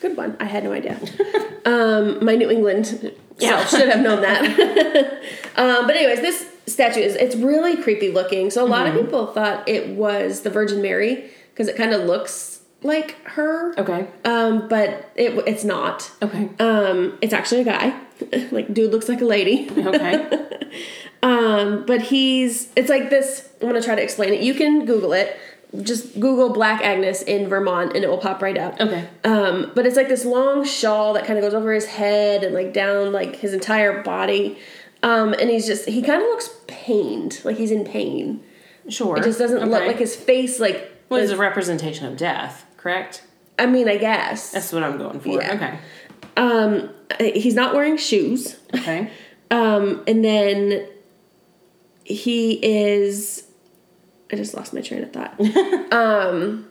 Good 0.00 0.14
one. 0.14 0.36
I 0.38 0.44
had 0.44 0.64
no 0.64 0.72
idea. 0.72 0.98
um, 1.64 2.22
my 2.22 2.34
New 2.36 2.50
England 2.50 3.14
Yeah. 3.38 3.64
self 3.64 3.70
should 3.70 3.88
have 3.88 4.00
known 4.00 4.20
that. 4.20 5.22
um, 5.56 5.86
but 5.86 5.96
anyways, 5.96 6.20
this 6.20 6.46
statue 6.66 7.00
is 7.00 7.14
it's 7.14 7.36
really 7.36 7.74
creepy 7.82 8.10
looking. 8.12 8.50
So 8.50 8.62
a 8.62 8.68
lot 8.68 8.86
of 8.86 8.92
people 8.94 9.28
thought 9.28 9.66
it 9.66 9.96
was 9.96 10.42
the 10.42 10.50
Virgin 10.50 10.82
Mary 10.82 11.30
because 11.58 11.66
it 11.66 11.76
kind 11.76 11.92
of 11.92 12.04
looks 12.04 12.60
like 12.82 13.20
her. 13.24 13.76
Okay. 13.76 14.06
Um, 14.24 14.68
but 14.68 15.10
it 15.16 15.32
it's 15.48 15.64
not. 15.64 16.08
Okay. 16.22 16.48
Um, 16.60 17.18
it's 17.20 17.32
actually 17.32 17.62
a 17.62 17.64
guy. 17.64 18.00
like 18.52 18.72
dude 18.72 18.92
looks 18.92 19.08
like 19.08 19.20
a 19.20 19.24
lady. 19.24 19.68
Okay. 19.76 20.44
Um, 21.20 21.84
but 21.84 22.00
he's 22.00 22.70
it's 22.76 22.88
like 22.88 23.10
this. 23.10 23.48
I'm 23.60 23.66
gonna 23.66 23.82
try 23.82 23.96
to 23.96 24.02
explain 24.02 24.32
it. 24.32 24.40
You 24.40 24.54
can 24.54 24.86
Google 24.86 25.12
it. 25.12 25.36
Just 25.82 26.14
Google 26.20 26.50
Black 26.50 26.80
Agnes 26.80 27.22
in 27.22 27.48
Vermont, 27.48 27.96
and 27.96 28.04
it 28.04 28.08
will 28.08 28.18
pop 28.18 28.40
right 28.40 28.56
up. 28.56 28.80
Okay. 28.80 29.04
Um, 29.24 29.72
but 29.74 29.84
it's 29.84 29.96
like 29.96 30.06
this 30.06 30.24
long 30.24 30.64
shawl 30.64 31.14
that 31.14 31.26
kind 31.26 31.36
of 31.36 31.42
goes 31.42 31.54
over 31.54 31.72
his 31.72 31.86
head 31.86 32.44
and 32.44 32.54
like 32.54 32.72
down 32.72 33.12
like 33.12 33.34
his 33.34 33.52
entire 33.52 34.00
body. 34.04 34.58
Um, 35.02 35.32
and 35.32 35.50
he's 35.50 35.66
just 35.66 35.88
he 35.88 36.02
kind 36.02 36.22
of 36.22 36.28
looks 36.28 36.50
pained, 36.68 37.40
like 37.44 37.56
he's 37.56 37.72
in 37.72 37.84
pain. 37.84 38.40
Sure. 38.88 39.16
It 39.16 39.24
just 39.24 39.38
doesn't 39.38 39.68
look 39.68 39.86
like 39.86 39.98
his 39.98 40.14
face 40.16 40.60
like. 40.60 40.94
Well, 41.08 41.20
it's 41.22 41.32
a 41.32 41.36
representation 41.36 42.06
of 42.06 42.16
death, 42.16 42.64
correct? 42.76 43.22
I 43.58 43.66
mean, 43.66 43.88
I 43.88 43.96
guess. 43.96 44.52
That's 44.52 44.72
what 44.72 44.82
I'm 44.84 44.98
going 44.98 45.20
for. 45.20 45.28
Yeah. 45.40 45.54
Okay. 45.54 45.78
Um, 46.36 46.90
he's 47.18 47.54
not 47.54 47.74
wearing 47.74 47.96
shoes. 47.96 48.56
Okay. 48.74 49.10
Um, 49.50 50.04
and 50.06 50.22
then 50.22 50.86
he 52.04 52.52
is. 52.62 53.44
I 54.30 54.36
just 54.36 54.52
lost 54.52 54.74
my 54.74 54.82
train 54.82 55.02
of 55.02 55.10
thought. 55.10 55.40
um, 55.92 56.68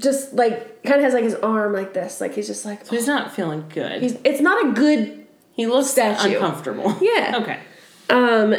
just 0.00 0.32
like 0.34 0.82
kind 0.82 0.96
of 0.96 1.02
has 1.04 1.14
like 1.14 1.22
his 1.22 1.36
arm 1.36 1.72
like 1.72 1.94
this, 1.94 2.20
like 2.20 2.34
he's 2.34 2.48
just 2.48 2.64
like 2.64 2.84
So 2.84 2.96
he's 2.96 3.06
not 3.06 3.32
feeling 3.32 3.64
good. 3.68 4.02
he's. 4.02 4.18
It's 4.24 4.40
not 4.40 4.66
a 4.66 4.72
good. 4.72 5.24
he 5.52 5.66
looks 5.68 5.88
statue. 5.90 6.34
uncomfortable. 6.34 6.96
Yeah. 7.00 7.36
Okay. 7.42 7.60
Um, 8.10 8.54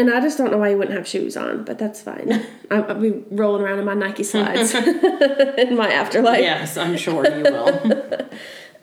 and 0.00 0.10
I 0.10 0.20
just 0.20 0.38
don't 0.38 0.50
know 0.50 0.56
why 0.56 0.70
he 0.70 0.74
wouldn't 0.74 0.96
have 0.96 1.06
shoes 1.06 1.36
on, 1.36 1.64
but 1.64 1.78
that's 1.78 2.00
fine. 2.00 2.32
I, 2.70 2.76
I'll 2.76 2.94
be 2.98 3.22
rolling 3.30 3.62
around 3.62 3.78
in 3.78 3.84
my 3.84 3.94
Nike 3.94 4.24
slides 4.24 4.74
in 4.74 5.76
my 5.76 5.92
afterlife. 5.92 6.40
Yes, 6.40 6.78
I'm 6.78 6.96
sure 6.96 7.28
you 7.30 7.42
will. 7.42 8.28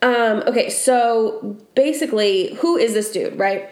Um, 0.04 0.44
okay, 0.46 0.70
so 0.70 1.58
basically, 1.74 2.54
who 2.56 2.78
is 2.78 2.94
this 2.94 3.12
dude, 3.12 3.38
right? 3.40 3.68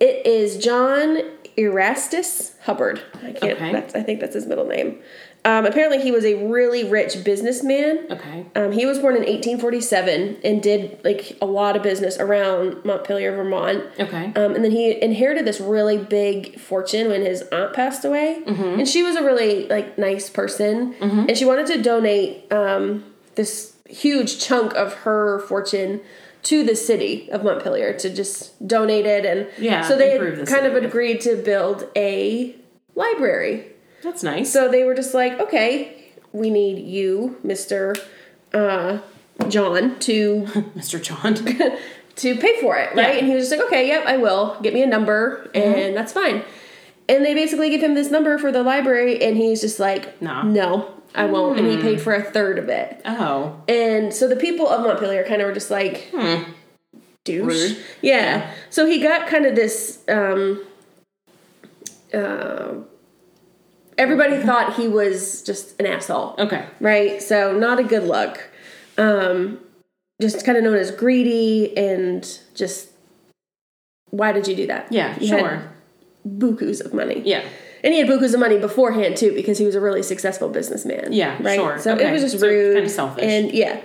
It 0.00 0.26
is 0.26 0.58
John 0.58 1.18
Erastus 1.58 2.54
Hubbard. 2.62 3.02
I 3.22 3.32
can't. 3.32 3.44
Okay. 3.56 3.72
That's, 3.72 3.94
I 3.94 4.02
think 4.02 4.20
that's 4.20 4.34
his 4.34 4.46
middle 4.46 4.66
name. 4.66 5.00
Um, 5.44 5.66
apparently, 5.66 6.00
he 6.02 6.10
was 6.10 6.24
a 6.24 6.34
really 6.48 6.88
rich 6.88 7.22
businessman. 7.24 8.06
Okay. 8.10 8.46
Um, 8.56 8.72
he 8.72 8.84
was 8.86 8.98
born 8.98 9.14
in 9.14 9.20
1847 9.22 10.38
and 10.44 10.62
did 10.62 11.02
like 11.04 11.38
a 11.40 11.46
lot 11.46 11.76
of 11.76 11.82
business 11.82 12.18
around 12.18 12.84
Montpelier, 12.84 13.34
Vermont. 13.36 13.84
Okay. 13.98 14.26
Um, 14.34 14.54
and 14.54 14.64
then 14.64 14.70
he 14.72 15.00
inherited 15.00 15.44
this 15.46 15.60
really 15.60 15.96
big 15.98 16.58
fortune 16.58 17.08
when 17.08 17.22
his 17.22 17.42
aunt 17.52 17.72
passed 17.72 18.04
away, 18.04 18.42
Mm-hmm. 18.46 18.80
and 18.80 18.88
she 18.88 19.02
was 19.02 19.16
a 19.16 19.22
really 19.22 19.66
like 19.68 19.96
nice 19.98 20.28
person, 20.28 20.94
and 21.00 21.36
she 21.36 21.44
wanted 21.44 21.66
to 21.68 21.82
donate 21.82 22.52
um, 22.52 23.04
this 23.36 23.74
huge 23.88 24.38
chunk 24.44 24.74
of 24.74 24.92
her 25.04 25.38
fortune 25.48 26.00
to 26.48 26.64
the 26.64 26.74
city 26.74 27.30
of 27.30 27.44
Montpelier 27.44 27.92
to 27.98 28.08
just 28.08 28.66
donate 28.66 29.04
it, 29.04 29.26
and 29.26 29.48
Yeah, 29.58 29.86
so 29.86 29.98
they 29.98 30.16
the 30.16 30.46
kind 30.46 30.64
of 30.64 30.82
agreed 30.82 31.20
to 31.22 31.36
build 31.36 31.86
a 31.94 32.54
library. 32.94 33.66
That's 34.02 34.22
nice. 34.22 34.50
So 34.50 34.70
they 34.70 34.84
were 34.84 34.94
just 34.94 35.12
like, 35.12 35.38
okay, 35.38 36.10
we 36.32 36.48
need 36.48 36.78
you, 36.86 37.36
Mister 37.42 37.94
uh, 38.54 39.00
John, 39.48 39.98
to 40.00 40.42
Mr. 40.74 41.02
John. 41.02 41.34
to 42.16 42.36
pay 42.36 42.60
for 42.62 42.76
it, 42.78 42.94
right? 42.94 43.14
Yeah. 43.14 43.18
And 43.18 43.26
he 43.28 43.34
was 43.34 43.48
just 43.48 43.58
like, 43.58 43.66
okay, 43.68 43.86
yep, 43.86 44.06
I 44.06 44.16
will. 44.16 44.58
Get 44.62 44.72
me 44.72 44.82
a 44.82 44.86
number, 44.86 45.50
and 45.54 45.94
that's 45.94 46.14
fine. 46.14 46.42
And 47.10 47.24
they 47.24 47.34
basically 47.34 47.68
give 47.70 47.82
him 47.82 47.94
this 47.94 48.10
number 48.10 48.38
for 48.38 48.50
the 48.50 48.62
library, 48.62 49.22
and 49.22 49.36
he's 49.36 49.60
just 49.60 49.78
like, 49.78 50.20
Nah. 50.22 50.42
no, 50.44 50.94
I 51.18 51.26
won't. 51.26 51.58
And 51.58 51.68
he 51.68 51.76
paid 51.78 52.00
for 52.00 52.14
a 52.14 52.22
third 52.22 52.58
of 52.58 52.68
it. 52.68 53.00
oh. 53.04 53.60
And 53.68 54.12
so 54.14 54.28
the 54.28 54.36
people 54.36 54.68
of 54.68 54.82
Montpelier 54.82 55.24
kind 55.24 55.40
of 55.42 55.48
were 55.48 55.54
just 55.54 55.70
like, 55.70 56.10
douche. 57.24 57.44
Rude. 57.44 57.76
Yeah. 58.02 58.16
Yeah. 58.18 58.50
So 58.70 58.86
he 58.86 59.00
got 59.00 59.26
kind 59.28 59.44
of 59.46 59.54
this. 59.54 60.02
Um, 60.08 60.64
uh, 62.14 62.74
everybody 63.98 64.38
thought 64.42 64.74
he 64.76 64.88
was 64.88 65.42
just 65.42 65.78
an 65.80 65.86
asshole 65.86 66.34
Okay. 66.38 66.64
right? 66.80 67.20
So 67.22 67.52
not 67.58 67.78
a 67.78 67.84
good 67.84 68.04
look. 68.04 68.48
Um, 68.96 69.58
just 70.20 70.44
kind 70.44 70.56
of 70.58 70.64
known 70.64 70.76
as 70.76 70.90
greedy 70.90 71.76
and 71.76 72.26
just 72.54 72.88
why 74.10 74.32
did 74.32 74.48
you 74.48 74.56
do 74.56 74.66
that? 74.68 74.90
Yeah, 74.90 75.18
You 75.20 75.26
sure. 75.28 75.62
bukus 76.26 76.82
of 76.84 76.94
money. 76.94 77.22
Yeah. 77.24 77.44
And 77.84 77.94
he 77.94 78.00
had 78.00 78.08
bukus 78.08 78.34
of 78.34 78.40
money 78.40 78.58
beforehand 78.58 79.16
too 79.16 79.32
because 79.34 79.58
he 79.58 79.64
was 79.64 79.74
a 79.74 79.80
really 79.80 80.02
successful 80.02 80.48
businessman. 80.48 81.12
Yeah, 81.12 81.36
right. 81.42 81.56
sure. 81.56 81.78
So 81.78 81.96
it 81.96 82.12
was 82.12 82.22
just 82.22 82.40
So 82.40 82.46
rude, 82.46 82.74
kinda 82.74 82.88
selfish. 82.90 83.24
and 83.24 83.52
yeah. 83.52 83.80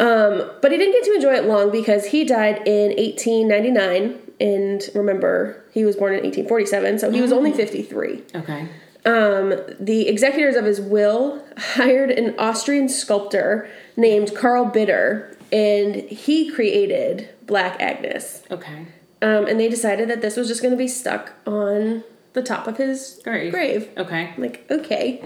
Um, 0.00 0.50
but 0.62 0.70
he 0.70 0.78
didn't 0.78 0.92
get 0.92 1.04
to 1.04 1.14
enjoy 1.14 1.34
it 1.34 1.44
long 1.44 1.70
because 1.72 2.06
he 2.06 2.24
died 2.24 2.62
in 2.66 2.90
1899, 2.96 4.18
and 4.40 4.88
remember 4.94 5.62
he 5.72 5.84
was 5.84 5.96
born 5.96 6.12
in 6.12 6.20
1847, 6.22 6.98
so 6.98 7.10
he 7.10 7.20
was 7.20 7.32
only 7.32 7.52
53. 7.52 8.22
Okay. 8.34 8.68
Um, 9.04 9.54
the 9.80 10.06
executors 10.08 10.54
of 10.56 10.64
his 10.66 10.80
will 10.80 11.42
hired 11.56 12.10
an 12.10 12.34
Austrian 12.38 12.88
sculptor 12.88 13.68
named 13.96 14.34
Karl 14.36 14.66
Bitter, 14.66 15.36
and 15.50 15.94
he 15.96 16.50
created 16.50 17.28
Black 17.46 17.80
Agnes. 17.80 18.42
Okay. 18.50 18.86
Um, 19.22 19.46
and 19.46 19.58
they 19.58 19.68
decided 19.68 20.08
that 20.10 20.20
this 20.20 20.36
was 20.36 20.46
just 20.46 20.62
going 20.62 20.72
to 20.72 20.78
be 20.78 20.86
stuck 20.88 21.32
on 21.46 22.04
the 22.34 22.42
top 22.42 22.66
of 22.66 22.76
his 22.76 23.20
Grave. 23.24 23.52
grave. 23.52 23.88
Okay. 23.96 24.32
Like, 24.38 24.64
okay. 24.70 25.22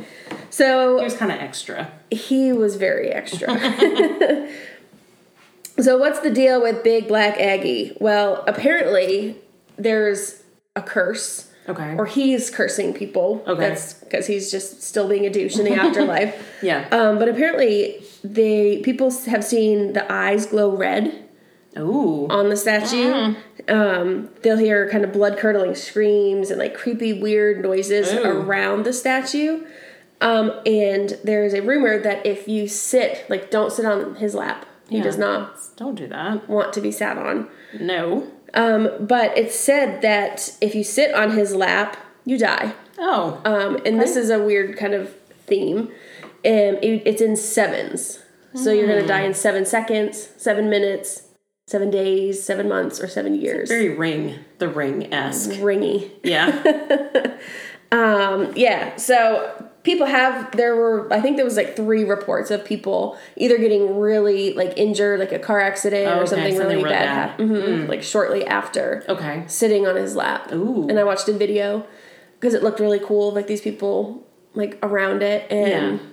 So 0.50 0.98
He 0.98 1.04
was 1.04 1.16
kind 1.16 1.32
of 1.32 1.38
extra. 1.38 1.90
he 2.10 2.52
was 2.52 2.76
very 2.76 3.08
extra. 3.10 3.48
so 5.80 5.96
what's 5.98 6.20
the 6.20 6.30
deal 6.30 6.62
with 6.62 6.82
Big 6.84 7.08
Black 7.08 7.38
Aggie? 7.40 7.96
Well, 8.00 8.44
apparently 8.46 9.36
there's 9.76 10.42
a 10.76 10.82
curse 10.82 11.48
Okay. 11.68 11.94
or 11.96 12.06
he's 12.06 12.50
cursing 12.50 12.92
people. 12.92 13.44
Okay. 13.46 13.68
That's 13.68 13.94
because 13.94 14.26
he's 14.26 14.50
just 14.50 14.82
still 14.82 15.08
being 15.08 15.26
a 15.26 15.30
douche 15.30 15.56
in 15.58 15.64
the 15.64 15.74
afterlife. 15.74 16.34
yeah. 16.62 16.88
Um, 16.90 17.18
but 17.20 17.28
apparently, 17.28 18.02
they 18.24 18.80
people 18.82 19.10
have 19.26 19.44
seen 19.44 19.92
the 19.92 20.10
eyes 20.12 20.46
glow 20.46 20.74
red 20.76 21.21
Ooh. 21.78 22.26
on 22.28 22.48
the 22.48 22.56
statue. 22.56 23.34
Um, 23.68 24.28
they'll 24.42 24.58
hear 24.58 24.88
kind 24.90 25.04
of 25.04 25.12
blood 25.12 25.38
curdling 25.38 25.74
screams 25.74 26.50
and 26.50 26.58
like 26.58 26.74
creepy, 26.74 27.12
weird 27.12 27.62
noises 27.62 28.12
Ooh. 28.12 28.22
around 28.24 28.84
the 28.84 28.92
statue. 28.92 29.64
Um, 30.20 30.52
and 30.66 31.18
there's 31.24 31.52
a 31.54 31.62
rumor 31.62 31.98
that 32.00 32.24
if 32.24 32.46
you 32.46 32.68
sit, 32.68 33.24
like, 33.28 33.50
don't 33.50 33.72
sit 33.72 33.84
on 33.84 34.16
his 34.16 34.34
lap. 34.34 34.66
He 34.88 34.98
Yeah. 34.98 35.02
does 35.04 35.18
not 35.18 35.56
Don't 35.76 35.94
do 35.96 36.06
that. 36.08 36.48
want 36.48 36.72
to 36.74 36.80
be 36.80 36.92
sat 36.92 37.18
on. 37.18 37.48
No. 37.80 38.28
Um, 38.54 38.90
but 39.00 39.36
it's 39.36 39.54
said 39.56 40.02
that 40.02 40.52
if 40.60 40.74
you 40.74 40.84
sit 40.84 41.12
on 41.14 41.32
his 41.32 41.54
lap, 41.56 41.96
you 42.24 42.38
die. 42.38 42.74
Oh. 42.98 43.40
Um, 43.44 43.78
and 43.86 44.00
this 44.00 44.14
is 44.14 44.30
a 44.30 44.38
weird 44.38 44.76
kind 44.76 44.94
of 44.94 45.14
theme. 45.46 45.88
Um, 46.44 46.78
it, 46.82 47.02
it's 47.04 47.22
in 47.22 47.36
sevens. 47.36 48.18
So 48.54 48.70
you're 48.70 48.86
going 48.86 49.00
to 49.00 49.06
die 49.08 49.22
in 49.22 49.32
seven 49.34 49.64
seconds, 49.64 50.28
seven 50.36 50.68
minutes, 50.68 51.22
seven 51.66 51.90
days, 51.90 52.42
seven 52.42 52.68
months, 52.68 53.00
or 53.00 53.08
seven 53.08 53.34
years. 53.34 53.68
Very 53.68 53.90
ring. 53.96 54.38
The 54.58 54.68
ring 54.68 55.12
esque. 55.12 55.50
Ringy. 55.60 56.10
Yeah. 56.24 57.36
Um, 57.92 58.54
yeah. 58.56 58.96
So 58.96 59.68
people 59.82 60.06
have, 60.06 60.56
there 60.56 60.74
were, 60.74 61.12
I 61.12 61.20
think 61.20 61.36
there 61.36 61.44
was 61.44 61.58
like 61.58 61.76
three 61.76 62.04
reports 62.04 62.50
of 62.50 62.64
people 62.64 63.18
either 63.36 63.58
getting 63.58 63.98
really 63.98 64.54
like 64.54 64.72
injured, 64.78 65.20
like 65.20 65.30
a 65.32 65.38
car 65.38 65.60
accident 65.60 66.06
Oh, 66.06 66.12
or 66.12 66.16
okay, 66.22 66.26
something, 66.26 66.52
something 66.56 66.68
really 66.68 66.84
real 66.84 66.90
bad, 66.92 67.04
bad. 67.04 67.14
happened, 67.30 67.50
mhm, 67.50 67.88
like 67.88 68.02
shortly 68.02 68.46
after. 68.46 69.04
Okay. 69.10 69.44
Sitting 69.46 69.86
on 69.86 69.96
his 69.96 70.16
lap. 70.16 70.50
Ooh. 70.54 70.88
And 70.88 70.98
I 70.98 71.04
watched 71.04 71.28
a 71.28 71.34
video 71.34 71.86
because 72.40 72.54
it 72.54 72.62
looked 72.62 72.80
really 72.80 72.98
cool, 73.00 73.30
like 73.32 73.46
these 73.46 73.60
people 73.60 74.26
like 74.54 74.78
around 74.82 75.22
it, 75.22 75.50
and 75.52 76.00
Yeah. 76.00 76.06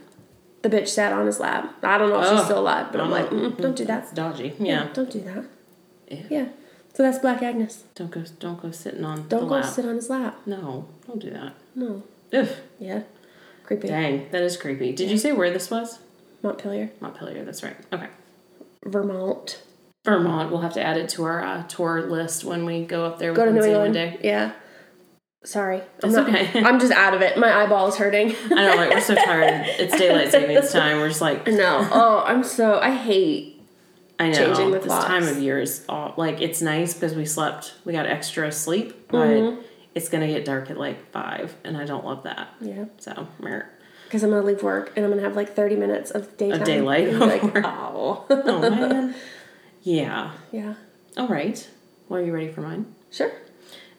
The 0.62 0.70
bitch 0.70 0.88
sat 0.90 1.14
on 1.14 1.26
his 1.26 1.40
lap. 1.40 1.74
I 1.84 1.98
don't 1.98 2.10
know 2.10 2.20
if 2.22 2.28
she's 2.30 2.40
Oh. 2.42 2.44
still 2.46 2.60
alive, 2.60 2.88
but 2.92 3.00
I'm 3.02 3.08
Oh. 3.08 3.12
like, 3.12 3.30
mm, 3.30 3.58
don't 3.58 3.76
do 3.76 3.86
that. 3.86 4.04
It's 4.04 4.12
dodgy. 4.14 4.56
Yeah. 4.60 4.88
Don't 4.94 5.10
do 5.10 5.20
that. 5.22 5.46
Yeah. 6.10 6.24
Yeah. 6.30 6.46
So 6.94 7.04
that's 7.04 7.20
Black 7.20 7.42
Agnes. 7.42 7.84
Don't 7.96 8.12
go. 8.12 8.24
Don't 8.40 8.62
go 8.62 8.72
sitting 8.72 9.06
on 9.06 9.28
Don't 9.30 9.48
go 9.48 9.56
lap. 9.56 9.66
sit 9.66 9.86
on 9.86 9.96
his 9.96 10.10
lap. 10.10 10.40
No. 10.46 10.86
Don't 11.08 11.20
do 11.20 11.30
that. 11.30 11.54
No. 11.76 12.04
Ugh. 12.34 12.48
Yeah. 12.80 13.04
Creepy. 13.64 13.88
Dang. 13.88 14.28
That 14.32 14.42
is 14.42 14.58
creepy. 14.58 14.92
Did 14.92 15.10
you 15.12 15.18
say 15.18 15.32
where 15.32 15.52
this 15.52 15.70
was? 15.70 16.00
Montpelier, 16.42 16.92
Montpelier. 17.00 17.46
That's 17.46 17.62
right. 17.64 17.76
Okay. 17.94 18.08
Vermont. 18.86 19.62
Vermont. 20.06 20.50
We'll 20.52 20.62
have 20.62 20.74
to 20.74 20.82
add 20.84 20.98
it 20.98 21.10
to 21.10 21.24
our 21.26 21.44
uh, 21.44 21.64
tour 21.68 22.02
list 22.10 22.44
when 22.44 22.66
we 22.66 22.84
go 22.84 23.06
up 23.06 23.20
there. 23.20 23.34
Go 23.34 23.46
to 23.46 23.52
New 23.52 23.60
England. 23.64 23.82
one 23.84 23.92
day. 23.94 24.18
Yeah. 24.24 24.54
Sorry. 25.44 25.78
I'm 25.78 26.10
It's 26.10 26.16
not, 26.16 26.30
okay. 26.30 26.64
I'm 26.64 26.80
just 26.80 26.92
out 26.92 27.14
of 27.14 27.22
it. 27.22 27.38
My 27.38 27.64
eyeball 27.64 27.88
is 27.88 27.96
hurting. 27.96 28.36
I 28.52 28.68
know. 28.68 28.76
Like 28.76 28.90
we're 28.92 29.00
so 29.02 29.16
tired. 29.26 29.66
It's 29.68 29.98
daylight 29.98 30.32
savings 30.32 30.72
time. 30.74 30.98
We're 30.98 31.08
just 31.10 31.22
like 31.22 31.48
no. 31.48 31.88
Oh, 31.92 32.24
I'm 32.26 32.44
so. 32.44 32.80
I 32.80 32.92
hate. 32.94 33.56
I 34.20 34.28
know 34.32 34.34
Changing 34.48 34.72
the 34.72 34.80
this 34.80 34.88
time 34.92 35.26
of 35.26 35.38
year 35.38 35.62
is 35.62 35.86
all, 35.88 36.14
like 36.18 36.42
it's 36.42 36.62
nice 36.62 36.94
because 36.94 37.16
we 37.16 37.24
slept, 37.26 37.74
we 37.86 37.94
got 37.94 38.06
extra 38.06 38.52
sleep, 38.52 39.08
but 39.08 39.28
Mm-hmm. 39.30 39.62
it's 39.96 40.10
gonna 40.10 40.28
get 40.28 40.44
dark 40.44 40.70
at 40.70 40.78
like 40.78 41.10
five, 41.14 41.56
and 41.64 41.78
I 41.78 41.86
don't 41.86 42.04
love 42.04 42.24
that. 42.24 42.50
Yeah. 42.60 42.86
So. 42.98 43.30
Because 43.40 44.22
I'm 44.24 44.30
gonna 44.32 44.42
leave 44.46 44.62
work 44.62 44.92
and 44.98 45.06
I'm 45.06 45.12
gonna 45.12 45.22
have 45.22 45.38
like 45.38 45.56
30 45.56 45.78
minutes 45.78 46.12
of 46.12 46.36
daytime. 46.36 46.66
daylight 46.66 47.14
like, 47.14 47.42
oh. 47.64 48.26
oh 48.30 48.70
man, 48.70 49.16
yeah. 49.84 50.34
yeah. 50.52 50.74
All 51.16 51.28
right. 51.30 51.70
Well, 52.10 52.20
are 52.20 52.26
you 52.26 52.34
ready 52.34 52.52
for 52.52 52.60
mine? 52.60 52.94
Sure. 53.12 53.32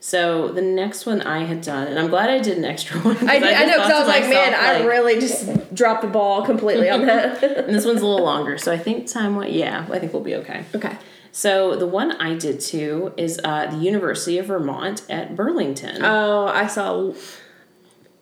So 0.03 0.49
the 0.49 0.63
next 0.63 1.05
one 1.05 1.21
I 1.21 1.45
had 1.45 1.61
done, 1.61 1.87
and 1.87 1.99
I'm 1.99 2.09
glad 2.09 2.31
I 2.31 2.39
did 2.39 2.57
an 2.57 2.65
extra 2.65 2.99
one. 3.03 3.17
I, 3.29 3.39
did, 3.39 3.53
I 3.53 3.67
just 3.67 3.67
know 3.67 3.85
because 3.85 3.91
I 3.91 3.99
was 3.99 4.09
like, 4.09 4.23
man, 4.23 4.53
myself, 4.53 4.83
I 4.83 4.87
really 4.87 5.21
just 5.21 5.75
dropped 5.75 6.01
the 6.01 6.09
ball 6.09 6.43
completely 6.45 6.89
on 6.89 7.05
that. 7.07 7.43
And 7.61 7.75
this 7.75 7.85
one's 7.85 8.01
a 8.01 8.07
little 8.07 8.25
longer, 8.25 8.57
so 8.57 8.73
I 8.73 8.79
think 8.79 9.07
time. 9.07 9.37
What? 9.37 9.53
Yeah, 9.53 9.87
I 9.91 9.99
think 9.99 10.13
we'll 10.13 10.23
be 10.23 10.35
okay. 10.37 10.65
okay. 10.75 10.97
So 11.33 11.77
the 11.77 11.87
one 11.87 12.13
I 12.13 12.35
did 12.35 12.61
too 12.61 13.13
is 13.17 13.39
uh, 13.45 13.67
the 13.67 13.77
University 13.77 14.39
of 14.39 14.47
Vermont 14.47 15.03
at 15.11 15.37
Burlington. 15.37 16.03
Oh, 16.03 16.47
I 16.47 16.67
saw. 16.67 17.13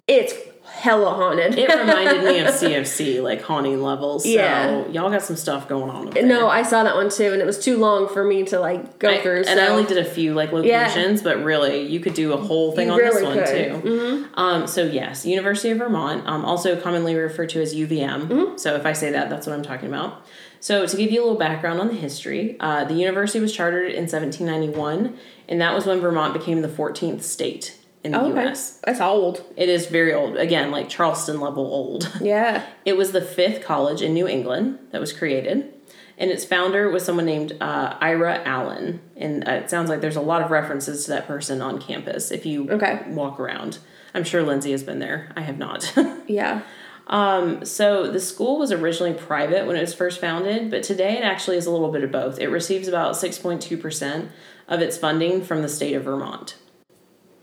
It's 0.06 0.34
hella 0.78 1.10
haunted. 1.14 1.58
It 1.58 1.68
reminded 1.68 2.22
me 2.24 2.38
of 2.38 2.46
CFC, 2.54 3.20
like 3.22 3.42
haunting 3.42 3.82
levels. 3.82 4.22
So 4.24 4.30
Yeah. 4.30 4.86
y'all 4.88 5.10
got 5.10 5.22
some 5.22 5.36
stuff 5.36 5.68
going 5.68 5.90
on. 5.90 6.10
No, 6.28 6.48
I 6.48 6.62
saw 6.62 6.84
that 6.84 6.94
one 6.94 7.10
too, 7.10 7.32
and 7.32 7.42
it 7.42 7.46
was 7.46 7.58
too 7.58 7.76
long 7.78 8.08
for 8.08 8.24
me 8.24 8.44
to 8.44 8.60
like 8.60 8.98
go 8.98 9.10
I- 9.10 9.20
through. 9.20 9.44
and 9.48 9.58
I 9.60 9.66
only 9.68 9.84
did 9.84 9.98
a 9.98 10.04
few 10.04 10.34
like 10.34 10.52
locations, 10.52 11.22
but 11.22 11.42
really 11.42 11.82
you 11.82 12.00
could 12.00 12.14
do 12.14 12.32
a 12.32 12.36
whole 12.36 12.72
thing 12.72 12.86
You 12.86 12.92
on 12.94 12.98
really 13.00 13.14
this 13.14 13.22
one 13.24 13.38
could. 13.82 13.84
Mm-hmm. 13.84 14.22
too. 14.24 14.28
Um, 14.34 14.66
so 14.66 14.84
yes, 14.84 15.26
University 15.26 15.70
of 15.70 15.78
Vermont, 15.78 16.26
um, 16.26 16.44
also 16.44 16.80
commonly 16.80 17.14
referred 17.14 17.48
to 17.50 17.60
as 17.60 17.74
UVM. 17.74 18.28
Mm-hmm. 18.28 18.56
So 18.56 18.76
if 18.76 18.86
I 18.86 18.92
say 18.92 19.10
that, 19.12 19.28
that's 19.30 19.46
what 19.46 19.54
I'm 19.54 19.62
talking 19.64 19.88
about. 19.88 20.24
So 20.60 20.86
to 20.86 20.96
give 20.96 21.12
you 21.12 21.20
a 21.20 21.24
little 21.24 21.38
background 21.38 21.80
on 21.80 21.86
the 21.88 21.94
history, 21.94 22.56
uh, 22.58 22.84
the 22.84 22.94
university 22.94 23.38
was 23.38 23.52
chartered 23.52 23.92
in 23.92 24.02
1791, 24.08 25.16
and 25.48 25.60
that 25.60 25.74
was 25.74 25.86
when 25.86 26.00
Vermont 26.00 26.32
became 26.34 26.62
the 26.62 26.68
14th 26.68 27.22
state 27.22 27.77
in 28.04 28.12
the 28.12 28.20
Oh, 28.20 28.30
okay. 28.30 28.44
U.S. 28.44 28.80
That's 28.84 29.00
old. 29.00 29.44
It 29.56 29.68
is 29.68 29.86
very 29.86 30.14
old, 30.14 30.36
again, 30.36 30.70
like 30.70 30.88
Charleston 30.88 31.40
level 31.40 31.64
old. 31.66 32.10
Yeah. 32.20 32.64
It 32.84 32.96
was 32.96 33.12
the 33.12 33.20
fifth 33.20 33.64
college 33.64 34.02
in 34.02 34.14
New 34.14 34.26
England 34.28 34.78
that 34.92 35.00
was 35.00 35.12
created, 35.12 35.72
and 36.16 36.30
its 36.30 36.44
founder 36.44 36.90
was 36.90 37.04
someone 37.04 37.26
named 37.26 37.56
uh, 37.60 37.96
Ira 38.00 38.42
Allen. 38.44 39.00
And 39.16 39.46
uh, 39.48 39.52
it 39.52 39.70
sounds 39.70 39.88
like 39.90 40.00
there's 40.00 40.16
a 40.16 40.20
lot 40.20 40.42
of 40.42 40.50
references 40.50 41.04
to 41.04 41.10
that 41.12 41.26
person 41.26 41.60
on 41.62 41.80
campus 41.80 42.30
if 42.30 42.44
you 42.46 42.70
Okay. 42.70 43.02
walk 43.08 43.38
around. 43.40 43.78
I'm 44.14 44.24
sure 44.24 44.42
Lindsay 44.42 44.70
has 44.72 44.82
been 44.82 44.98
there. 45.00 45.30
I 45.36 45.42
have 45.42 45.58
not. 45.58 45.92
Yeah. 46.28 46.60
Um, 47.06 47.64
so 47.64 48.10
the 48.10 48.20
school 48.20 48.58
was 48.58 48.70
originally 48.70 49.14
private 49.14 49.66
when 49.66 49.76
it 49.76 49.80
was 49.80 49.94
first 49.94 50.20
founded, 50.20 50.70
but 50.70 50.82
today 50.82 51.16
it 51.16 51.24
actually 51.24 51.56
is 51.56 51.64
a 51.64 51.70
little 51.70 51.90
bit 51.90 52.04
of 52.04 52.12
both. 52.12 52.38
It 52.38 52.48
receives 52.48 52.86
about 52.86 53.14
6.2% 53.14 54.28
of 54.68 54.80
its 54.82 54.98
funding 54.98 55.42
from 55.42 55.62
the 55.62 55.70
state 55.70 55.94
of 55.94 56.04
Vermont. 56.04 56.56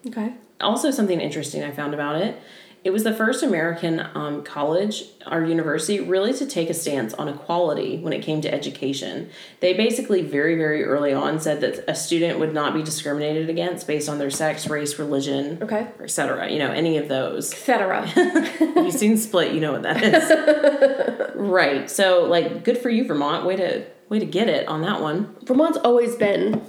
Okay. 0.06 0.36
Also, 0.62 0.92
something 0.92 1.20
interesting 1.22 1.64
I 1.64 1.72
found 1.72 1.94
about 1.94 2.22
it 2.22 2.40
it 2.86 2.94
was 2.94 3.04
the 3.04 3.14
first 3.14 3.42
American 3.42 4.00
um, 4.14 4.44
college 4.44 5.06
or 5.30 5.44
university 5.44 6.00
really 6.02 6.32
to 6.34 6.46
take 6.46 6.70
a 6.70 6.74
stance 6.74 7.16
on 7.16 7.28
equality 7.28 7.98
when 7.98 8.14
it 8.14 8.22
came 8.22 8.42
to 8.42 8.54
education. 8.54 9.32
They 9.60 9.74
basically 9.74 10.22
very, 10.22 10.56
very 10.56 10.84
early 10.84 11.12
on 11.12 11.40
said 11.40 11.62
that 11.62 11.84
a 11.88 11.96
student 11.96 12.38
would 12.38 12.54
not 12.54 12.76
be 12.76 12.84
discriminated 12.84 13.50
against 13.50 13.88
based 13.88 14.08
on 14.08 14.20
their 14.20 14.30
sex, 14.30 14.68
race, 14.68 15.00
religion, 15.00 15.58
Okay. 15.64 15.88
etc. 16.00 16.52
You 16.52 16.60
know, 16.60 16.72
any 16.72 17.00
of 17.00 17.08
those. 17.08 17.52
Etc. 17.52 18.08
You've 18.76 18.94
seen 18.94 19.18
Split, 19.18 19.52
you 19.52 19.62
know 19.62 19.72
what 19.72 19.82
that 19.82 20.04
is. 20.04 21.32
right. 21.36 21.90
So, 21.90 22.26
like, 22.26 22.64
good 22.64 22.78
for 22.78 22.92
you, 22.92 23.04
Vermont. 23.08 23.48
Way 23.48 23.56
to 23.56 23.84
way 24.10 24.20
to 24.20 24.28
get 24.28 24.48
it 24.48 24.68
on 24.68 24.84
that 24.84 25.02
one. 25.02 25.36
Vermont's 25.44 25.80
always 25.80 26.16
been 26.16 26.62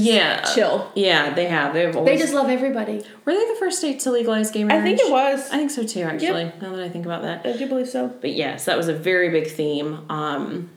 Yeah. 0.00 0.40
chill. 0.54 0.90
Yeah, 0.94 1.34
they 1.34 1.46
have. 1.46 1.74
They've 1.74 1.94
always. 1.94 2.10
They 2.12 2.18
just 2.18 2.34
love 2.34 2.48
everybody. 2.48 3.04
were 3.24 3.32
they 3.32 3.46
the 3.46 3.56
first 3.58 3.78
state 3.78 4.00
to 4.00 4.10
legalize 4.10 4.50
gay 4.50 4.64
marriage? 4.64 4.82
I 4.82 4.84
think 4.84 5.00
it 5.00 5.10
was. 5.10 5.50
I 5.50 5.56
think 5.58 5.70
so 5.70 5.84
too. 5.84 6.02
Actually, 6.02 6.44
now 6.60 6.74
that 6.74 6.82
I 6.82 6.88
think 6.88 7.04
about 7.04 7.22
that. 7.22 7.44
I 7.46 7.56
do 7.56 7.68
believe 7.68 7.88
so. 7.88 8.08
But 8.08 8.32
yes, 8.32 8.64
that 8.64 8.76
was 8.76 8.88
a 8.88 8.94
very 8.94 9.28
big 9.30 9.48
theme 9.48 10.04
um, 10.10 10.70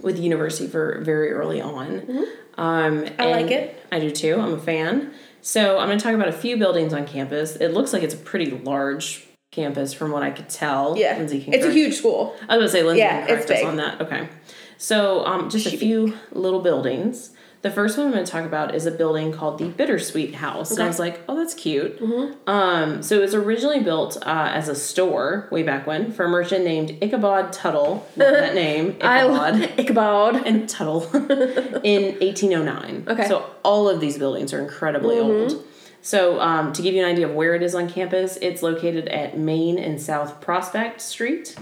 with 0.00 0.16
the 0.16 0.22
university 0.22 0.66
for 0.68 1.00
very 1.02 1.32
early 1.32 1.60
on. 1.60 2.00
Um, 2.58 3.02
Mm-hmm. 3.02 3.20
I 3.20 3.26
like 3.26 3.50
it. 3.50 3.82
I 3.90 3.98
do 3.98 4.10
too. 4.10 4.38
I'm 4.38 4.52
a 4.54 4.58
fan. 4.58 5.12
So 5.40 5.78
I'm 5.78 5.86
going 5.88 5.98
to 5.98 6.04
talk 6.04 6.14
about 6.14 6.28
a 6.28 6.32
few 6.32 6.56
buildings 6.56 6.92
on 6.92 7.06
campus. 7.06 7.56
It 7.56 7.68
looks 7.68 7.92
like 7.92 8.02
it's 8.02 8.14
a 8.14 8.18
pretty 8.18 8.50
large 8.50 9.26
campus 9.50 9.92
from 9.94 10.12
what 10.12 10.22
I 10.22 10.30
could 10.30 10.48
tell. 10.48 10.96
Yeah. 10.96 11.16
Lindsay 11.16 11.42
can 11.42 11.54
It's 11.54 11.64
a 11.64 11.72
huge 11.72 11.94
school. 11.94 12.36
I 12.48 12.56
was 12.58 12.58
going 12.58 12.60
to 12.60 12.68
say 12.68 12.82
Lindsay 12.82 13.00
Yeah, 13.00 13.26
can 13.26 13.36
correct 13.36 13.50
us 13.50 13.64
on 13.64 13.76
that. 13.76 14.00
Okay. 14.02 14.28
So 14.76 15.24
um, 15.24 15.48
just 15.50 15.66
a 15.66 15.76
few 15.76 16.14
little 16.32 16.60
buildings. 16.60 17.30
The 17.62 17.70
first 17.70 17.96
one 17.96 18.08
I'm 18.08 18.12
going 18.12 18.24
to 18.24 18.30
talk 18.30 18.44
about 18.44 18.74
is 18.74 18.86
a 18.86 18.90
building 18.90 19.30
called 19.32 19.58
the 19.58 19.68
Bittersweet 19.68 20.34
House. 20.34 20.72
And 20.72 20.82
I 20.82 20.88
was 20.88 20.98
like, 20.98 21.20
oh, 21.28 21.36
that's 21.36 21.54
cute. 21.54 21.96
Um, 22.48 23.02
so 23.04 23.16
it 23.16 23.20
was 23.20 23.34
originally 23.36 23.78
built 23.80 24.16
uh, 24.22 24.50
as 24.52 24.68
a 24.68 24.74
store 24.74 25.46
way 25.52 25.62
back 25.62 25.86
when 25.86 26.10
for 26.10 26.24
a 26.24 26.28
merchant 26.28 26.64
named 26.64 26.98
Ichabod 27.00 27.52
Tuttle. 27.52 28.06
That 28.16 28.54
name, 28.54 28.96
Ichabod. 29.00 29.78
Ichabod. 29.78 30.46
and 30.46 30.68
Tuttle 30.68 31.04
in 31.84 32.18
1809. 32.18 33.04
Okay. 33.08 33.28
So 33.28 33.48
all 33.62 33.88
of 33.88 34.00
these 34.00 34.18
buildings 34.18 34.52
are 34.52 34.58
incredibly 34.60 35.18
old. 35.20 35.64
So 36.00 36.40
um, 36.40 36.72
to 36.72 36.82
give 36.82 36.94
you 36.94 37.04
an 37.04 37.08
idea 37.08 37.28
of 37.28 37.34
where 37.36 37.54
it 37.54 37.62
is 37.62 37.76
on 37.76 37.88
campus, 37.88 38.36
it's 38.42 38.60
located 38.60 39.06
at 39.08 39.38
Main 39.38 39.78
and 39.78 40.00
South 40.02 40.40
Prospect 40.40 41.00
Street. 41.00 41.54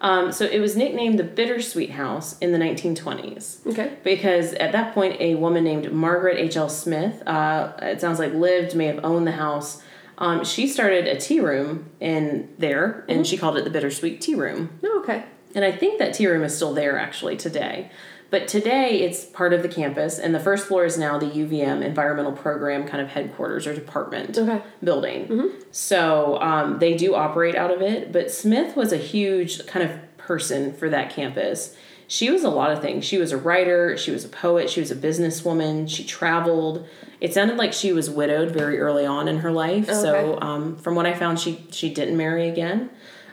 Um, 0.00 0.30
so 0.32 0.44
it 0.44 0.60
was 0.60 0.76
nicknamed 0.76 1.18
the 1.18 1.24
Bittersweet 1.24 1.90
House 1.90 2.38
in 2.38 2.52
the 2.52 2.58
1920s 2.58 3.66
Okay. 3.66 3.96
because 4.04 4.52
at 4.54 4.72
that 4.72 4.92
point 4.94 5.18
a 5.20 5.34
woman 5.36 5.64
named 5.64 5.90
Margaret 5.92 6.36
H.L. 6.38 6.68
Smith, 6.68 7.26
uh, 7.26 7.72
it 7.80 8.00
sounds 8.00 8.18
like 8.18 8.34
lived, 8.34 8.74
may 8.74 8.86
have 8.86 9.02
owned 9.04 9.26
the 9.26 9.32
house. 9.32 9.82
Um, 10.18 10.44
she 10.44 10.66
started 10.68 11.06
a 11.06 11.18
tea 11.18 11.40
room 11.40 11.90
in 12.00 12.48
there, 12.58 13.04
and 13.08 13.26
she 13.26 13.36
called 13.36 13.56
it 13.58 13.64
the 13.64 13.70
Bittersweet 13.70 14.20
Tea 14.20 14.34
Room. 14.34 14.70
Oh, 14.82 15.00
okay. 15.00 15.24
And 15.54 15.64
I 15.64 15.72
think 15.72 15.98
that 15.98 16.14
tea 16.14 16.26
room 16.26 16.42
is 16.42 16.54
still 16.56 16.72
there 16.74 16.98
actually 16.98 17.36
today. 17.36 17.90
But 18.30 18.48
today 18.48 19.02
it's 19.02 19.24
part 19.24 19.52
of 19.52 19.62
the 19.62 19.68
campus, 19.68 20.18
and 20.18 20.34
the 20.34 20.40
first 20.40 20.66
floor 20.66 20.84
is 20.84 20.98
now 20.98 21.16
the 21.18 21.26
UVM 21.26 21.82
Environmental 21.84 22.32
Program 22.32 22.86
kind 22.86 23.00
of 23.00 23.08
headquarters 23.08 23.66
or 23.66 23.74
department 23.74 24.36
Okay. 24.36 24.60
building. 24.82 25.50
So 25.70 26.40
um, 26.40 26.78
they 26.80 26.94
do 26.96 27.14
operate 27.14 27.54
out 27.54 27.70
of 27.70 27.82
it. 27.82 28.10
But 28.12 28.30
Smith 28.32 28.74
was 28.76 28.92
a 28.92 28.96
huge 28.96 29.64
kind 29.66 29.88
of 29.88 29.96
person 30.16 30.72
for 30.72 30.88
that 30.90 31.10
campus. 31.10 31.76
She 32.08 32.30
was 32.30 32.42
a 32.44 32.50
lot 32.50 32.70
of 32.70 32.80
things. 32.80 33.04
She 33.04 33.18
was 33.18 33.32
a 33.32 33.36
writer, 33.36 33.96
she 33.96 34.10
was 34.12 34.24
a 34.24 34.28
poet, 34.28 34.70
she 34.70 34.80
was 34.80 34.90
a 34.90 34.96
businesswoman, 34.96 35.88
she 35.88 36.04
traveled. 36.04 36.86
It 37.20 37.32
sounded 37.34 37.56
like 37.56 37.72
she 37.72 37.92
was 37.92 38.08
widowed 38.10 38.50
very 38.52 38.78
early 38.78 39.06
on 39.06 39.26
in 39.28 39.38
her 39.38 39.50
life. 39.50 39.86
So 39.86 40.14
Okay. 40.14 40.38
um, 40.46 40.76
from 40.76 40.94
what 40.94 41.06
I 41.06 41.14
found, 41.14 41.38
she 41.40 41.64
she 41.70 41.92
didn't 41.92 42.16
marry 42.16 42.48
again. 42.48 42.90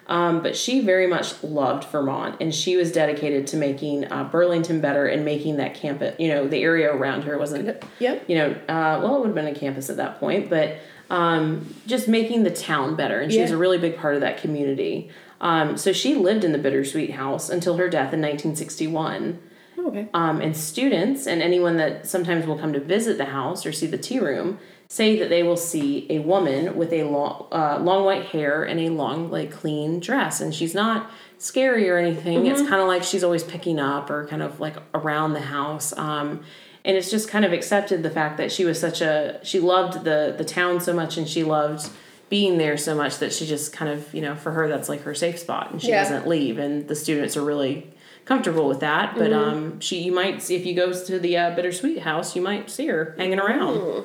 Um, 0.07 0.41
but 0.43 0.57
she 0.57 0.81
very 0.81 1.07
much 1.07 1.41
loved 1.43 1.85
Vermont, 1.85 2.35
and 2.41 2.53
she 2.53 2.75
was 2.75 2.91
dedicated 2.91 3.47
to 3.47 3.57
making 3.57 4.11
uh, 4.11 4.25
Burlington 4.25 4.81
better 4.81 5.07
and 5.07 5.23
making 5.23 5.57
that 5.57 5.75
campus. 5.75 6.15
You 6.19 6.27
know, 6.27 6.47
the 6.47 6.61
area 6.61 6.93
around 6.93 7.23
her 7.23 7.37
wasn't. 7.37 7.81
Yep. 7.99 8.25
You 8.27 8.35
know, 8.35 8.49
uh, 8.67 8.99
well, 9.01 9.15
it 9.15 9.19
would 9.19 9.27
have 9.27 9.35
been 9.35 9.47
a 9.47 9.55
campus 9.55 9.89
at 9.89 9.97
that 9.97 10.19
point, 10.19 10.49
but 10.49 10.77
um, 11.09 11.73
just 11.85 12.07
making 12.07 12.43
the 12.43 12.51
town 12.51 12.95
better, 12.95 13.19
and 13.19 13.31
she 13.31 13.41
was 13.41 13.51
a 13.51 13.57
really 13.57 13.77
big 13.77 13.97
part 13.97 14.15
of 14.15 14.21
that 14.21 14.41
community. 14.41 15.09
Um, 15.39 15.77
so 15.77 15.91
she 15.93 16.15
lived 16.15 16.43
in 16.43 16.53
the 16.53 16.57
Bittersweet 16.57 17.11
House 17.11 17.49
until 17.49 17.77
her 17.77 17.89
death 17.89 18.13
in 18.13 18.21
1961. 18.21 19.39
Oh, 19.77 19.87
okay. 19.87 20.07
Um, 20.13 20.39
and 20.41 20.55
students 20.55 21.27
and 21.27 21.41
anyone 21.41 21.77
that 21.77 22.07
sometimes 22.07 22.45
will 22.45 22.57
come 22.57 22.73
to 22.73 22.79
visit 22.79 23.17
the 23.17 23.25
house 23.25 23.65
or 23.65 23.71
see 23.71 23.87
the 23.87 23.97
tea 23.97 24.19
room 24.19 24.59
say 24.93 25.17
that 25.17 25.29
they 25.29 25.41
will 25.41 25.57
see 25.57 26.05
a 26.11 26.19
woman 26.19 26.75
with 26.77 26.93
a 26.93 27.03
long, 27.03 27.47
uh, 27.51 27.79
long 27.81 28.05
white 28.05 28.25
hair 28.27 28.63
and 28.63 28.79
a 28.79 28.89
long, 28.89 29.31
like 29.31 29.49
clean 29.51 29.99
dress, 29.99 30.39
and 30.39 30.53
she's 30.53 30.75
not 30.75 31.09
scary 31.39 31.89
or 31.89 31.97
anything. 31.97 32.45
It's 32.45 32.61
kind 32.61 32.79
of 32.79 32.87
like 32.87 33.01
she's 33.03 33.23
always 33.23 33.43
picking 33.43 33.79
up 33.79 34.11
or 34.11 34.27
kind 34.27 34.43
of 34.43 34.59
like 34.59 34.75
around 34.93 35.33
the 35.33 35.41
house. 35.57 35.97
Um, 35.97 36.43
and 36.85 36.95
it's 36.95 37.09
just 37.09 37.27
kind 37.27 37.43
of 37.43 37.51
accepted 37.53 38.03
the 38.03 38.11
fact 38.11 38.37
that 38.37 38.51
she 38.51 38.65
was 38.65 38.79
such 38.79 39.01
a 39.01 39.39
she 39.41 39.59
loved 39.59 40.03
the 40.03 40.35
the 40.37 40.45
town 40.45 40.79
so 40.79 40.93
much 40.93 41.17
and 41.17 41.27
she 41.27 41.43
loved 41.43 41.89
being 42.29 42.57
there 42.59 42.77
so 42.77 42.93
much 42.93 43.17
that 43.17 43.33
she 43.33 43.47
just 43.47 43.73
kind 43.73 43.89
of 43.91 44.13
you 44.13 44.21
know 44.21 44.35
for 44.35 44.51
her 44.51 44.67
that's 44.67 44.89
like 44.89 45.01
her 45.03 45.15
safe 45.15 45.39
spot 45.39 45.71
and 45.71 45.81
she 45.81 45.89
Yeah. 45.89 46.03
doesn't 46.03 46.27
leave 46.27 46.59
and 46.59 46.87
the 46.87 46.95
students 46.95 47.35
are 47.37 47.43
really 47.43 47.89
comfortable 48.25 48.67
with 48.67 48.79
that 48.81 49.15
but 49.15 49.31
um 49.31 49.79
she 49.79 50.03
you 50.03 50.11
might 50.11 50.41
see 50.41 50.55
if 50.55 50.65
you 50.65 50.73
go 50.75 50.91
to 50.91 51.19
the 51.19 51.37
uh, 51.37 51.55
bittersweet 51.55 51.99
house 51.99 52.35
you 52.35 52.41
might 52.41 52.69
see 52.69 52.87
her 52.87 53.15
hanging 53.17 53.39
around 53.39 54.03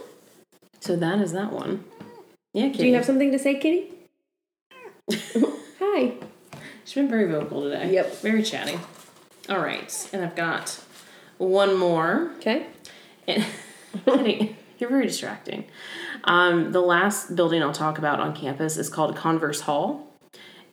so 0.80 0.96
that 0.96 1.18
is 1.20 1.32
that 1.32 1.52
one 1.52 1.84
yeah 2.52 2.66
Kitty. 2.68 2.78
Do 2.78 2.86
you 2.88 2.94
have 2.94 3.04
something 3.04 3.30
to 3.32 3.38
say, 3.38 3.58
Kitty? 3.58 3.90
Hi. 5.80 6.12
she's 6.84 6.94
been 6.94 7.08
very 7.08 7.30
vocal 7.30 7.62
today 7.62 7.92
Yep. 7.94 8.20
very 8.20 8.42
chatty 8.42 8.78
all 9.48 9.58
right 9.60 10.08
and 10.12 10.22
i've 10.24 10.36
got 10.36 10.82
one 11.38 11.76
more 11.78 12.32
Okay. 12.38 12.66
And 13.26 13.44
Kitty, 14.04 14.56
you're 14.78 14.90
very 14.90 15.06
distracting. 15.06 15.64
Um, 16.24 16.72
the 16.72 16.80
last 16.80 17.36
building 17.36 17.62
I'll 17.62 17.72
talk 17.72 17.98
about 17.98 18.20
on 18.20 18.34
campus 18.34 18.76
is 18.76 18.88
called 18.88 19.14
Converse 19.16 19.60
Hall, 19.60 20.06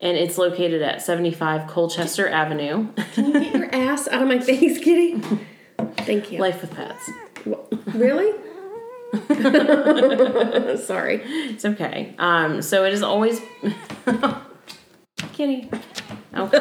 and 0.01 0.17
it's 0.17 0.37
located 0.37 0.81
at 0.81 1.01
75 1.01 1.67
Colchester 1.69 2.27
Avenue. 2.29 2.87
Can 3.13 3.25
you 3.25 3.33
get 3.33 3.55
your 3.55 3.75
ass 3.75 4.07
out 4.07 4.21
of 4.21 4.27
my 4.27 4.39
face, 4.39 4.79
Kitty? 4.79 5.19
Thank 5.97 6.31
you. 6.31 6.39
Life 6.39 6.61
with 6.61 6.73
Pets. 6.73 7.09
really? 7.93 8.31
Sorry. 10.85 11.21
It's 11.23 11.65
okay. 11.65 12.15
Um, 12.17 12.61
so 12.61 12.83
it 12.85 12.93
is 12.93 13.01
always 13.03 13.39
Kitty. 15.33 15.69
Okay, 16.35 16.57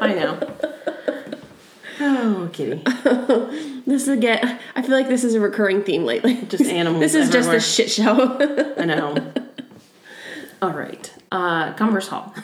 I 0.00 0.14
know. 0.14 0.56
Oh, 2.00 2.50
Kitty. 2.52 2.82
This 3.86 4.04
is 4.04 4.08
again. 4.08 4.58
I 4.74 4.80
feel 4.80 4.92
like 4.92 5.08
this 5.08 5.24
is 5.24 5.34
a 5.34 5.40
recurring 5.40 5.82
theme 5.84 6.06
lately. 6.06 6.36
Just 6.48 6.64
animals 6.64 7.00
This 7.02 7.14
is 7.14 7.28
just 7.28 7.50
a 7.50 7.60
shit 7.60 7.90
show. 7.90 8.38
I 8.78 8.86
know. 8.86 9.32
All 10.62 10.70
right. 10.72 11.12
Uh, 11.30 11.74
Converse 11.74 12.08
Hall. 12.08 12.34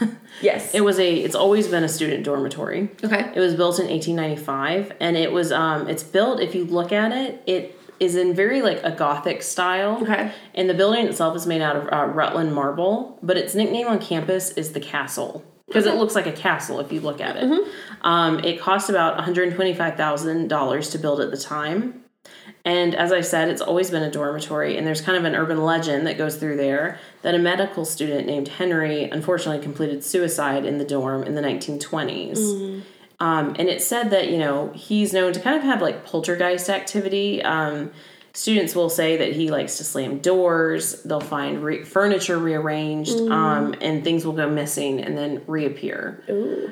yes. 0.43 0.75
It 0.75 0.83
was 0.83 0.99
a. 0.99 1.15
It's 1.15 1.35
always 1.35 1.67
been 1.67 1.83
a 1.83 1.89
student 1.89 2.25
dormitory. 2.25 2.91
okay. 3.03 3.33
It 3.35 3.41
was 3.41 3.55
built 3.55 3.79
in 3.79 3.87
1895, 3.89 4.93
and 5.01 5.17
it 5.17 5.33
was 5.33 5.51
um, 5.51 5.89
it's 5.89 6.03
built. 6.03 6.41
If 6.41 6.55
you 6.55 6.67
look 6.67 6.93
at 6.93 7.11
it, 7.13 7.43
it 7.47 7.80
is 8.01 8.17
in 8.17 8.35
very 8.35 8.63
like 8.63 8.83
a 8.83 8.91
Gothic 8.91 9.43
style. 9.43 10.03
Okay. 10.03 10.33
And 10.55 10.69
the 10.69 10.75
building 10.75 11.07
itself 11.07 11.37
is 11.37 11.47
made 11.47 11.61
out 11.61 11.77
of 11.77 11.93
uh, 11.93 12.07
Rutland 12.13 12.55
marble, 12.55 13.19
but 13.23 13.37
its 13.37 13.55
nickname 13.55 13.87
on 13.87 14.01
campus 14.01 14.51
is 14.53 14.73
the 14.73 14.81
Castle 14.81 15.45
because 15.67 15.87
it 15.87 15.95
looks 15.95 16.17
like 16.17 16.27
a 16.27 16.33
castle 16.33 16.81
if 16.81 16.91
you 16.91 17.01
look 17.01 17.21
at 17.21 17.37
it. 17.37 17.69
Um, 18.03 18.41
it 18.41 18.61
cost 18.61 18.91
about 18.91 19.15
125 19.15 19.97
thousand 19.97 20.49
dollars 20.49 20.91
to 20.91 20.99
build 20.99 21.21
at 21.21 21.31
the 21.31 21.37
time. 21.37 22.03
And 22.65 22.95
as 22.95 23.13
I 23.13 23.21
said, 23.23 23.49
it's 23.49 23.63
always 23.63 23.91
been 23.91 24.03
a 24.03 24.11
dormitory, 24.11 24.77
and 24.77 24.87
there's 24.87 25.01
kind 25.01 25.17
of 25.17 25.25
an 25.25 25.35
urban 25.35 25.63
legend 25.65 26.07
that 26.07 26.19
goes 26.19 26.37
through 26.37 26.57
there 26.57 26.99
that 27.23 27.35
a 27.35 27.39
medical 27.39 27.85
student 27.85 28.27
named 28.27 28.49
Henry 28.49 29.05
unfortunately 29.05 29.63
completed 29.63 30.05
suicide 30.05 30.67
in 30.67 30.79
the 30.79 30.85
dorm 30.85 31.23
in 31.23 31.35
the 31.35 31.41
1920s. 31.41 32.83
Um, 33.21 33.55
and 33.59 33.69
it 33.69 33.83
said 33.83 34.11
that, 34.11 34.31
you 34.31 34.39
know, 34.39 34.73
he's 34.75 35.13
known 35.13 35.33
to 35.35 35.41
kind 35.41 35.57
of 35.57 35.63
have 35.63 35.83
like 35.83 36.05
poltergeist 36.07 36.71
activity. 36.71 37.43
Um, 37.43 37.91
students 38.33 38.75
will 38.75 38.89
say 38.89 39.17
that 39.19 39.33
he 39.33 39.51
likes 39.51 39.77
to 39.79 39.85
slam 39.85 40.19
doors, 40.21 41.03
they'll 41.03 41.21
find 41.21 41.63
re- 41.63 41.83
furniture 41.85 42.39
rearranged, 42.39 43.19
um, 43.31 43.75
and 43.81 44.03
things 44.05 44.25
will 44.25 44.33
go 44.33 44.49
missing 44.49 45.01
and 45.01 45.19
then 45.19 45.43
reappear. 45.47 46.23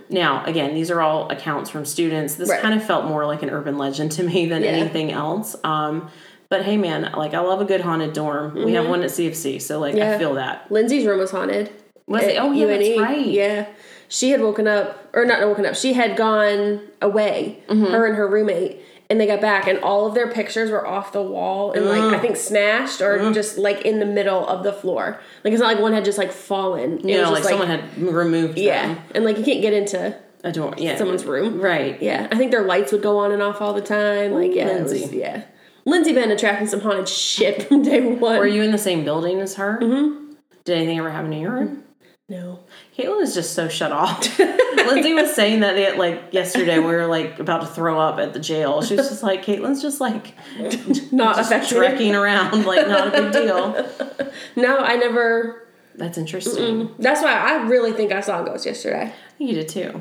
Now, 0.09 0.45
again, 0.45 0.73
these 0.75 0.91
are 0.91 1.01
all 1.03 1.29
accounts 1.31 1.69
from 1.69 1.85
students. 1.85 2.37
This 2.37 2.49
Right. 2.49 2.63
kind 2.63 2.75
of 2.75 2.83
felt 2.87 3.05
more 3.07 3.27
like 3.27 3.43
an 3.43 3.51
urban 3.51 3.77
legend 3.77 4.13
to 4.13 4.23
me 4.23 4.47
than 4.47 4.63
Yeah. 4.63 4.71
anything 4.71 5.13
else. 5.13 5.57
Um, 5.65 6.09
but 6.49 6.63
hey, 6.63 6.77
man, 6.79 7.13
like 7.15 7.35
I 7.35 7.41
love 7.41 7.61
a 7.61 7.65
good 7.67 7.83
haunted 7.83 8.15
dorm. 8.15 8.55
We 8.65 8.73
have 8.75 8.89
one 8.89 9.03
at 9.03 9.11
CFC, 9.11 9.59
so 9.59 9.81
like 9.81 9.97
I 9.97 10.17
feel 10.17 10.35
that. 10.35 10.71
Lindsay's 10.71 11.05
room 11.05 11.19
was 11.19 11.31
haunted. 11.31 11.71
Was 12.07 12.23
it? 12.23 12.39
Oh, 12.41 12.53
yeah, 12.53 12.67
that's 12.67 12.99
right. 12.99 13.27
Yeah. 13.27 13.67
She 14.09 14.31
had 14.31 14.41
woken 14.41 14.67
up, 14.67 15.09
or 15.15 15.25
not 15.25 15.41
woken 15.47 15.67
up, 15.67 15.75
she 15.75 15.93
had 15.93 16.17
gone 16.17 16.81
away, 17.03 17.63
Mm-hmm. 17.69 17.85
her 17.93 18.07
and 18.07 18.17
her 18.17 18.27
roommate, 18.27 18.81
and 19.11 19.21
they 19.21 19.27
got 19.27 19.41
back, 19.41 19.67
and 19.67 19.79
all 19.81 20.07
of 20.07 20.15
their 20.15 20.31
pictures 20.31 20.71
were 20.71 20.87
off 20.87 21.13
the 21.13 21.23
wall 21.23 21.73
and 21.73 21.87
like 21.87 22.01
I 22.15 22.19
think 22.19 22.37
smashed 22.37 23.01
or 23.01 23.19
Mm-hmm. 23.19 23.33
just 23.33 23.57
like 23.59 23.83
in 23.83 24.01
the 24.01 24.07
middle 24.07 24.47
of 24.47 24.65
the 24.65 24.73
floor. 24.73 25.21
Like 25.45 25.53
it's 25.53 25.61
not 25.61 25.73
like 25.75 25.81
one 25.83 25.93
had 25.93 26.05
just 26.05 26.19
like 26.19 26.33
fallen. 26.33 27.07
It 27.09 27.21
was 27.21 27.31
like, 27.31 27.39
just, 27.39 27.49
someone 27.49 27.69
had 27.69 27.97
removed 27.99 28.59
yeah, 28.59 28.95
them. 28.95 29.05
and 29.15 29.25
like 29.25 29.39
you 29.39 29.45
can't 29.45 29.63
get 29.63 29.73
into 29.73 30.15
A 30.45 30.53
door. 30.53 30.75
Yeah. 30.77 30.97
someone's 30.99 31.25
room. 31.25 31.61
Right. 31.61 32.01
Yeah, 32.03 32.29
I 32.31 32.37
think 32.37 32.51
their 32.51 32.63
lights 32.65 32.93
would 32.93 33.03
go 33.03 33.19
on 33.19 33.33
and 33.33 33.41
off 33.43 33.61
all 33.63 33.73
the 33.73 33.81
time. 33.81 34.33
Like 34.33 34.55
yeah, 34.55 34.69
it 34.69 34.83
was- 34.83 34.93
Lindsay. 34.93 35.17
yeah. 35.19 35.45
Lindsay 35.87 36.13
been 36.13 36.31
attracting 36.31 36.67
some 36.69 36.81
haunted 36.81 37.09
shit 37.09 37.63
from 37.63 37.83
day 37.83 38.03
one. 38.13 38.39
Were 38.39 38.47
you 38.47 38.63
in 38.63 38.73
the 38.73 38.79
same 38.79 39.05
building 39.05 39.41
as 39.41 39.55
her? 39.55 39.79
Mm-hmm. 39.81 40.33
Did 40.65 40.77
anything 40.77 40.99
ever 40.99 41.09
happen 41.11 41.31
to 41.31 41.39
your 41.39 41.53
room? 41.53 41.83
No. 42.31 42.61
Caitlin 42.97 43.23
is 43.23 43.35
just 43.35 43.55
so 43.55 43.69
shut 43.69 43.91
off. 43.91 44.39
Lindsay 44.39 45.15
was 45.15 45.35
saying 45.35 45.61
that 45.61 45.77
it, 45.79 45.97
like 45.97 46.23
yesterday 46.33 46.79
we 46.79 46.85
were 46.85 47.07
like 47.07 47.39
about 47.39 47.63
to 47.63 47.67
throw 47.67 47.99
up 47.99 48.19
at 48.19 48.35
the 48.35 48.39
jail. 48.41 48.83
She 48.83 48.97
was 48.97 49.09
just 49.09 49.23
like 49.23 49.45
Caitlin's 49.45 49.81
just 49.81 49.99
like 50.01 50.35
Not 51.13 51.37
just 51.37 51.51
affected. 51.51 51.77
trekking 51.77 52.15
around 52.15 52.67
like 52.67 52.87
not 52.87 53.09
a 53.15 53.23
big 53.23 53.33
deal. 53.33 53.89
No, 54.57 54.79
I 54.79 54.97
never. 54.97 55.67
That's 55.97 56.17
interesting. 56.19 56.95
That's 56.99 57.23
why 57.23 57.33
I 57.33 57.63
really 57.67 57.93
think 57.93 58.13
I 58.13 58.21
saw 58.21 58.43
a 58.43 58.47
ghost 58.47 58.67
yesterday. 58.67 59.13
You 59.39 59.55
did 59.55 59.69
too. 59.69 60.01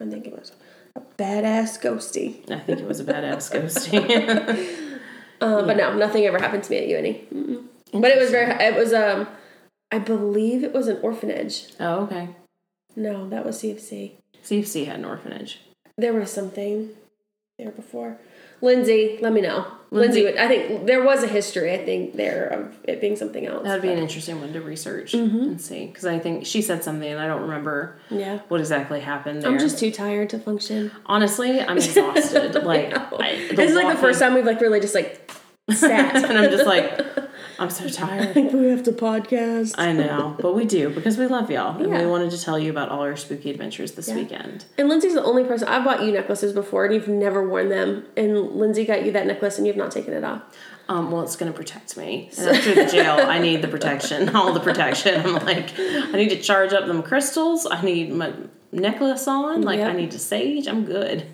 I 0.00 0.06
think 0.08 0.26
it 0.26 0.32
was 0.32 0.52
a 0.96 1.00
badass 1.18 1.80
ghosty. 1.82 2.50
I 2.50 2.60
think 2.60 2.80
it 2.80 2.86
was 2.86 3.00
a 3.00 3.04
badass 3.04 3.50
ghosty. 3.52 4.88
Uh, 5.40 5.62
But 5.66 5.76
no, 5.76 5.94
nothing 5.96 6.24
ever 6.24 6.38
happened 6.38 6.64
to 6.64 6.70
me 6.70 6.78
at 6.78 6.88
uni. 6.88 7.26
Mm-mm. 7.34 7.64
But 7.92 8.10
it 8.10 8.18
was 8.18 8.30
very. 8.30 8.52
It 8.52 8.74
was 8.74 8.92
um, 8.92 9.26
I 9.90 9.98
believe 9.98 10.62
it 10.64 10.72
was 10.72 10.88
an 10.88 10.98
orphanage. 11.02 11.66
oh, 11.80 12.00
okay. 12.04 12.28
No, 12.96 13.28
that 13.28 13.44
was 13.46 13.62
CFC. 13.62 14.12
CFC 14.44 14.86
had 14.86 14.96
an 14.98 15.04
orphanage. 15.04 15.60
There 15.96 16.12
was 16.12 16.30
something 16.30 16.90
there 17.58 17.70
before. 17.70 18.18
Lindsay, 18.60 19.18
let 19.22 19.32
me 19.32 19.40
know. 19.40 19.66
Lindsay- 19.90 20.22
Lindsay, 20.22 20.24
would, 20.24 20.36
I 20.36 20.48
think 20.48 20.86
there 20.86 21.02
was 21.02 21.22
a 21.22 21.28
history. 21.28 21.72
I 21.72 21.84
think 21.84 22.16
there 22.16 22.46
of 22.48 22.76
it 22.84 23.00
being 23.00 23.14
something 23.16 23.46
else. 23.46 23.64
That'd 23.64 23.82
be 23.82 23.88
an 23.92 23.98
interesting 23.98 24.40
one 24.40 24.52
to 24.52 24.60
research 24.60 25.12
Mm-hmm. 25.12 25.36
and 25.42 25.60
see 25.60 25.86
because 25.86 26.04
I 26.06 26.18
think 26.18 26.44
she 26.44 26.60
said 26.60 26.82
something 26.84 27.08
and 27.08 27.20
I 27.20 27.26
don't 27.28 27.42
remember 27.42 27.98
yeah. 28.10 28.40
what 28.48 28.60
exactly 28.60 29.00
happened 29.00 29.42
there. 29.42 29.50
I'm 29.50 29.58
just 29.58 29.78
too 29.78 29.90
tired 29.92 30.30
to 30.30 30.38
function. 30.40 30.90
honestly, 31.06 31.60
I'm 31.60 31.76
exhausted. 31.78 32.54
like 32.64 32.92
I, 32.94 33.48
This 33.54 33.70
is 33.70 33.76
like 33.76 33.94
the 33.94 34.00
first 34.00 34.18
time 34.20 34.34
we've 34.34 34.44
like 34.44 34.60
really 34.60 34.80
just 34.80 34.94
like 34.94 35.30
sat. 35.70 36.16
and 36.28 36.36
I'm 36.38 36.50
just 36.50 36.66
like, 36.66 37.00
I'm 37.58 37.70
so 37.70 37.88
tired. 37.88 38.28
I 38.28 38.32
think 38.32 38.52
we 38.52 38.66
have 38.68 38.82
to 38.84 38.92
podcast. 38.92 39.74
I 39.78 39.92
know, 39.92 40.36
but 40.40 40.54
we 40.54 40.64
do 40.64 40.90
because 40.90 41.18
we 41.18 41.26
love 41.26 41.50
y'all 41.50 41.80
and 41.82 41.90
we 41.90 42.06
wanted 42.06 42.30
to 42.30 42.40
tell 42.40 42.58
you 42.58 42.70
about 42.70 42.88
all 42.88 43.00
our 43.00 43.16
spooky 43.16 43.50
adventures 43.50 43.92
this 43.92 44.08
weekend. 44.08 44.64
And 44.76 44.88
Lindsay's 44.88 45.14
the 45.14 45.24
only 45.24 45.44
person 45.44 45.68
I've 45.68 45.84
bought 45.84 46.02
you 46.02 46.12
necklaces 46.12 46.52
before, 46.52 46.84
and 46.84 46.94
you've 46.94 47.08
never 47.08 47.46
worn 47.48 47.68
them. 47.68 48.04
And 48.16 48.52
Lindsay 48.52 48.84
got 48.84 49.04
you 49.04 49.12
that 49.12 49.26
necklace, 49.26 49.58
and 49.58 49.66
you've 49.66 49.76
not 49.76 49.90
taken 49.90 50.14
it 50.14 50.24
off. 50.24 50.42
Um, 50.88 51.10
well, 51.10 51.22
it's 51.22 51.36
going 51.36 51.52
to 51.52 51.56
protect 51.56 51.98
me. 51.98 52.30
And 52.38 52.56
after 52.56 52.74
the 52.74 52.86
jail, 52.86 53.18
I 53.20 53.38
need 53.46 53.60
the 53.60 53.68
protection, 53.68 54.34
all 54.34 54.54
the 54.54 54.60
protection. 54.60 55.20
I'm 55.20 55.34
like, 55.44 55.78
I 55.78 56.12
need 56.12 56.30
to 56.30 56.40
charge 56.40 56.72
up 56.72 56.86
them 56.86 57.02
crystals. 57.02 57.66
I 57.70 57.82
need 57.82 58.10
my 58.10 58.32
necklace 58.72 59.28
on. 59.28 59.62
Like, 59.62 59.80
I 59.80 59.92
need 59.92 60.12
to 60.12 60.18
sage. 60.18 60.66
I'm 60.66 60.86
good. 60.86 61.26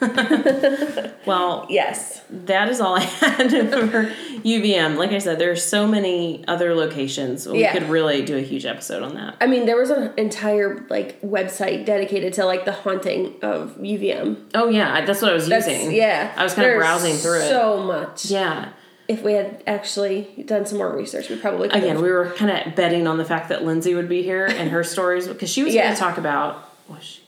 well, 1.26 1.66
Yes. 1.68 2.22
that 2.30 2.68
is 2.68 2.80
all 2.80 2.94
I 2.96 3.00
had 3.00 3.50
for 3.90 4.04
UVM. 4.44 4.96
Like 4.96 5.10
I 5.12 5.18
said, 5.18 5.38
there's 5.38 5.64
so 5.64 5.86
many 5.86 6.44
other 6.46 6.74
locations. 6.74 7.46
We 7.48 7.60
Yeah. 7.60 7.72
could 7.72 7.88
really 7.88 8.22
do 8.24 8.36
a 8.36 8.40
huge 8.40 8.66
episode 8.66 9.02
on 9.02 9.14
that. 9.14 9.36
I 9.40 9.46
mean, 9.46 9.66
there 9.66 9.76
was 9.76 9.90
an 9.90 10.12
entire 10.16 10.84
like 10.88 11.20
website 11.22 11.84
dedicated 11.84 12.32
to 12.34 12.44
like 12.44 12.64
the 12.64 12.72
haunting 12.72 13.34
of 13.42 13.76
UVM. 13.78 14.36
Oh 14.54 14.68
yeah, 14.68 15.04
that's 15.04 15.22
what 15.22 15.30
I 15.30 15.34
was 15.34 15.48
That's 15.48 15.66
using. 15.66 15.92
yeah. 15.92 16.32
I 16.36 16.44
was 16.44 16.54
kind 16.54 16.68
of 16.70 16.76
browsing 16.78 17.14
through 17.16 17.40
it. 17.40 17.48
So 17.48 17.82
much. 17.82 18.26
Yeah. 18.26 18.70
If 19.08 19.22
we 19.22 19.32
had 19.32 19.62
actually 19.66 20.44
done 20.46 20.66
some 20.66 20.76
more 20.78 20.94
research, 20.94 21.30
we 21.30 21.36
probably 21.36 21.70
could. 21.70 21.82
Again, 21.82 22.02
we 22.02 22.10
were 22.10 22.30
kind 22.36 22.50
of 22.50 22.74
betting 22.76 23.06
on 23.06 23.16
the 23.16 23.24
fact 23.24 23.48
that 23.48 23.64
Lindsay 23.64 23.94
would 23.94 24.08
be 24.08 24.22
here 24.22 24.44
and 24.44 24.70
her 24.70 24.84
stories 24.84 25.26
because 25.26 25.48
she 25.50 25.62
was 25.64 25.72
going 25.74 25.92
to 25.94 25.98
talk 25.98 26.18
about 26.18 26.70
oh, 26.90 26.94
was 26.94 27.02
she? 27.04 27.22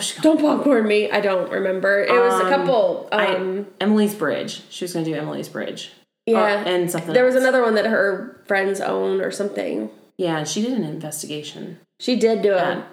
She? 0.00 0.20
Don't 0.22 0.40
popcorn 0.40 0.86
me. 0.88 1.10
I 1.10 1.20
don't 1.20 1.50
remember. 1.50 2.02
It 2.02 2.10
was 2.10 2.40
a 2.40 2.44
Um, 2.44 2.50
couple. 2.50 3.08
I- 3.12 3.34
Um, 3.34 3.66
Emily's 3.80 4.14
Bridge. 4.14 4.62
She 4.70 4.84
was 4.84 4.92
going 4.94 5.04
to 5.04 5.10
do 5.10 5.16
Emily's 5.16 5.48
Bridge. 5.48 5.92
yeah. 6.26 6.40
Or- 6.62 6.64
and 6.64 6.90
something. 6.90 7.12
there 7.12 7.24
was 7.26 7.34
another 7.36 7.62
one 7.62 7.74
that 7.74 7.86
her 7.86 8.40
friends 8.46 8.80
own 8.80 9.20
or 9.20 9.30
something. 9.30 9.90
Yeah, 10.16 10.38
and 10.38 10.48
she 10.48 10.62
did 10.62 10.72
an 10.72 10.84
investigation. 10.84 11.80
She 12.00 12.16
did 12.16 12.40
do 12.42 12.54
a 12.54 12.84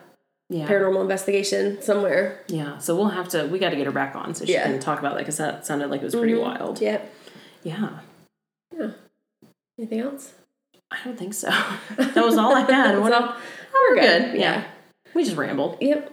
Yeah. 0.50 0.68
Paranormal 0.68 1.00
investigation 1.02 1.82
somewhere. 1.82 2.40
Yeah. 2.48 2.78
So 2.80 2.94
we'll 2.96 3.08
have 3.10 3.30
to. 3.30 3.46
We 3.46 3.58
got 3.58 3.70
to 3.70 3.78
get 3.78 3.86
her 3.86 3.92
back 3.94 4.16
on 4.18 4.36
so 4.36 4.44
she 4.44 4.52
Yeah. 4.54 4.64
can 4.64 4.80
talk 4.80 5.00
about 5.00 5.14
that 5.14 5.20
because 5.20 5.38
that 5.38 5.66
sounded 5.66 5.90
like 5.90 6.02
it 6.02 6.06
was 6.06 6.16
pretty 6.16 6.34
wild. 6.34 6.82
Yep. 6.82 7.10
Yeah. 7.64 7.90
Yeah. 8.78 8.90
Anything 9.80 10.02
else? 10.02 10.34
I 10.92 10.98
don't 11.06 11.18
think 11.18 11.34
so. 11.34 11.48
that 11.98 12.16
was 12.18 12.38
all 12.38 12.54
I 12.54 12.62
had. 12.70 13.00
What 13.02 13.14
all- 13.14 13.24
else? 13.30 13.38
We're 13.74 13.96
good. 13.96 14.32
good. 14.34 14.40
Yeah. 14.42 14.64
We 15.14 15.24
just 15.24 15.38
rambled. 15.38 15.78
Yep. 15.80 16.12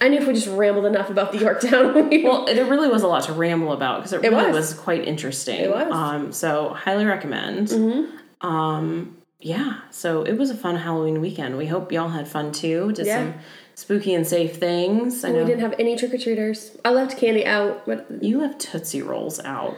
I 0.00 0.08
knew 0.08 0.18
if 0.18 0.26
we 0.26 0.34
just 0.34 0.48
rambled 0.48 0.84
enough 0.86 1.08
about 1.10 1.32
the 1.32 1.38
Yorktown. 1.38 2.08
we- 2.10 2.24
Well, 2.24 2.44
there 2.46 2.64
really 2.66 2.88
was 2.88 3.02
a 3.02 3.08
lot 3.08 3.24
to 3.24 3.32
ramble 3.32 3.72
about 3.72 3.98
because 4.00 4.12
it, 4.12 4.24
It 4.24 4.30
really 4.30 4.46
was. 4.52 4.72
was. 4.72 4.74
quite 4.74 5.06
interesting. 5.06 5.60
It 5.60 5.70
was. 5.70 5.92
Um, 5.92 6.32
so 6.32 6.70
highly 6.70 7.04
recommend. 7.06 7.68
Mm-hmm. 7.68 8.46
Um, 8.46 9.16
yeah. 9.40 9.80
So 9.90 10.22
it 10.22 10.36
was 10.38 10.50
a 10.50 10.54
fun 10.56 10.76
Halloween 10.76 11.20
weekend. 11.20 11.56
We 11.56 11.66
hope 11.66 11.92
y'all 11.92 12.08
had 12.08 12.26
fun 12.28 12.52
too. 12.52 12.92
Did 12.92 13.06
Yeah. 13.06 13.18
some 13.18 13.34
spooky 13.74 14.14
and 14.14 14.26
safe 14.26 14.56
things. 14.56 15.24
I 15.24 15.30
we 15.30 15.38
know 15.38 15.46
didn't 15.46 15.60
have 15.60 15.74
any 15.78 15.96
trick 15.96 16.12
or 16.14 16.18
treaters. 16.18 16.76
I 16.84 16.90
left 16.90 17.18
candy 17.18 17.44
out, 17.46 17.84
but 17.86 18.06
you 18.22 18.40
left 18.40 18.60
Tootsie 18.60 19.02
Rolls 19.02 19.40
out. 19.40 19.76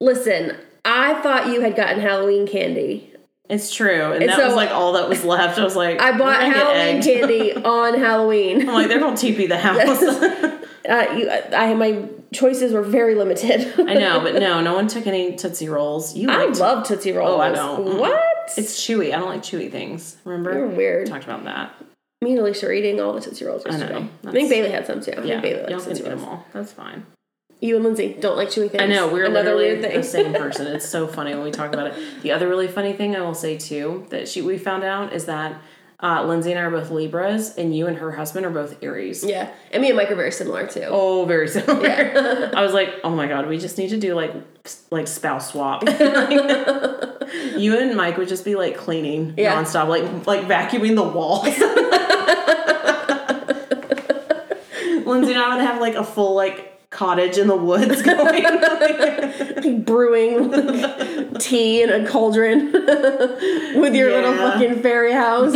listen, 0.00 0.56
I 0.84 1.20
thought 1.22 1.48
you 1.48 1.60
had 1.60 1.76
gotten 1.76 2.00
Halloween 2.00 2.46
candy. 2.46 3.09
It's 3.50 3.74
true, 3.74 4.12
and, 4.12 4.22
And 4.22 4.28
that 4.30 4.38
so- 4.38 4.46
was 4.46 4.54
like 4.54 4.70
all 4.70 4.92
that 4.94 5.08
was 5.08 5.24
left. 5.24 5.58
I 5.58 5.64
was 5.64 5.74
like, 5.76 6.00
I 6.00 6.16
bought 6.16 6.40
Halloween 6.40 7.02
candy 7.02 7.52
on 7.64 7.98
Halloween. 7.98 8.60
I'm 8.68 8.74
like, 8.74 8.88
they're 8.88 9.00
gonna 9.00 9.16
TP 9.16 9.48
the 9.48 9.58
house. 9.68 10.56
Uh, 10.88 11.14
you, 11.14 11.30
I 11.30 11.74
my 11.74 12.08
choices 12.32 12.72
were 12.72 12.82
very 12.82 13.14
limited. 13.14 13.74
I 13.78 13.94
know, 13.94 14.20
but 14.20 14.34
no, 14.36 14.62
no 14.62 14.74
one 14.74 14.88
took 14.88 15.06
any 15.06 15.36
Tootsie 15.36 15.68
Rolls. 15.68 16.16
You 16.16 16.30
I 16.30 16.46
liked 16.46 16.58
love 16.58 16.86
Tootsie 16.88 17.12
Rolls. 17.12 17.30
Oh, 17.32 17.40
I 17.40 17.52
don't. 17.52 17.98
What? 17.98 18.18
It's 18.56 18.80
chewy. 18.80 19.08
I 19.14 19.18
don't 19.18 19.28
like 19.28 19.42
chewy 19.42 19.70
things. 19.70 20.16
Remember? 20.24 20.52
You're 20.54 20.66
weird. 20.68 21.06
Talked 21.06 21.24
about 21.24 21.44
that. 21.44 21.74
Me 22.22 22.30
and 22.30 22.40
Alicia 22.40 22.66
were 22.66 22.72
eating 22.72 22.98
all 22.98 23.12
the 23.12 23.20
Tootsie 23.20 23.44
Rolls 23.44 23.62
I 23.66 23.70
know. 23.72 23.76
yesterday. 23.78 24.08
I, 24.26 24.30
think 24.32 24.48
Bailey 24.50 24.70
had 24.70 24.86
some 24.86 25.00
too. 25.02 25.12
I 25.12 25.22
Yeah, 25.22 25.40
think 25.40 25.42
Bailey 25.58 25.72
likes 25.74 25.84
Tootsie 25.84 26.02
them 26.02 26.12
Rolls. 26.18 26.24
all. 26.28 26.46
That's 26.54 26.72
fine. 26.72 27.04
You 27.60 27.76
and 27.76 27.84
Lindsay 27.84 28.16
don't 28.18 28.36
like 28.38 28.48
chewy 28.48 28.70
things. 28.70 28.82
I 28.82 28.86
know 28.86 29.08
we're 29.12 29.26
another 29.26 29.54
literally 29.54 29.96
the 29.98 30.02
same 30.02 30.32
person. 30.44 30.66
It's 30.66 30.88
so 30.88 31.06
funny 31.06 31.34
when 31.34 31.44
we 31.44 31.50
talk 31.50 31.72
about 31.74 31.88
it. 31.88 32.22
The 32.22 32.32
other 32.32 32.48
really 32.48 32.68
funny 32.68 32.94
thing 32.94 33.14
I 33.14 33.20
will 33.20 33.34
say 33.34 33.58
too 33.58 34.06
that 34.10 34.28
she 34.28 34.40
we 34.40 34.56
found 34.56 34.82
out 34.82 35.12
is 35.12 35.26
that 35.26 35.60
uh, 36.02 36.24
Lindsay 36.24 36.50
and 36.52 36.58
I 36.58 36.62
are 36.62 36.70
both 36.70 36.90
Libras, 36.90 37.54
and 37.58 37.76
you 37.76 37.86
and 37.86 37.98
her 37.98 38.12
husband 38.12 38.46
are 38.46 38.50
both 38.50 38.82
Aries. 38.82 39.22
yeah, 39.22 39.50
and 39.70 39.82
me 39.82 39.88
and 39.88 39.96
Mike 39.98 40.10
are 40.10 40.14
very 40.16 40.32
similar 40.32 40.66
too. 40.66 40.84
Oh, 40.88 41.26
very 41.26 41.46
similar. 41.46 41.86
Yeah. 41.86 42.50
I 42.56 42.62
was 42.62 42.72
like, 42.72 42.88
oh 43.04 43.10
my 43.10 43.26
god, 43.26 43.46
we 43.46 43.58
just 43.58 43.76
need 43.76 43.90
to 43.90 43.98
do 43.98 44.14
like 44.14 44.32
like 44.90 45.06
spouse 45.06 45.52
swap. 45.52 45.82
you 47.58 47.78
and 47.78 47.94
Mike 47.94 48.16
would 48.16 48.28
just 48.28 48.46
be 48.46 48.54
like 48.54 48.78
cleaning 48.78 49.34
Yeah. 49.36 49.62
nonstop, 49.62 49.88
like 49.88 50.26
like 50.26 50.46
vacuuming 50.46 50.94
the 50.96 51.02
walls. 51.02 51.44
Lindsay 55.06 55.32
and 55.32 55.42
I 55.42 55.54
would 55.56 55.64
have 55.64 55.80
like 55.80 55.94
a 55.96 56.04
full 56.04 56.34
like 56.34 56.69
cottage 56.90 57.38
in 57.38 57.46
the 57.46 57.56
woods 57.56 58.02
going. 59.62 59.84
brewing 59.84 61.34
tea 61.38 61.82
in 61.82 61.90
a 61.90 62.08
cauldron 62.08 62.72
with 62.72 63.94
your 63.94 64.10
little 64.10 64.34
fucking 64.34 64.82
fairy 64.82 65.12
house. 65.12 65.54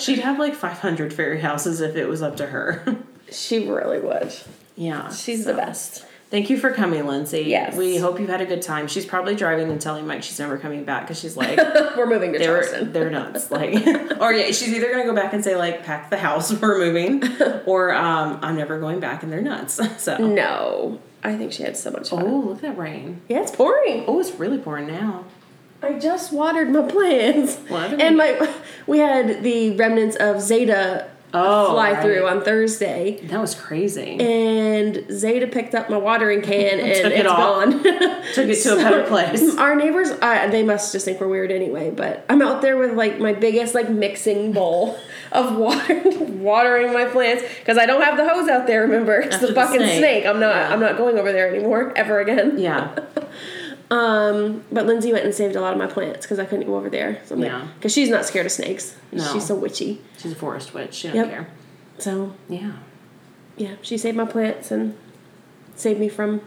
She'd 0.00 0.18
have 0.18 0.38
like 0.38 0.54
500 0.54 1.12
fairy 1.12 1.40
houses 1.40 1.80
if 1.80 1.96
it 1.96 2.06
was 2.06 2.22
up 2.22 2.36
to 2.36 2.46
her. 2.46 2.96
she 3.30 3.68
really 3.68 4.00
would. 4.00 4.32
Yeah. 4.76 5.10
She's 5.12 5.44
so. 5.44 5.52
the 5.52 5.56
best. 5.56 6.04
Thank 6.28 6.50
you 6.50 6.58
for 6.58 6.72
coming, 6.72 7.06
Lindsay. 7.06 7.42
Yes. 7.42 7.76
We 7.76 7.98
hope 7.98 8.18
you've 8.18 8.28
had 8.28 8.40
a 8.40 8.46
good 8.46 8.60
time. 8.62 8.88
She's 8.88 9.06
probably 9.06 9.36
driving 9.36 9.70
and 9.70 9.80
telling 9.80 10.06
Mike 10.08 10.24
she's 10.24 10.38
never 10.40 10.58
coming 10.58 10.84
back 10.84 11.02
because 11.02 11.20
she's 11.20 11.36
like, 11.36 11.56
We're 11.96 12.06
moving 12.06 12.32
to 12.32 12.38
they're, 12.38 12.62
Charleston. 12.62 12.92
they're 12.92 13.10
nuts. 13.10 13.50
Like, 13.50 13.74
or 14.20 14.32
yeah, 14.32 14.46
she's 14.46 14.68
either 14.74 14.86
going 14.90 15.06
to 15.06 15.08
go 15.08 15.14
back 15.14 15.32
and 15.34 15.44
say, 15.44 15.54
like, 15.54 15.84
pack 15.84 16.10
the 16.10 16.16
house, 16.16 16.52
we're 16.52 16.78
moving, 16.78 17.22
or 17.64 17.94
um, 17.94 18.40
I'm 18.42 18.56
never 18.56 18.80
going 18.80 18.98
back 18.98 19.22
and 19.22 19.30
they're 19.30 19.40
nuts. 19.40 19.80
So, 20.02 20.16
No, 20.18 21.00
I 21.22 21.36
think 21.36 21.52
she 21.52 21.62
had 21.62 21.76
so 21.76 21.92
much 21.92 22.10
fun. 22.10 22.24
oh, 22.24 22.40
look 22.40 22.56
at 22.56 22.62
that 22.62 22.78
rain. 22.78 23.20
Yeah, 23.28 23.42
it's 23.42 23.52
pouring. 23.54 24.04
Oh, 24.08 24.18
it's 24.18 24.32
really 24.32 24.58
pouring 24.58 24.88
now. 24.88 25.24
I 25.82 25.98
just 25.98 26.32
watered 26.32 26.70
my 26.70 26.82
plants. 26.82 27.58
Well, 27.70 28.00
and 28.00 28.16
my 28.16 28.52
we 28.86 28.98
had 28.98 29.42
the 29.44 29.76
remnants 29.76 30.16
of 30.16 30.40
Zeta 30.40 31.08
Oh, 31.34 31.72
fly 31.72 31.92
right. 31.92 32.02
through 32.02 32.26
on 32.26 32.42
Thursday. 32.42 33.18
That 33.24 33.40
was 33.40 33.54
crazy. 33.54 34.18
And 34.20 35.04
Zeta 35.12 35.46
picked 35.46 35.74
up 35.74 35.90
my 35.90 35.96
watering 35.98 36.40
can 36.40 36.80
and 36.80 36.94
Took 37.02 37.12
it 37.12 37.20
it's 37.20 37.28
off. 37.28 37.38
gone. 37.38 37.70
Took 37.82 38.48
it 38.48 38.62
to 38.62 38.72
a 38.72 38.76
better 38.82 39.02
place. 39.06 39.56
Our 39.56 39.74
neighbors, 39.76 40.10
uh, 40.10 40.48
they 40.48 40.62
must 40.62 40.92
just 40.92 41.04
think 41.04 41.20
we're 41.20 41.28
weird 41.28 41.50
anyway. 41.50 41.90
But 41.90 42.24
I'm 42.28 42.40
out 42.42 42.62
there 42.62 42.76
with 42.78 42.94
like 42.94 43.18
my 43.18 43.32
biggest 43.32 43.74
like 43.74 43.90
mixing 43.90 44.52
bowl 44.52 44.98
of 45.32 45.56
water, 45.56 46.00
watering 46.08 46.92
my 46.92 47.04
plants 47.06 47.42
because 47.58 47.76
I 47.76 47.84
don't 47.86 48.02
have 48.02 48.16
the 48.16 48.26
hose 48.28 48.48
out 48.48 48.66
there. 48.66 48.82
Remember, 48.82 49.16
it's 49.20 49.34
After 49.34 49.48
the 49.48 49.52
the 49.52 49.60
fucking 49.60 49.80
snake. 49.80 49.98
snake. 49.98 50.26
I'm 50.26 50.40
not. 50.40 50.54
Yeah. 50.54 50.72
I'm 50.72 50.80
not 50.80 50.96
going 50.96 51.18
over 51.18 51.32
there 51.32 51.48
anymore 51.54 51.92
ever 51.96 52.20
again. 52.20 52.58
Yeah. 52.58 52.96
Um, 53.90 54.64
but 54.72 54.86
Lindsay 54.86 55.12
went 55.12 55.24
and 55.24 55.34
saved 55.34 55.54
a 55.56 55.60
lot 55.60 55.72
of 55.72 55.78
my 55.78 55.86
plants 55.86 56.22
because 56.26 56.38
I 56.38 56.44
couldn't 56.44 56.66
go 56.66 56.76
over 56.76 56.90
there. 56.90 57.20
So 57.26 57.36
Yeah. 57.36 57.68
Because 57.78 57.92
she's 57.92 58.08
not 58.08 58.24
scared 58.24 58.46
of 58.46 58.52
snakes. 58.52 58.96
No. 59.12 59.24
She's 59.32 59.46
so 59.46 59.54
witchy. 59.54 60.00
She's 60.18 60.32
a 60.32 60.36
forest 60.36 60.74
witch. 60.74 60.94
She 60.94 61.08
don't 61.08 61.16
Yep. 61.16 61.28
care. 61.30 61.48
So 61.98 62.32
Yeah. 62.48 62.72
yeah, 63.56 63.74
she 63.82 63.96
saved 63.96 64.16
my 64.16 64.24
plants 64.24 64.70
and 64.70 64.94
saved 65.76 66.00
me 66.00 66.08
from 66.08 66.40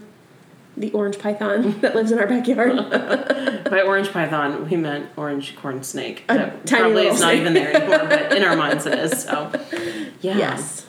the 0.75 0.91
orange 0.91 1.17
python 1.19 1.75
that 1.81 1.95
lives 1.95 2.11
in 2.11 2.19
our 2.19 2.27
backyard. 2.27 2.75
By 3.69 3.81
orange 3.85 4.11
python, 4.11 4.67
we 4.69 4.75
meant 4.77 5.07
orange 5.15 5.55
corn 5.55 5.81
snake. 5.83 6.23
A 6.29 6.33
That 6.35 6.65
probably 6.67 7.07
is 7.07 7.19
not 7.21 7.29
snake. 7.29 7.41
even 7.41 7.53
there 7.53 7.73
anymore, 7.75 8.05
but 8.09 8.35
in 8.35 8.43
our 8.43 8.55
minds 8.57 8.85
it 8.85 8.97
is. 8.99 9.23
So, 9.23 9.49
yeah. 10.21 10.37
yes. 10.37 10.85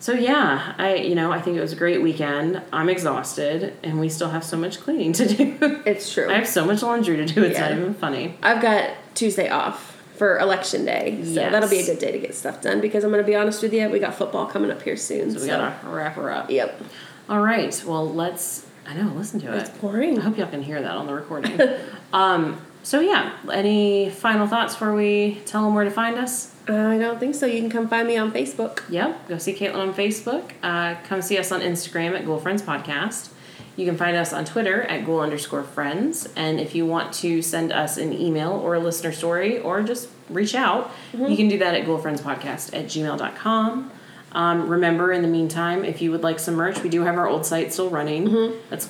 So 0.00 0.12
yeah, 0.12 0.74
I 0.78 0.94
you 0.96 1.14
know 1.14 1.30
I 1.30 1.40
think 1.40 1.56
it 1.56 1.60
was 1.60 1.72
a 1.72 1.76
great 1.76 2.00
weekend. 2.02 2.60
I'm 2.72 2.88
exhausted, 2.88 3.74
and 3.82 4.00
we 4.00 4.08
still 4.08 4.30
have 4.30 4.42
so 4.44 4.56
much 4.56 4.80
cleaning 4.80 5.12
to 5.12 5.26
do. 5.36 5.82
It's 5.86 6.12
true. 6.12 6.28
I 6.30 6.34
have 6.34 6.48
so 6.48 6.64
much 6.64 6.82
laundry 6.82 7.16
to 7.18 7.26
do. 7.26 7.44
It's 7.44 7.58
not 7.58 7.72
even 7.72 7.92
funny. 7.94 8.34
I've 8.42 8.62
got 8.62 8.90
Tuesday 9.14 9.48
off 9.50 9.98
for 10.16 10.38
election 10.38 10.84
day, 10.86 11.20
so 11.22 11.30
Yes. 11.32 11.52
that'll 11.52 11.68
be 11.68 11.80
a 11.80 11.86
good 11.86 11.98
day 11.98 12.12
to 12.12 12.18
get 12.18 12.34
stuff 12.34 12.60
done. 12.62 12.80
Because 12.80 13.04
I'm 13.04 13.10
going 13.10 13.22
to 13.22 13.26
be 13.26 13.36
honest 13.36 13.62
with 13.62 13.72
you, 13.74 13.88
we 13.90 13.98
got 13.98 14.14
football 14.14 14.46
coming 14.46 14.70
up 14.70 14.80
here 14.82 14.96
soon. 14.96 15.30
So 15.32 15.40
we 15.40 15.46
gotta 15.46 15.74
wrap 15.86 16.14
her 16.16 16.30
up. 16.30 16.50
Yep. 16.50 16.80
All 17.28 17.40
right. 17.42 17.82
Well, 17.86 18.08
let's. 18.12 18.66
I 18.86 18.94
know. 18.94 19.12
Listen 19.14 19.38
to 19.40 19.54
It's 19.56 19.68
it. 19.68 19.80
boring. 19.82 20.18
I 20.18 20.22
hope 20.22 20.36
y'all 20.38 20.48
can 20.48 20.62
hear 20.62 20.80
that 20.80 20.90
on 20.96 21.06
the 21.06 21.14
recording. 21.14 21.60
um. 22.14 22.58
So 22.82 23.00
yeah. 23.00 23.36
Any 23.52 24.08
final 24.08 24.46
thoughts 24.46 24.72
before 24.74 24.94
we 24.94 25.42
tell 25.44 25.62
them 25.62 25.74
where 25.74 25.84
to 25.84 25.90
find 25.90 26.16
us? 26.16 26.54
I 26.70 26.98
don't 26.98 27.18
think 27.18 27.34
so. 27.34 27.46
You 27.46 27.60
can 27.60 27.70
come 27.70 27.88
find 27.88 28.06
me 28.06 28.16
on 28.16 28.32
Facebook. 28.32 28.82
Yep. 28.88 29.28
Go 29.28 29.38
see 29.38 29.54
Caitlin 29.54 29.76
on 29.76 29.94
Facebook. 29.94 30.52
Uh, 30.62 30.96
come 31.04 31.22
see 31.22 31.38
us 31.38 31.50
on 31.52 31.60
Instagram 31.60 32.18
at 32.18 32.24
Ghoul 32.24 32.38
Friends 32.38 32.62
Podcast. 32.62 33.30
You 33.76 33.86
can 33.86 33.96
find 33.96 34.16
us 34.16 34.32
on 34.32 34.44
Twitter 34.44 34.82
at 34.82 35.06
Ghoul 35.06 35.20
underscore 35.20 35.62
friends. 35.62 36.28
And 36.36 36.60
if 36.60 36.74
you 36.74 36.84
want 36.84 37.14
to 37.14 37.40
send 37.40 37.72
us 37.72 37.96
an 37.96 38.12
email 38.12 38.50
or 38.52 38.74
a 38.74 38.78
listener 38.80 39.12
story 39.12 39.58
or 39.58 39.82
just 39.82 40.08
reach 40.28 40.54
out, 40.54 40.90
you 41.30 41.36
can 41.36 41.48
do 41.48 41.58
that 41.58 41.74
at 41.74 41.86
ghoulfriendspodcast 41.86 42.74
at 42.74 42.86
gmail.com. 42.86 43.90
Um, 44.32 44.68
remember, 44.68 45.12
in 45.12 45.22
the 45.22 45.28
meantime, 45.28 45.84
if 45.84 46.00
you 46.02 46.10
would 46.12 46.22
like 46.22 46.38
some 46.38 46.54
merch, 46.54 46.82
we 46.82 46.88
do 46.88 47.02
have 47.02 47.16
our 47.16 47.26
old 47.26 47.46
site 47.46 47.72
still 47.72 47.90
running. 47.90 48.26
That's 48.68 48.86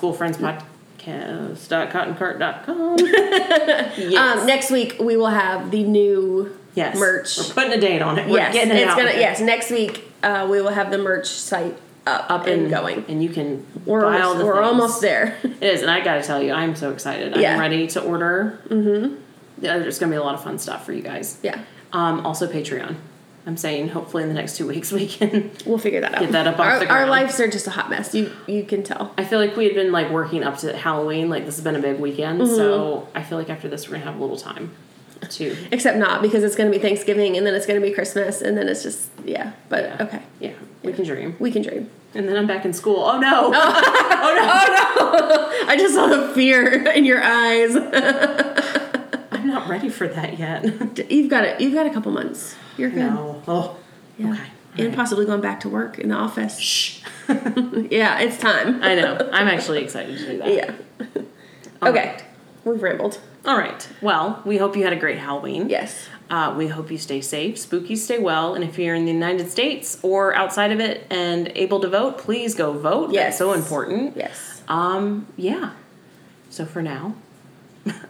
ghoulfriendspodcast.cottoncart.com. 1.05 2.99
yes. 3.97 4.17
Um, 4.41 4.47
next 4.47 4.71
week 4.71 4.97
we 5.01 5.17
will 5.17 5.27
have 5.27 5.71
the 5.71 5.83
new 5.85 6.57
yes. 6.75 6.97
merch. 6.99 7.39
We're 7.39 7.55
putting 7.55 7.73
a 7.73 7.81
date 7.81 8.03
on 8.03 8.19
it. 8.19 8.29
We're 8.29 8.39
yes, 8.39 8.53
getting 8.53 8.73
it 8.73 8.81
it's 8.81 8.91
out 8.91 8.99
gonna. 8.99 9.13
Yes, 9.13 9.41
next 9.41 9.71
week 9.71 10.11
uh, 10.23 10.47
we 10.51 10.61
will 10.61 10.71
have 10.71 10.91
the 10.91 10.99
merch 10.99 11.27
site 11.29 11.77
up, 12.07 12.31
Up 12.31 12.47
and, 12.47 12.63
and 12.63 12.71
going. 12.71 13.05
And 13.09 13.23
you 13.23 13.29
can 13.31 13.67
We're 13.85 14.01
buy 14.03 14.21
all 14.21 14.31
almost, 14.31 14.47
we're 14.47 14.55
things. 14.55 14.67
almost 14.67 15.01
there. 15.01 15.39
It 15.43 15.63
is, 15.63 15.83
and 15.83 15.91
I 15.91 16.01
gotta 16.03 16.23
tell 16.23 16.43
you, 16.43 16.53
I'm 16.53 16.75
so 16.75 16.91
excited. 16.93 17.37
Yeah. 17.37 17.55
I'm 17.55 17.61
ready 17.61 17.87
to 17.89 18.03
order. 18.03 18.59
Mm-hmm. 18.69 19.17
Yeah, 19.61 19.79
there's 19.79 19.99
gonna 19.99 20.11
be 20.11 20.17
a 20.17 20.23
lot 20.23 20.35
of 20.35 20.43
fun 20.43 20.59
stuff 20.59 20.87
for 20.87 20.93
you 20.93 21.03
guys. 21.03 21.39
yeah, 21.43 21.63
Um, 21.93 22.25
also 22.27 22.47
Patreon. 22.51 22.97
I'm 23.47 23.57
saying 23.57 23.89
hopefully 23.89 24.23
in 24.23 24.29
the 24.29 24.35
next 24.35 24.57
two 24.57 24.67
weeks 24.67 24.93
we 25.01 25.07
can. 25.07 25.51
we'll 25.67 25.79
figure 25.79 26.01
that 26.03 26.15
out. 26.15 26.21
Get 26.21 26.33
that 26.33 26.47
up 26.47 26.55
off 26.59 26.67
our, 26.67 26.79
the 26.81 26.89
Our 26.89 27.07
lives 27.07 27.41
are 27.41 27.49
just 27.49 27.67
a 27.67 27.71
hot 27.71 27.89
mess. 27.91 28.15
You 28.15 28.31
you 28.47 28.65
can 28.65 28.83
tell. 28.83 29.13
I 29.19 29.25
feel 29.25 29.39
like 29.39 29.57
we 29.57 29.65
had 29.65 29.75
been 29.75 29.93
like 29.93 30.11
working 30.11 30.43
up 30.45 30.59
to 30.59 30.77
Halloween. 30.77 31.29
Like 31.31 31.47
this 31.47 31.57
has 31.57 31.65
been 31.65 31.77
a 31.77 31.81
big 31.81 31.99
weekend, 32.01 32.41
Mm-hmm. 32.41 32.55
so 32.55 33.09
I 33.15 33.23
feel 33.23 33.39
like 33.39 33.49
after 33.51 33.69
this 33.69 33.89
we're 33.89 33.95
gonna 33.99 34.05
have 34.11 34.17
a 34.17 34.21
little 34.21 34.37
time 34.37 34.73
to. 35.31 35.57
Except 35.73 35.99
not 35.99 36.23
because 36.23 36.43
it's 36.45 36.57
going 36.57 36.71
to 36.73 36.77
be 36.77 36.81
Thanksgiving 36.83 37.37
and 37.37 37.47
then 37.47 37.55
it's 37.55 37.67
going 37.67 37.79
to 37.79 37.87
be 37.87 37.93
Christmas 37.93 38.41
and 38.41 38.57
then 38.57 38.69
it's 38.71 38.83
just 38.83 39.11
yeah. 39.25 39.53
But 39.69 39.85
Yeah. 39.85 39.97
okay, 40.05 40.23
Yeah, 40.41 40.53
we 40.83 40.93
can 40.95 41.05
dream. 41.05 41.37
we 41.39 41.51
can 41.53 41.61
dream. 41.63 41.91
And 42.15 42.27
then 42.29 42.37
I'm 42.39 42.47
back 42.47 42.65
in 42.65 42.73
school. 42.73 43.01
Oh 43.05 43.19
no! 43.21 43.53
Oh 43.55 44.35
no 44.35 44.43
Oh 45.03 45.59
no! 45.63 45.69
I 45.69 45.77
just 45.77 45.95
saw 45.95 46.07
the 46.09 46.33
fear 46.35 46.73
in 46.93 47.05
your 47.05 47.23
eyes. 47.23 47.75
Not 49.51 49.69
ready 49.69 49.89
for 49.89 50.07
that 50.07 50.39
yet. 50.39 50.65
you've 51.11 51.29
got 51.29 51.45
it. 51.45 51.61
You've 51.61 51.75
got 51.75 51.87
a 51.87 51.91
couple 51.91 52.13
months. 52.13 52.55
You're 52.77 52.91
good. 52.91 52.99
no. 53.01 53.43
Oh. 53.49 53.77
Yeah. 54.17 54.33
Okay. 54.33 54.87
And 54.87 54.95
possibly 54.95 55.27
going 55.27 55.41
back 55.41 55.59
to 55.61 55.69
work 55.69 55.99
in 55.99 56.11
the 56.11 56.15
office. 56.15 56.59
Shh. 56.59 57.03
Yeah, 57.91 58.21
it's 58.21 58.39
time. 58.39 58.83
I 58.83 58.95
know. 58.95 59.29
I'm 59.33 59.49
actually 59.49 59.83
excited 59.83 60.17
to 60.19 60.27
do 60.27 60.39
that. 60.39 60.55
Yeah. 60.55 60.75
All 61.83 61.89
okay. 61.89 62.09
right. 62.11 62.25
We've 62.65 62.81
rambled. 62.81 63.21
All 63.45 63.59
right. 63.59 63.89
Well, 64.01 64.41
we 64.45 64.59
hope 64.59 64.77
you 64.77 64.85
had 64.85 64.93
a 64.93 64.97
great 64.97 65.19
Halloween. 65.19 65.69
Yes. 65.69 66.09
Uh, 66.29 66.55
we 66.57 66.69
hope 66.69 66.93
you 66.93 66.99
stay 66.99 67.21
safe, 67.21 67.59
spooky, 67.59 67.97
stay 67.97 68.19
well, 68.19 68.55
and 68.55 68.63
if 68.63 68.79
you're 68.79 68.95
in 68.95 69.05
the 69.05 69.13
United 69.13 69.51
States 69.51 69.99
or 70.03 70.33
outside 70.35 70.71
of 70.71 70.79
it 70.79 71.05
and 71.11 71.51
able 71.57 71.81
to 71.81 71.89
vote, 71.89 72.19
please 72.19 72.55
go 72.55 72.73
vote. 72.73 73.11
Yes. 73.11 73.25
That's 73.25 73.39
so 73.39 73.53
important. 73.53 74.17
Yes. 74.17 74.63
Um, 74.69 75.27
yeah. 75.37 75.73
So 76.51 76.65
for 76.65 76.83
now, 76.83 77.17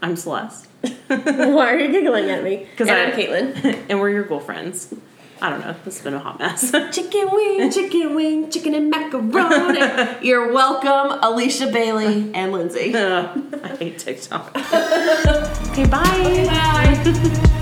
I'm 0.02 0.16
Celeste. 0.16 0.69
Why 1.08 1.74
are 1.74 1.78
you 1.78 1.92
giggling 1.92 2.30
at 2.30 2.42
me? 2.42 2.66
Because 2.70 2.88
I'm 2.88 3.12
Caitlin. 3.12 3.84
and 3.88 4.00
we're 4.00 4.10
your 4.10 4.24
girlfriends. 4.24 4.94
I 5.42 5.48
don't 5.48 5.60
know. 5.60 5.74
This 5.84 5.96
has 5.96 6.04
been 6.04 6.14
a 6.14 6.18
hot 6.18 6.38
mess. 6.38 6.70
chicken 6.92 7.30
wing, 7.32 7.70
chicken 7.70 8.14
wing, 8.14 8.50
chicken 8.50 8.74
and 8.74 8.90
macaroni. 8.90 9.80
You're 10.26 10.52
welcome, 10.52 11.18
Alicia 11.22 11.68
Bailey 11.68 12.30
and 12.34 12.52
Lindsay. 12.52 12.94
I 12.94 13.76
hate 13.78 13.98
TikTok. 13.98 14.54
okay, 14.56 15.86
bye. 15.86 16.46
Bye. 16.46 17.56